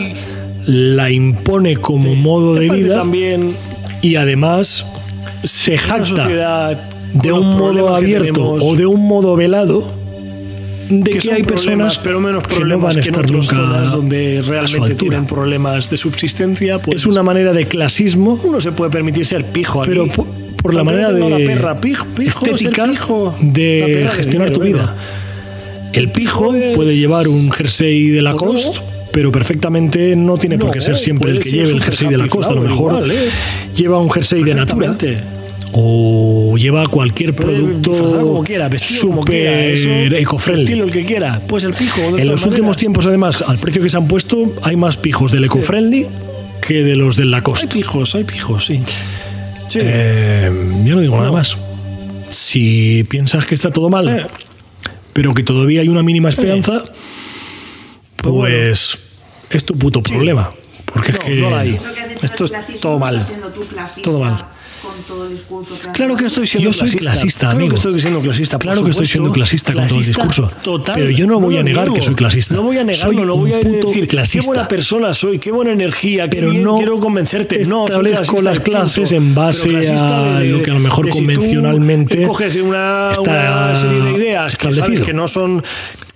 la 0.65 1.09
impone 1.09 1.77
como 1.77 2.15
modo 2.15 2.53
de 2.53 2.69
vida 2.69 2.95
también 2.95 3.55
y 4.01 4.15
además 4.15 4.85
se 5.43 5.77
jacta 5.77 6.79
de 7.13 7.31
un 7.31 7.57
modo 7.57 7.87
que 7.97 8.03
abierto 8.03 8.51
o 8.51 8.75
de 8.75 8.85
un 8.85 9.07
modo 9.07 9.35
velado 9.35 9.99
de 10.89 11.11
que, 11.11 11.31
hay 11.31 11.43
personas 11.43 11.97
pero 11.97 12.19
menos 12.19 12.43
que 12.43 12.63
no 12.63 12.79
van 12.79 12.91
a 12.91 12.93
que 12.93 12.99
en 12.99 13.15
estar 13.15 13.25
otras 13.25 13.31
nunca 13.31 13.55
zonas 13.55 13.91
donde 13.93 14.43
realmente 14.45 14.95
tienen 14.95 15.25
problemas 15.25 15.89
de 15.89 15.97
subsistencia 15.97 16.79
pues 16.79 16.97
Es 16.97 17.05
una 17.05 17.23
manera 17.23 17.53
de 17.53 17.65
clasismo, 17.65 18.39
uno 18.43 18.61
se 18.61 18.71
puede 18.73 18.91
permitir 18.91 19.25
ser 19.25 19.45
pijo 19.45 19.81
aquí. 19.81 19.89
pero 19.89 20.07
por, 20.07 20.27
por 20.61 20.73
la 20.73 20.83
manera 20.83 21.11
de 21.11 21.21
una 21.21 21.37
perra, 21.37 21.79
pijo, 21.79 22.05
estética 22.19 22.87
pijo, 22.87 23.35
de 23.41 24.09
gestionar 24.13 24.51
tu 24.51 24.61
dinero, 24.61 24.83
vida. 24.83 24.95
El 25.93 26.09
pijo 26.11 26.53
Puede- 26.73 26.95
llevar 26.97 27.27
un 27.27 27.51
jersey 27.51 28.09
de 28.09 28.21
Lacoste, 28.21 28.79
pero 29.11 29.31
perfectamente 29.31 30.15
no 30.15 30.37
tiene 30.37 30.57
por 30.57 30.71
qué 30.71 30.79
ser 30.81 30.97
siempre 30.97 31.31
el 31.31 31.39
que 31.39 31.49
lleve 31.51 31.69
el 31.71 31.81
jersey 31.83 32.07
de 32.09 32.17
Lacoste. 32.17 32.51
A 32.53 32.55
lo 32.55 32.61
mejor 32.61 33.03
¿eh? 33.11 33.29
lleva 33.75 33.97
un 33.99 34.09
jersey 34.09 34.43
de 34.43 34.55
Natura 34.55 34.95
o 35.73 36.55
lleva 36.57 36.85
cualquier 36.87 37.33
producto 37.33 37.91
como 37.91 38.43
quiera, 38.43 38.69
super 38.77 39.77
su 39.77 39.89
eco-friendly. 40.15 40.63
estilo 40.65 40.85
el 40.85 40.91
que 40.91 41.05
quiera. 41.05 41.41
Pues 41.47 41.63
el 41.63 41.73
pijo. 41.73 42.01
de 42.15 42.21
En 42.21 42.27
los 42.27 42.45
últimos 42.45 42.75
tiempos, 42.77 43.05
además, 43.07 43.41
al 43.45 43.57
precio 43.57 43.81
que 43.81 43.89
se 43.89 43.97
han 43.97 44.07
puesto, 44.07 44.53
hay 44.63 44.75
más 44.75 44.97
pijos 44.97 45.31
del 45.31 45.45
eco-friendly 45.45 46.07
que 46.65 46.83
de 46.83 46.95
los 46.95 47.15
del 47.15 47.27
Hay 47.27 47.31
Lacoste. 47.31 47.67
pijos, 47.67 48.15
hay 48.15 48.23
pijos, 48.23 48.65
sí. 48.65 48.81
Sí. 49.67 49.79
Eh, 49.81 50.51
yo 50.85 50.95
no 50.95 51.01
digo 51.01 51.17
nada 51.17 51.31
más. 51.31 51.57
Si 52.29 53.03
piensas 53.09 53.45
que 53.45 53.55
está 53.55 53.71
todo 53.71 53.89
mal, 53.89 54.07
Eh. 54.09 54.25
Pero 55.13 55.33
que 55.33 55.43
todavía 55.43 55.81
hay 55.81 55.89
una 55.89 56.03
mínima 56.03 56.29
esperanza, 56.29 56.83
pues 58.17 58.97
es 59.49 59.63
tu 59.65 59.77
puto 59.77 60.01
problema. 60.03 60.49
Porque 60.85 61.11
es 61.11 61.19
No, 61.19 61.25
que. 61.25 61.35
no 61.35 61.49
la 61.49 61.59
hay. 61.61 61.75
Eso 61.75 61.93
que 61.93 61.99
has 62.01 62.09
dicho 62.09 62.25
Esto 62.25 62.45
es 62.45 62.79
todo 62.81 62.99
mal. 62.99 63.15
estás 63.15 63.27
siendo 63.27 63.47
tú 63.49 63.61
clasista 63.61 64.09
Todo 64.09 64.19
mal. 64.19 64.45
Con 64.81 65.03
todo 65.07 65.27
el 65.27 65.33
discurso 65.33 65.75
que 65.79 65.89
has 65.89 65.95
Claro 65.95 66.15
que 66.15 66.25
estoy 66.25 66.47
siendo 66.47 66.69
Yo 66.69 66.73
soy 66.73 66.89
clasista, 66.91 67.39
claro 67.41 67.55
amigo. 67.55 67.69
que 67.71 67.75
estoy 67.77 68.01
siendo 68.01 68.21
clasista. 68.21 68.57
Claro 68.57 68.83
que 68.83 68.89
estoy 68.89 69.05
supuesto. 69.05 69.11
siendo 69.13 69.31
clasista 69.31 69.73
con 69.73 69.87
todo 69.87 69.99
el 69.99 70.03
Clasista 70.05 70.23
discurso. 70.25 70.55
Total. 70.63 70.95
Pero 70.95 71.09
yo 71.11 71.27
no 71.27 71.39
voy 71.39 71.55
a 71.55 71.59
lo 71.59 71.63
negar 71.65 71.83
niego. 71.83 71.95
que 71.95 72.01
soy 72.01 72.15
clasista. 72.15 72.55
No 72.55 72.63
voy 72.63 72.77
a 72.77 72.83
negarlo, 72.83 73.13
Soy 73.13 73.25
no 73.25 73.33
un 73.35 73.39
voy 73.41 73.53
a 73.53 73.59
puto 73.59 73.87
decir 73.87 74.07
clasista. 74.07 74.41
qué 74.41 74.47
buena 74.47 74.67
persona 74.67 75.13
soy, 75.13 75.39
qué 75.39 75.51
buena 75.51 75.71
energía, 75.71 76.29
qué 76.29 76.37
Pero 76.37 76.49
bien 76.51 76.63
no 76.63 76.77
quiero 76.77 76.95
convencerte. 76.97 77.63
No, 77.65 77.85
establezco 77.85 78.35
clasista 78.37 78.49
las 78.49 78.59
clases 78.59 79.11
en 79.11 79.35
base 79.35 79.69
clasista 79.69 80.37
a 80.37 80.39
lo 80.41 80.63
que 80.63 80.71
a 80.71 80.73
lo 80.73 80.79
mejor 80.79 81.05
si 81.11 81.19
convencionalmente 81.19 82.23
coges 82.27 82.55
una, 82.57 83.09
está 83.11 83.21
una 83.21 83.75
serie 83.75 83.99
de 84.01 84.11
ideas 84.13 84.55
que, 84.55 84.61
sabes 84.63 84.77
establecido. 84.77 85.05
que 85.05 85.13
no 85.13 85.27
son 85.27 85.63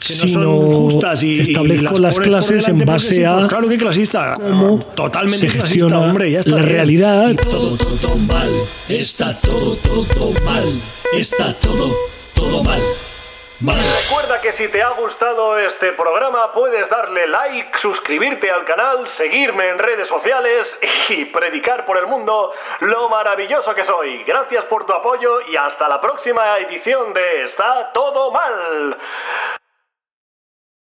que 0.07 0.13
no 0.13 0.27
Sino 0.27 0.43
son 0.43 0.71
justas 0.73 1.23
y, 1.23 1.27
y 1.35 1.41
establezco 1.41 1.99
las 1.99 2.15
pones 2.15 2.15
por 2.15 2.23
clases 2.23 2.67
en 2.67 2.79
base 2.79 3.15
sí, 3.15 3.21
pues 3.21 3.43
a 3.43 3.47
claro 3.47 3.67
que 3.67 3.77
clasista 3.77 4.33
cómo 4.35 4.79
totalmente 4.95 5.37
se 5.37 5.47
clasista, 5.47 5.67
gestiona 5.67 5.99
hombre, 5.99 6.31
ya 6.31 6.39
está 6.39 6.51
la 6.51 6.61
bien. 6.61 6.69
realidad 6.69 7.35
todo, 7.35 7.77
todo 7.77 8.15
mal, 8.15 8.49
está 8.89 9.39
todo, 9.39 9.75
todo 9.75 10.31
mal, 10.43 10.65
está 11.13 11.53
todo, 11.53 11.95
todo 12.33 12.63
mal. 12.63 12.81
Mal. 13.61 13.79
Recuerda 13.79 14.41
que 14.41 14.51
si 14.51 14.67
te 14.67 14.83
ha 14.83 14.89
gustado 14.89 15.57
este 15.57 15.93
programa 15.93 16.51
puedes 16.51 16.89
darle 16.89 17.25
like, 17.25 17.77
suscribirte 17.77 18.51
al 18.51 18.65
canal, 18.65 19.07
seguirme 19.07 19.69
en 19.69 19.79
redes 19.79 20.09
sociales 20.09 20.77
y 21.09 21.23
predicar 21.23 21.85
por 21.85 21.97
el 21.97 22.05
mundo 22.05 22.51
lo 22.81 23.07
maravilloso 23.07 23.73
que 23.73 23.85
soy. 23.85 24.23
Gracias 24.25 24.65
por 24.65 24.85
tu 24.85 24.91
apoyo 24.91 25.39
y 25.49 25.55
hasta 25.55 25.87
la 25.87 26.01
próxima 26.01 26.59
edición 26.59 27.13
de 27.13 27.43
Está 27.43 27.91
todo 27.93 28.29
mal. 28.31 28.97